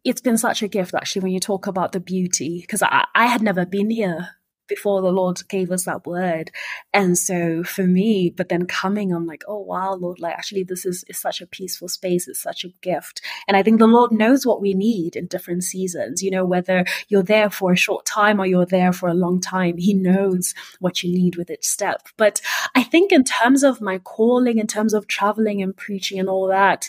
it's 0.05 0.20
been 0.20 0.38
such 0.38 0.62
a 0.62 0.68
gift 0.68 0.94
actually 0.94 1.22
when 1.22 1.32
you 1.32 1.40
talk 1.40 1.66
about 1.66 1.92
the 1.92 2.00
beauty 2.00 2.61
because 2.61 2.82
I, 2.82 3.07
I 3.14 3.26
had 3.26 3.42
never 3.42 3.64
been 3.64 3.90
here 3.90 4.30
before 4.66 5.02
the 5.02 5.12
Lord 5.12 5.38
gave 5.48 5.70
us 5.70 5.84
that 5.84 6.07
word. 6.07 6.50
And 6.92 7.18
so 7.18 7.62
for 7.64 7.86
me, 7.86 8.32
but 8.34 8.48
then 8.48 8.66
coming, 8.66 9.12
I'm 9.12 9.26
like, 9.26 9.42
oh 9.46 9.61
wow, 9.61 9.94
Lord, 9.94 10.20
like 10.20 10.34
actually 10.34 10.64
this 10.64 10.86
is, 10.86 11.05
is 11.09 11.20
such 11.20 11.40
a 11.40 11.46
peaceful 11.46 11.88
space. 11.88 12.28
It's 12.28 12.40
such 12.40 12.64
a 12.64 12.72
gift. 12.80 13.20
And 13.46 13.57
I 13.57 13.62
think 13.62 13.78
the 13.78 13.86
Lord 13.86 14.12
knows 14.12 14.46
what 14.46 14.61
we 14.61 14.74
need 14.74 15.16
in 15.16 15.26
different 15.26 15.64
seasons, 15.64 16.22
you 16.22 16.30
know, 16.30 16.44
whether 16.44 16.84
you're 17.09 17.22
there 17.22 17.50
for 17.50 17.72
a 17.72 17.76
short 17.76 18.07
time 18.07 18.40
or 18.40 18.46
you're 18.46 18.66
there 18.66 18.92
for 18.92 19.09
a 19.09 19.14
long 19.14 19.40
time, 19.40 19.76
He 19.76 19.94
knows 19.94 20.55
what 20.80 21.02
you 21.02 21.12
need 21.12 21.36
with 21.36 21.50
each 21.50 21.66
step. 21.66 22.09
But 22.16 22.40
I 22.74 22.82
think 22.82 23.12
in 23.12 23.24
terms 23.24 23.62
of 23.62 23.80
my 23.80 23.98
calling, 23.98 24.59
in 24.59 24.66
terms 24.66 24.94
of 24.94 25.07
traveling 25.07 25.62
and 25.62 25.76
preaching 25.76 26.18
and 26.18 26.28
all 26.28 26.48
that, 26.48 26.88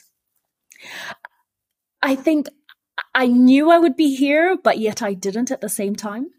I 2.01 2.15
think 2.15 2.47
I 3.15 3.27
knew 3.27 3.71
I 3.71 3.79
would 3.79 3.95
be 3.95 4.13
here, 4.13 4.57
but 4.61 4.77
yet 4.77 5.01
I 5.01 5.13
didn't 5.13 5.49
at 5.49 5.61
the 5.61 5.69
same 5.69 5.95
time. 5.95 6.31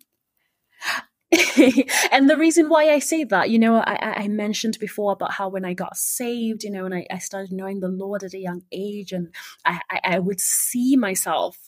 and 2.12 2.28
the 2.30 2.36
reason 2.38 2.68
why 2.68 2.90
I 2.90 2.98
say 2.98 3.24
that, 3.24 3.48
you 3.48 3.58
know, 3.58 3.78
I, 3.78 4.24
I 4.24 4.28
mentioned 4.28 4.78
before 4.78 5.12
about 5.12 5.32
how 5.32 5.48
when 5.48 5.64
I 5.64 5.72
got 5.72 5.96
saved, 5.96 6.62
you 6.62 6.70
know, 6.70 6.84
and 6.84 6.94
I, 6.94 7.06
I 7.10 7.18
started 7.18 7.50
knowing 7.50 7.80
the 7.80 7.88
Lord 7.88 8.22
at 8.22 8.34
a 8.34 8.38
young 8.38 8.62
age, 8.70 9.12
and 9.12 9.34
I, 9.64 9.80
I, 10.04 10.18
would 10.18 10.38
see 10.38 10.96
myself. 10.96 11.58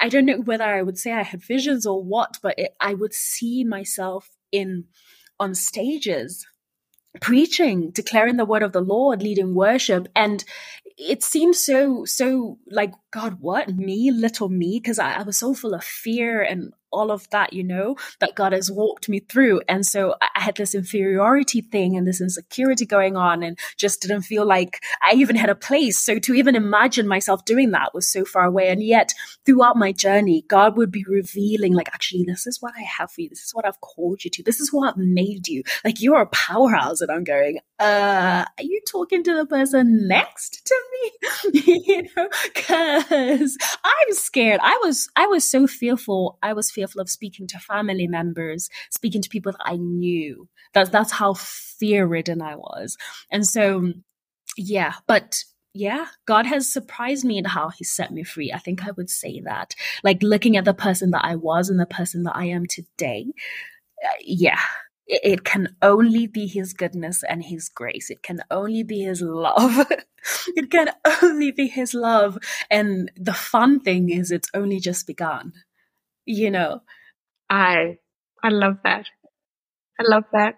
I 0.00 0.08
don't 0.08 0.26
know 0.26 0.40
whether 0.40 0.64
I 0.64 0.82
would 0.82 0.98
say 0.98 1.12
I 1.12 1.22
had 1.22 1.44
visions 1.44 1.86
or 1.86 2.02
what, 2.02 2.38
but 2.42 2.58
it, 2.58 2.74
I 2.80 2.94
would 2.94 3.12
see 3.14 3.64
myself 3.64 4.30
in 4.50 4.86
on 5.38 5.54
stages 5.54 6.46
preaching, 7.20 7.90
declaring 7.90 8.36
the 8.36 8.44
word 8.44 8.62
of 8.62 8.72
the 8.72 8.80
Lord, 8.80 9.22
leading 9.22 9.54
worship. 9.54 10.08
And 10.14 10.44
it 11.00 11.22
seemed 11.22 11.56
so, 11.56 12.04
so 12.04 12.58
like, 12.70 12.92
God, 13.10 13.38
what? 13.40 13.68
Me, 13.68 14.10
little 14.10 14.48
me? 14.48 14.78
Because 14.80 14.98
I, 14.98 15.14
I, 15.14 15.22
was 15.22 15.38
so 15.38 15.54
full 15.54 15.74
of 15.74 15.82
fear 15.82 16.42
and 16.42 16.72
all 16.92 17.10
of 17.10 17.28
that, 17.30 17.52
you 17.52 17.62
know, 17.62 17.96
that 18.20 18.34
God 18.34 18.52
has 18.52 18.70
walked 18.70 19.08
me 19.08 19.20
through. 19.20 19.60
And 19.68 19.84
so 19.86 20.14
I 20.20 20.40
had 20.40 20.56
this 20.56 20.74
inferiority 20.74 21.60
thing 21.60 21.96
and 21.96 22.06
this 22.06 22.20
insecurity 22.20 22.86
going 22.86 23.16
on 23.16 23.42
and 23.42 23.58
just 23.76 24.02
didn't 24.02 24.22
feel 24.22 24.44
like 24.44 24.82
I 25.02 25.14
even 25.14 25.36
had 25.36 25.50
a 25.50 25.54
place. 25.54 25.98
So 25.98 26.18
to 26.18 26.34
even 26.34 26.56
imagine 26.56 27.06
myself 27.06 27.44
doing 27.44 27.70
that 27.70 27.94
was 27.94 28.10
so 28.10 28.24
far 28.24 28.44
away. 28.44 28.68
And 28.68 28.82
yet 28.82 29.12
throughout 29.46 29.76
my 29.76 29.92
journey, 29.92 30.44
God 30.48 30.76
would 30.76 30.90
be 30.90 31.04
revealing, 31.06 31.74
like, 31.74 31.88
actually, 31.88 32.24
this 32.24 32.46
is 32.46 32.60
what 32.60 32.74
I 32.76 32.82
have 32.82 33.10
for 33.10 33.20
you. 33.20 33.28
This 33.28 33.42
is 33.44 33.54
what 33.54 33.66
I've 33.66 33.80
called 33.80 34.24
you 34.24 34.30
to. 34.30 34.42
This 34.42 34.60
is 34.60 34.72
what 34.72 34.90
I've 34.90 34.96
made 34.96 35.48
you. 35.48 35.62
Like, 35.84 36.00
you're 36.00 36.20
a 36.20 36.26
powerhouse. 36.26 37.00
And 37.00 37.10
I'm 37.10 37.24
going, 37.24 37.58
uh, 37.78 38.44
are 38.58 38.62
you 38.62 38.80
talking 38.86 39.22
to 39.24 39.36
the 39.36 39.46
person 39.46 40.08
next 40.08 40.66
to 40.66 40.74
me? 40.92 41.60
you 41.86 42.02
know, 42.16 42.28
cause 42.54 43.56
I'm 43.84 44.12
scared. 44.14 44.60
I 44.62 44.78
was, 44.82 45.08
I 45.16 45.26
was 45.26 45.48
so 45.48 45.66
fearful. 45.66 46.38
I 46.42 46.52
was 46.52 46.70
fearful 46.70 46.79
of 46.82 47.10
speaking 47.10 47.46
to 47.48 47.58
family 47.58 48.06
members, 48.06 48.68
speaking 48.90 49.22
to 49.22 49.28
people 49.28 49.52
that 49.52 49.62
I 49.64 49.76
knew. 49.76 50.48
That's 50.74 50.90
that's 50.90 51.12
how 51.12 51.34
fear 51.34 52.06
ridden 52.06 52.42
I 52.42 52.56
was. 52.56 52.96
And 53.30 53.46
so 53.46 53.92
yeah, 54.56 54.94
but 55.06 55.44
yeah, 55.72 56.06
God 56.26 56.46
has 56.46 56.70
surprised 56.70 57.24
me 57.24 57.38
in 57.38 57.44
how 57.44 57.68
He 57.68 57.84
set 57.84 58.12
me 58.12 58.24
free. 58.24 58.52
I 58.52 58.58
think 58.58 58.86
I 58.86 58.90
would 58.92 59.10
say 59.10 59.40
that. 59.44 59.74
Like 60.02 60.22
looking 60.22 60.56
at 60.56 60.64
the 60.64 60.74
person 60.74 61.10
that 61.12 61.24
I 61.24 61.36
was 61.36 61.68
and 61.68 61.78
the 61.78 61.86
person 61.86 62.24
that 62.24 62.36
I 62.36 62.46
am 62.46 62.66
today. 62.66 63.26
Uh, 64.04 64.16
yeah, 64.20 64.60
it, 65.06 65.20
it 65.22 65.44
can 65.44 65.76
only 65.82 66.26
be 66.26 66.46
His 66.46 66.72
goodness 66.72 67.22
and 67.22 67.44
His 67.44 67.68
grace. 67.68 68.10
It 68.10 68.22
can 68.22 68.42
only 68.50 68.82
be 68.82 69.00
His 69.02 69.22
love. 69.22 69.86
it 70.56 70.70
can 70.70 70.90
only 71.22 71.52
be 71.52 71.68
His 71.68 71.94
love. 71.94 72.38
And 72.68 73.12
the 73.16 73.34
fun 73.34 73.80
thing 73.80 74.10
is, 74.10 74.32
it's 74.32 74.50
only 74.54 74.80
just 74.80 75.06
begun 75.06 75.52
you 76.26 76.50
know. 76.50 76.82
I 77.48 77.98
I 78.42 78.48
love 78.50 78.78
that. 78.84 79.06
I 79.98 80.04
love 80.04 80.24
that. 80.32 80.56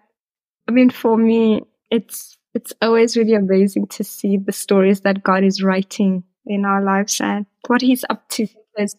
I 0.67 0.71
mean, 0.71 0.89
for 0.89 1.17
me, 1.17 1.63
it's 1.91 2.37
it's 2.53 2.73
always 2.81 3.17
really 3.17 3.33
amazing 3.33 3.87
to 3.87 4.03
see 4.03 4.37
the 4.37 4.51
stories 4.51 5.01
that 5.01 5.23
God 5.23 5.43
is 5.43 5.63
writing 5.63 6.23
in 6.45 6.65
our 6.65 6.83
lives 6.83 7.19
and 7.19 7.45
what 7.67 7.81
He's 7.81 8.05
up 8.09 8.29
to. 8.29 8.47
Because, 8.75 8.95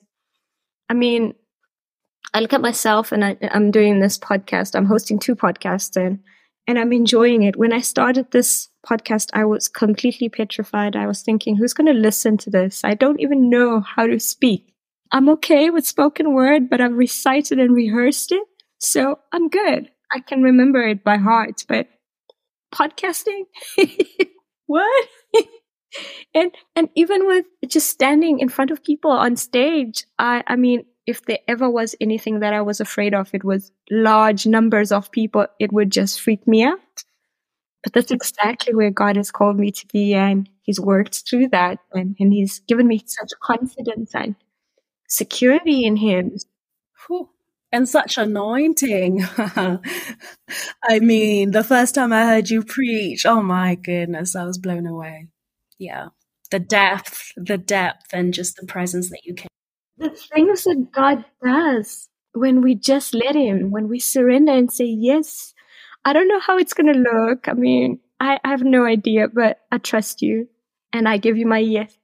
I 0.89 0.95
mean, 0.95 1.35
I 2.35 2.41
look 2.41 2.53
at 2.53 2.61
myself 2.61 3.13
and 3.13 3.25
I, 3.25 3.37
I'm 3.53 3.71
doing 3.71 4.01
this 4.01 4.19
podcast. 4.19 4.75
I'm 4.75 4.87
hosting 4.87 5.19
two 5.19 5.37
podcasts 5.37 5.97
and 5.97 6.21
and 6.67 6.79
I'm 6.79 6.93
enjoying 6.93 7.43
it. 7.43 7.57
When 7.57 7.73
I 7.73 7.81
started 7.81 8.31
this 8.31 8.69
podcast, 8.87 9.31
I 9.35 9.45
was 9.45 9.69
completely 9.69 10.29
petrified. 10.31 10.97
I 10.97 11.07
was 11.07 11.23
thinking, 11.23 11.57
who's 11.57 11.75
going 11.75 11.87
to 11.87 12.01
listen 12.01 12.39
to 12.39 12.51
this? 12.51 12.85
I 12.85 12.95
don't 12.95 13.21
even 13.21 13.51
know 13.51 13.81
how 13.81 14.07
to 14.07 14.19
speak. 14.19 14.74
I'm 15.15 15.29
okay 15.29 15.71
with 15.71 15.87
spoken 15.87 16.35
word, 16.35 16.69
but 16.69 16.81
I've 16.81 16.93
recited 16.93 17.61
and 17.61 17.73
rehearsed 17.73 18.33
it. 18.33 18.43
So 18.81 19.21
I'm 19.33 19.49
good. 19.49 19.89
I 20.13 20.19
can 20.19 20.43
remember 20.43 20.83
it 20.83 21.05
by 21.05 21.19
heart, 21.19 21.65
but 21.69 21.87
podcasting? 22.75 23.45
what? 24.67 25.09
and, 26.35 26.51
and 26.75 26.89
even 26.97 27.29
with 27.29 27.47
just 27.69 27.91
standing 27.91 28.41
in 28.41 28.49
front 28.49 28.73
of 28.73 28.83
people 28.83 29.13
on 29.13 29.37
stage, 29.37 30.05
I, 30.19 30.43
I 30.49 30.57
mean, 30.57 30.85
if 31.07 31.25
there 31.27 31.39
ever 31.47 31.71
was 31.71 31.95
anything 32.01 32.41
that 32.41 32.53
I 32.53 32.63
was 32.63 32.81
afraid 32.81 33.15
of, 33.15 33.33
it 33.33 33.45
was 33.45 33.71
large 33.93 34.49
numbers 34.49 34.91
of 34.91 35.13
people. 35.13 35.47
It 35.61 35.73
would 35.73 35.93
just 35.93 36.21
freak 36.21 36.45
me 36.49 36.65
out. 36.65 36.81
But 37.85 37.93
that's 37.93 38.11
exactly 38.11 38.75
where 38.75 38.91
God 38.91 39.15
has 39.15 39.31
called 39.31 39.61
me 39.61 39.71
to 39.71 39.87
be. 39.93 40.15
And 40.15 40.49
he's 40.63 40.81
worked 40.81 41.23
through 41.31 41.51
that 41.51 41.79
and, 41.93 42.17
and 42.19 42.33
he's 42.33 42.59
given 42.67 42.89
me 42.89 43.05
such 43.07 43.31
confidence 43.41 44.11
and 44.13 44.35
security 45.09 45.85
in 45.85 45.97
him. 45.97 46.37
Whew. 47.07 47.31
And 47.73 47.89
such 47.89 48.19
anointing. 48.19 49.25
I 50.83 51.01
mean, 51.01 51.51
the 51.51 51.65
first 51.65 51.95
time 51.95 52.13
I 52.13 52.25
heard 52.25 52.49
you 52.49 52.63
preach, 52.63 53.27
oh 53.27 53.43
my 53.43 53.75
goodness, 53.75 54.37
I 54.37 54.45
was 54.45 54.59
blown 54.59 54.87
away. 54.87 55.29
Yeah. 55.79 56.09
The 56.51 56.61
depth, 56.61 57.33
the 57.37 57.59
depth, 57.59 58.13
and 58.13 58.33
just 58.33 58.57
the 58.57 58.67
presence 58.67 59.11
that 59.11 59.23
you 59.25 59.35
can. 59.35 59.49
The 59.99 60.11
things 60.11 60.65
that 60.65 60.93
God 60.93 61.25
does 61.43 62.09
when 62.33 62.61
we 62.61 62.77
just 62.77 63.13
let 63.13 63.35
Him, 63.35 63.73
when 63.73 63.89
we 63.89 63.99
surrender 63.99 64.53
and 64.53 64.71
say, 64.71 64.85
Yes, 64.85 65.53
I 66.05 66.13
don't 66.13 66.29
know 66.29 66.41
how 66.41 66.59
it's 66.59 66.75
going 66.75 66.93
to 66.93 67.01
look. 67.01 67.49
I 67.49 67.55
mean, 67.55 67.99
I, 68.21 68.39
I 68.45 68.51
have 68.51 68.63
no 68.63 68.85
idea, 68.85 69.27
but 69.27 69.61
I 69.73 69.79
trust 69.79 70.23
you 70.23 70.49
and 70.93 71.09
I 71.09 71.17
give 71.17 71.37
you 71.37 71.47
my 71.47 71.59
yes 71.59 71.97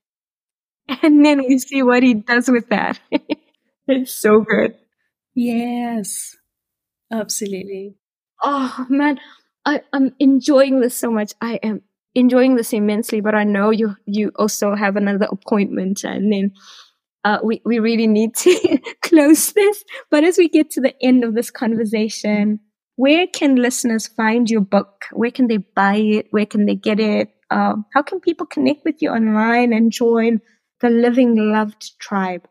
and 1.03 1.25
then 1.25 1.39
we 1.47 1.59
see 1.59 1.83
what 1.83 2.03
he 2.03 2.15
does 2.15 2.49
with 2.51 2.69
that. 2.69 2.99
it's 3.89 4.15
so 4.15 4.41
good. 4.41 4.75
Yes, 5.35 6.37
absolutely. 7.13 7.97
Oh 8.43 8.87
man, 8.89 9.21
I, 9.65 9.83
I'm 9.93 10.15
enjoying 10.19 10.81
this 10.81 10.97
so 10.97 11.11
much. 11.11 11.33
I 11.41 11.55
am 11.63 11.83
enjoying 12.15 12.57
this 12.57 12.73
immensely, 12.73 13.21
but 13.21 13.35
I 13.35 13.45
know 13.45 13.71
you 13.71 13.97
you 14.07 14.33
also 14.37 14.75
have 14.75 14.97
another 14.97 15.29
appointment, 15.31 16.05
and 16.05 16.33
then 16.33 16.53
uh, 17.25 17.39
we 17.45 17.61
we 17.65 17.79
really 17.79 18.07
need 18.07 18.35
to 18.37 18.79
close 19.03 19.53
this. 19.53 19.85
But 20.11 20.25
as 20.25 20.39
we 20.39 20.49
get 20.49 20.71
to 20.73 20.81
the 20.81 20.95
end 21.03 21.23
of 21.23 21.35
this 21.35 21.51
conversation, 21.51 22.61
where 22.97 23.27
can 23.27 23.57
listeners 23.57 24.09
find 24.09 24.51
your 24.51 24.63
book? 24.63 25.05
Where 25.13 25.31
can 25.31 25.47
they 25.47 25.59
buy 25.59 25.97
it? 25.97 26.27
Where 26.31 26.47
can 26.47 26.67
they 26.67 26.75
get 26.75 26.99
it? 26.99 27.31
Um, 27.51 27.85
how 27.95 28.03
can 28.03 28.21
people 28.21 28.47
connect 28.47 28.85
with 28.85 29.03
you 29.03 29.11
online 29.11 29.73
and 29.73 29.93
join 29.93 30.41
the 30.81 30.91
living 30.91 31.35
loved 31.53 31.99
tribe. 31.99 32.49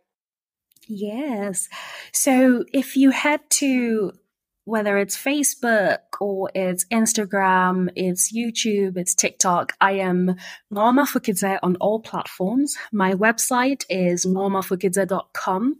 Yes. 0.87 1.69
So 2.11 2.65
if 2.73 2.97
you 2.97 3.11
had 3.11 3.47
to 3.51 4.13
whether 4.69 4.99
it's 4.99 5.17
Facebook 5.17 5.97
or 6.21 6.51
it's 6.53 6.85
Instagram, 6.85 7.89
it's 7.95 8.31
YouTube, 8.31 8.97
it's 8.97 9.15
TikTok. 9.15 9.73
I 9.81 9.93
am 9.93 10.35
Nqo 10.71 10.93
Mafukidze 10.93 11.57
on 11.63 11.75
all 11.77 11.99
platforms. 11.99 12.77
My 12.91 13.15
website 13.15 13.83
is 13.89 14.27
nqomafukidze.com 14.27 15.77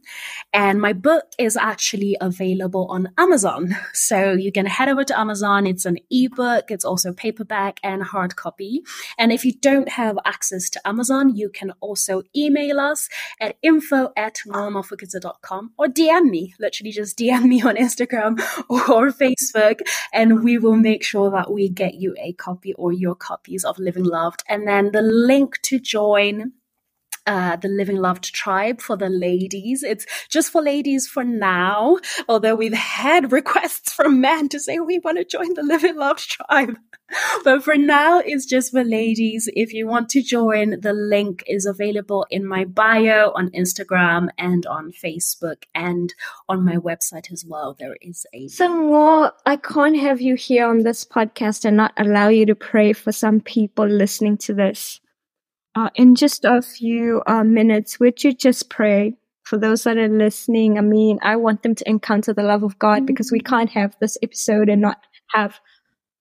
and 0.54 0.82
my 0.82 0.94
book 0.94 1.26
is 1.38 1.56
actually 1.56 2.18
available 2.20 2.88
on 2.90 3.10
Amazon. 3.18 3.76
So 3.94 4.34
you 4.34 4.52
can 4.52 4.66
head 4.66 4.90
over 4.90 5.04
to 5.04 5.20
Amazon. 5.20 5.68
It's 5.68 5.86
an 5.86 5.98
ebook. 6.10 6.72
It's 6.72 6.86
also 6.86 7.14
paperback 7.14 7.80
and 7.84 8.02
hard 8.02 8.36
copy. 8.36 8.82
And 9.20 9.32
if 9.32 9.46
you 9.46 9.54
don't 9.54 9.90
have 9.90 10.18
access 10.26 10.68
to 10.72 10.88
Amazon, 10.88 11.36
you 11.36 11.50
can 11.50 11.74
also 11.80 12.24
email 12.36 12.80
us 12.80 13.08
at 13.40 13.58
info 13.62 14.12
at 14.18 14.40
nqomafukidze.com 14.48 15.74
or 15.78 15.86
DM 15.86 16.30
me, 16.32 16.56
literally 16.60 16.92
just 16.92 17.20
DM 17.20 17.44
me 17.44 17.62
on 17.62 17.76
Instagram 17.76 18.42
or 18.70 18.79
Facebook, 19.12 19.82
and 20.14 20.44
we 20.44 20.58
will 20.58 20.76
make 20.76 21.04
sure 21.04 21.32
that 21.32 21.52
we 21.52 21.70
get 21.70 21.96
you 21.96 22.16
a 22.20 22.34
copy 22.34 22.74
or 22.74 22.92
your 22.92 23.16
copies 23.16 23.64
of 23.64 23.80
Living 23.80 24.06
Loved. 24.06 24.44
And 24.48 24.68
then 24.68 24.92
the 24.92 25.02
link 25.02 25.62
to 25.64 25.80
join 25.80 26.54
uh, 27.28 27.56
the 27.56 27.68
Living 27.68 27.98
Loved 27.98 28.34
tribe 28.34 28.82
for 28.82 28.98
the 28.98 29.10
ladies. 29.10 29.84
It's 29.84 30.06
just 30.30 30.52
for 30.52 30.62
ladies 30.62 31.08
for 31.08 31.24
now, 31.24 31.98
although 32.28 32.56
we've 32.56 32.74
had 32.74 33.32
requests 33.40 33.94
from 33.94 34.22
men 34.22 34.50
to 34.50 34.60
say 34.60 34.80
we 34.80 35.00
want 35.00 35.18
to 35.18 35.26
join 35.26 35.54
the 35.54 35.64
Living 35.64 35.96
Loved 35.98 36.30
tribe. 36.30 36.78
but 37.44 37.64
for 37.64 37.76
now, 37.76 38.20
it's 38.20 38.46
just 38.46 38.72
for 38.72 38.84
ladies. 38.84 39.50
If 39.56 39.74
you 39.74 39.88
want 39.88 40.10
to 40.10 40.22
join, 40.22 40.80
the 40.82 40.94
link 40.94 41.44
is 41.48 41.66
available 41.66 42.26
in 42.30 42.46
my 42.46 42.66
bio 42.66 43.32
on 43.36 43.50
Instagram 43.52 44.30
and 44.38 44.66
on 44.66 44.92
Facebook 44.92 45.64
and 45.74 46.14
on 46.48 46.64
my 46.64 46.76
website 46.76 47.32
as 47.32 47.46
well. 47.46 47.76
There 47.78 47.98
is 48.02 48.26
a. 48.34 48.48
Some 48.48 48.88
more, 48.88 49.34
I 49.46 49.56
can't 49.56 49.98
have 49.98 50.22
you 50.22 50.36
here 50.36 50.68
on 50.68 50.84
this 50.84 51.06
podcast 51.06 51.66
and 51.66 51.78
not 51.78 51.94
allow 51.98 52.30
you 52.30 52.46
to 52.46 52.56
pray 52.56 52.94
for 52.94 53.12
some 53.12 53.40
people 53.40 53.88
listening 53.88 54.38
to 54.40 54.54
this. 54.54 55.00
Uh, 55.80 55.90
in 55.96 56.14
just 56.14 56.44
a 56.44 56.62
few 56.62 57.24
uh, 57.26 57.42
minutes, 57.42 58.02
would 58.02 58.22
you 58.22 58.34
just 58.34 58.70
pray 58.70 59.16
for 59.44 59.58
those 59.58 59.86
that 59.86 59.96
are 59.96 60.10
listening? 60.10 60.78
I 60.78 60.82
mean, 60.82 61.20
I 61.22 61.38
want 61.38 61.64
them 61.64 61.74
to 61.74 61.90
encounter 61.90 62.34
the 62.34 62.44
love 62.44 62.64
of 62.64 62.78
God 62.80 63.06
because 63.06 63.32
we 63.32 63.40
can't 63.40 63.70
have 63.70 63.96
this 64.02 64.18
episode 64.22 64.68
and 64.68 64.82
not 64.82 64.98
have 65.30 65.58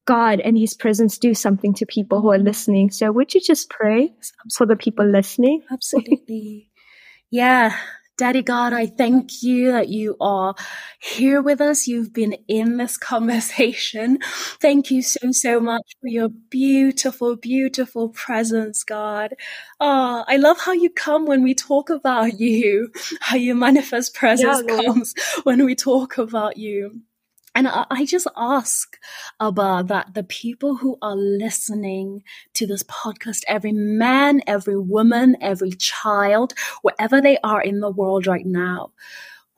God 0.06 0.38
and 0.38 0.56
His 0.56 0.74
presence 0.74 1.18
do 1.18 1.34
something 1.34 1.74
to 1.74 1.86
people 1.86 2.20
who 2.20 2.30
are 2.30 2.38
listening. 2.38 2.92
So, 2.92 3.10
would 3.10 3.34
you 3.34 3.40
just 3.40 3.68
pray 3.68 4.14
for 4.54 4.64
the 4.64 4.76
people 4.76 5.10
listening? 5.10 5.64
Absolutely. 5.72 6.70
yeah. 7.32 7.76
Daddy 8.18 8.42
God, 8.42 8.72
I 8.72 8.86
thank 8.86 9.44
you 9.44 9.70
that 9.70 9.90
you 9.90 10.16
are 10.20 10.56
here 10.98 11.40
with 11.40 11.60
us. 11.60 11.86
You've 11.86 12.12
been 12.12 12.32
in 12.48 12.76
this 12.76 12.96
conversation. 13.12 14.18
Thank 14.60 14.90
you 14.90 15.02
so, 15.02 15.30
so 15.30 15.60
much 15.60 15.94
for 16.00 16.08
your 16.08 16.28
beautiful, 16.28 17.36
beautiful 17.36 18.08
presence, 18.08 18.82
God. 18.82 19.34
Oh, 19.78 20.24
I 20.26 20.36
love 20.36 20.58
how 20.58 20.72
you 20.72 20.90
come 20.90 21.26
when 21.26 21.44
we 21.44 21.54
talk 21.54 21.90
about 21.90 22.40
you, 22.40 22.90
how 23.20 23.36
your 23.36 23.54
manifest 23.54 24.14
presence 24.14 24.64
yeah, 24.66 24.76
comes 24.76 25.14
when 25.44 25.64
we 25.64 25.76
talk 25.76 26.18
about 26.18 26.56
you. 26.56 27.02
And 27.58 27.66
I 27.66 28.04
just 28.04 28.28
ask 28.36 28.96
about 29.40 29.88
that 29.88 30.14
the 30.14 30.22
people 30.22 30.76
who 30.76 30.96
are 31.02 31.16
listening 31.16 32.22
to 32.54 32.68
this 32.68 32.84
podcast, 32.84 33.42
every 33.48 33.72
man, 33.72 34.42
every 34.46 34.78
woman, 34.78 35.36
every 35.40 35.72
child, 35.72 36.54
wherever 36.82 37.20
they 37.20 37.36
are 37.42 37.60
in 37.60 37.80
the 37.80 37.90
world 37.90 38.28
right 38.28 38.46
now, 38.46 38.92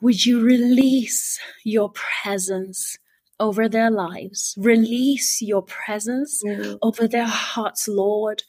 would 0.00 0.24
you 0.24 0.40
release 0.40 1.38
your 1.62 1.90
presence 1.90 2.96
over 3.38 3.68
their 3.68 3.90
lives? 3.90 4.54
Release 4.56 5.42
your 5.42 5.60
presence 5.60 6.42
mm. 6.42 6.78
over 6.80 7.06
their 7.06 7.26
hearts, 7.26 7.86
Lord. 7.86 8.44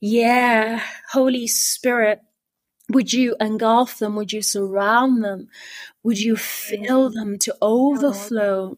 Yeah, 0.00 0.80
Holy 1.12 1.46
Spirit, 1.46 2.20
would 2.88 3.12
you 3.12 3.36
engulf 3.38 3.98
them? 3.98 4.16
Would 4.16 4.32
you 4.32 4.40
surround 4.40 5.22
them? 5.22 5.48
Would 6.04 6.20
you 6.20 6.36
fill 6.36 7.08
them 7.08 7.38
to 7.38 7.56
overflow? 7.62 8.76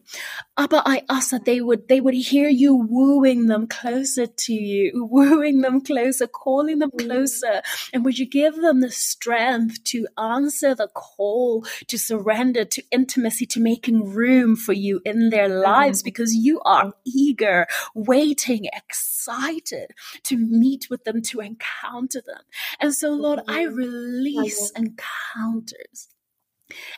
Abba, 0.57 0.81
I 0.85 1.03
ask 1.09 1.31
that 1.31 1.43
they 1.43 1.59
would, 1.59 1.89
they 1.89 1.99
would 1.99 2.13
hear 2.13 2.47
you 2.47 2.73
wooing 2.73 3.47
them 3.47 3.67
closer 3.67 4.27
to 4.27 4.53
you, 4.53 5.05
wooing 5.11 5.59
them 5.59 5.81
closer, 5.81 6.25
calling 6.25 6.79
them 6.79 6.91
mm. 6.91 7.05
closer. 7.05 7.61
And 7.91 8.05
would 8.05 8.17
you 8.17 8.25
give 8.25 8.55
them 8.55 8.79
the 8.79 8.89
strength 8.89 9.83
to 9.85 10.07
answer 10.17 10.73
the 10.73 10.87
call, 10.87 11.65
to 11.87 11.99
surrender, 11.99 12.63
to 12.63 12.83
intimacy, 12.91 13.45
to 13.47 13.59
making 13.59 14.05
room 14.05 14.55
for 14.55 14.73
you 14.73 15.01
in 15.03 15.29
their 15.29 15.49
mm. 15.49 15.61
lives 15.61 16.01
because 16.01 16.33
you 16.33 16.61
are 16.61 16.93
eager, 17.05 17.67
waiting, 17.93 18.69
excited 18.73 19.91
to 20.23 20.37
meet 20.37 20.89
with 20.89 21.03
them, 21.03 21.21
to 21.23 21.41
encounter 21.41 22.21
them. 22.25 22.43
And 22.79 22.93
so, 22.93 23.09
Lord, 23.09 23.41
I 23.49 23.65
mm. 23.65 23.75
release 23.75 24.71
encounters 24.71 26.07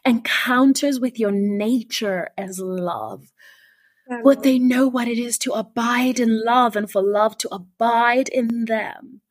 encounters 0.06 1.00
with 1.00 1.20
your 1.20 1.32
nature 1.32 2.30
as 2.38 2.60
love. 2.60 3.32
Would 4.10 4.44
they 4.44 4.58
know 4.58 4.88
what 4.88 5.08
it 5.08 5.20
is 5.20 5.38
to 5.40 5.52
abide 5.52 6.20
in 6.20 6.44
love 6.44 6.76
and 6.76 6.90
for 6.90 7.02
love 7.02 7.38
to 7.40 7.50
abide 7.54 8.30
in 8.30 8.66
them? 8.66 9.22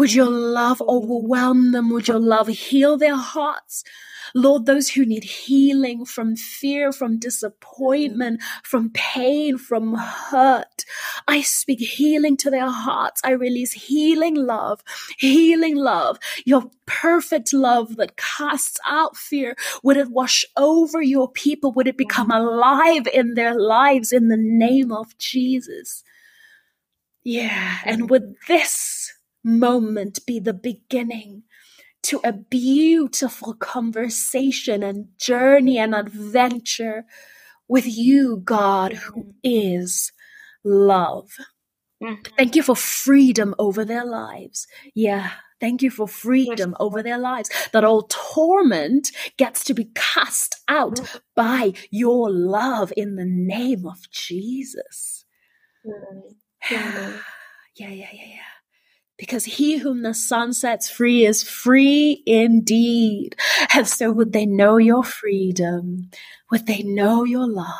Would 0.00 0.14
your 0.14 0.30
love 0.30 0.80
overwhelm 0.80 1.72
them? 1.72 1.90
Would 1.90 2.08
your 2.08 2.18
love 2.18 2.48
heal 2.48 2.96
their 2.96 3.18
hearts? 3.18 3.84
Lord, 4.34 4.64
those 4.64 4.88
who 4.88 5.04
need 5.04 5.24
healing 5.24 6.06
from 6.06 6.36
fear, 6.36 6.90
from 6.90 7.18
disappointment, 7.18 8.40
from 8.64 8.88
pain, 8.94 9.58
from 9.58 9.96
hurt. 9.96 10.86
I 11.28 11.42
speak 11.42 11.80
healing 11.80 12.38
to 12.38 12.48
their 12.48 12.70
hearts. 12.70 13.20
I 13.22 13.32
release 13.32 13.72
healing 13.72 14.36
love, 14.36 14.82
healing 15.18 15.76
love, 15.76 16.16
your 16.46 16.70
perfect 16.86 17.52
love 17.52 17.96
that 17.96 18.16
casts 18.16 18.78
out 18.86 19.18
fear. 19.18 19.54
Would 19.82 19.98
it 19.98 20.10
wash 20.10 20.46
over 20.56 21.02
your 21.02 21.30
people? 21.30 21.72
Would 21.72 21.88
it 21.88 21.98
become 21.98 22.30
alive 22.30 23.06
in 23.12 23.34
their 23.34 23.54
lives 23.54 24.12
in 24.12 24.28
the 24.28 24.38
name 24.38 24.92
of 24.92 25.18
Jesus? 25.18 26.04
Yeah. 27.22 27.80
And 27.84 28.08
would 28.08 28.36
this 28.48 29.12
moment 29.44 30.24
be 30.26 30.38
the 30.38 30.54
beginning 30.54 31.44
to 32.02 32.20
a 32.24 32.32
beautiful 32.32 33.54
conversation 33.54 34.82
and 34.82 35.08
journey 35.18 35.78
and 35.78 35.94
adventure 35.94 37.04
with 37.68 37.86
you, 37.86 38.40
God, 38.42 38.94
who 38.94 39.34
is 39.44 40.12
love. 40.64 41.30
Mm-hmm. 42.02 42.22
Thank 42.36 42.56
you 42.56 42.62
for 42.62 42.74
freedom 42.74 43.54
over 43.58 43.84
their 43.84 44.04
lives. 44.04 44.66
Yeah. 44.94 45.30
Thank 45.60 45.82
you 45.82 45.90
for 45.90 46.08
freedom 46.08 46.74
over 46.80 47.02
their 47.02 47.18
lives. 47.18 47.50
That 47.72 47.84
all 47.84 48.08
torment 48.08 49.10
gets 49.36 49.62
to 49.64 49.74
be 49.74 49.90
cast 49.94 50.56
out 50.68 50.96
mm-hmm. 50.96 51.18
by 51.36 51.74
your 51.90 52.30
love 52.30 52.94
in 52.96 53.16
the 53.16 53.26
name 53.26 53.86
of 53.86 54.10
Jesus. 54.10 55.24
Yeah, 57.76 57.88
yeah, 57.88 58.10
yeah, 58.12 58.26
yeah 58.26 58.59
because 59.20 59.44
he 59.44 59.76
whom 59.76 60.00
the 60.00 60.14
Son 60.14 60.50
sets 60.54 60.88
free 60.88 61.26
is 61.26 61.42
free 61.42 62.22
indeed. 62.24 63.36
And 63.74 63.86
so 63.86 64.10
would 64.10 64.32
they 64.32 64.46
know 64.46 64.78
your 64.78 65.04
freedom? 65.04 66.10
Would 66.50 66.66
they 66.66 66.82
know 66.82 67.24
your 67.24 67.46
love? 67.46 67.76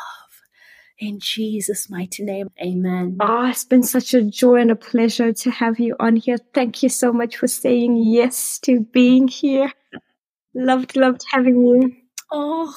In 0.99 1.19
Jesus' 1.19 1.89
mighty 1.89 2.23
name, 2.23 2.49
amen. 2.61 3.17
Ah, 3.19 3.47
oh, 3.47 3.49
it's 3.49 3.65
been 3.65 3.81
such 3.81 4.13
a 4.13 4.21
joy 4.21 4.57
and 4.57 4.69
a 4.69 4.75
pleasure 4.75 5.33
to 5.33 5.49
have 5.49 5.79
you 5.79 5.95
on 5.99 6.15
here. 6.15 6.37
Thank 6.53 6.83
you 6.83 6.89
so 6.89 7.11
much 7.11 7.37
for 7.37 7.47
saying 7.47 7.97
yes 7.97 8.59
to 8.59 8.81
being 8.81 9.27
here. 9.27 9.73
Loved, 10.53 10.95
loved 10.95 11.23
having 11.31 11.59
you. 11.59 11.95
Oh, 12.31 12.75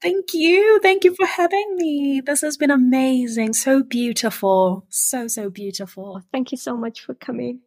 Thank 0.00 0.32
you. 0.32 0.78
Thank 0.80 1.04
you 1.04 1.14
for 1.14 1.26
having 1.26 1.76
me. 1.76 2.22
This 2.24 2.40
has 2.40 2.56
been 2.56 2.70
amazing. 2.70 3.52
So 3.52 3.82
beautiful. 3.82 4.86
So, 4.88 5.28
so 5.28 5.50
beautiful. 5.50 6.22
Thank 6.32 6.52
you 6.52 6.56
so 6.58 6.74
much 6.74 7.02
for 7.02 7.12
coming. 7.12 7.60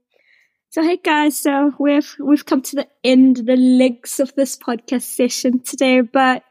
So 0.73 0.81
hey 0.81 0.97
guys, 0.97 1.37
so 1.37 1.71
we've 1.77 2.15
we've 2.19 2.47
come 2.47 2.63
to 2.63 2.77
the 2.77 2.87
end, 3.03 3.45
the 3.45 3.55
legs 3.55 4.19
of 4.19 4.33
this 4.33 4.57
podcast 4.57 5.03
session 5.03 5.59
today, 5.59 6.01
but 6.01 6.41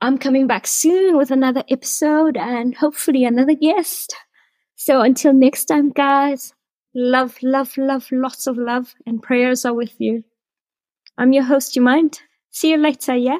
I'm 0.00 0.18
coming 0.18 0.48
back 0.48 0.66
soon 0.66 1.16
with 1.16 1.30
another 1.30 1.62
episode 1.70 2.36
and 2.36 2.74
hopefully 2.74 3.24
another 3.24 3.54
guest. 3.54 4.16
So 4.74 5.02
until 5.02 5.32
next 5.32 5.66
time, 5.66 5.90
guys, 5.90 6.52
love, 6.92 7.38
love, 7.44 7.78
love, 7.78 8.08
lots 8.10 8.48
of 8.48 8.58
love 8.58 8.92
and 9.06 9.22
prayers 9.22 9.64
are 9.64 9.72
with 9.72 9.94
you. 10.00 10.24
I'm 11.16 11.32
your 11.32 11.44
host, 11.44 11.76
you 11.76 11.82
mind? 11.82 12.18
See 12.50 12.72
you 12.72 12.76
later, 12.76 13.14
yeah? 13.14 13.38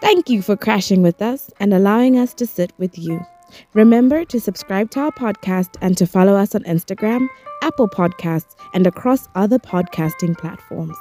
Thank 0.00 0.30
you 0.30 0.40
for 0.42 0.56
crashing 0.56 1.02
with 1.02 1.20
us 1.20 1.50
and 1.60 1.74
allowing 1.74 2.18
us 2.18 2.32
to 2.34 2.46
sit 2.46 2.72
with 2.78 2.98
you. 2.98 3.20
Remember 3.74 4.24
to 4.24 4.40
subscribe 4.40 4.90
to 4.92 5.00
our 5.00 5.10
podcast 5.12 5.76
and 5.80 5.96
to 5.98 6.06
follow 6.06 6.34
us 6.36 6.54
on 6.54 6.62
Instagram, 6.62 7.26
Apple 7.62 7.88
Podcasts, 7.88 8.54
and 8.72 8.86
across 8.86 9.28
other 9.34 9.58
podcasting 9.58 10.38
platforms. 10.38 10.96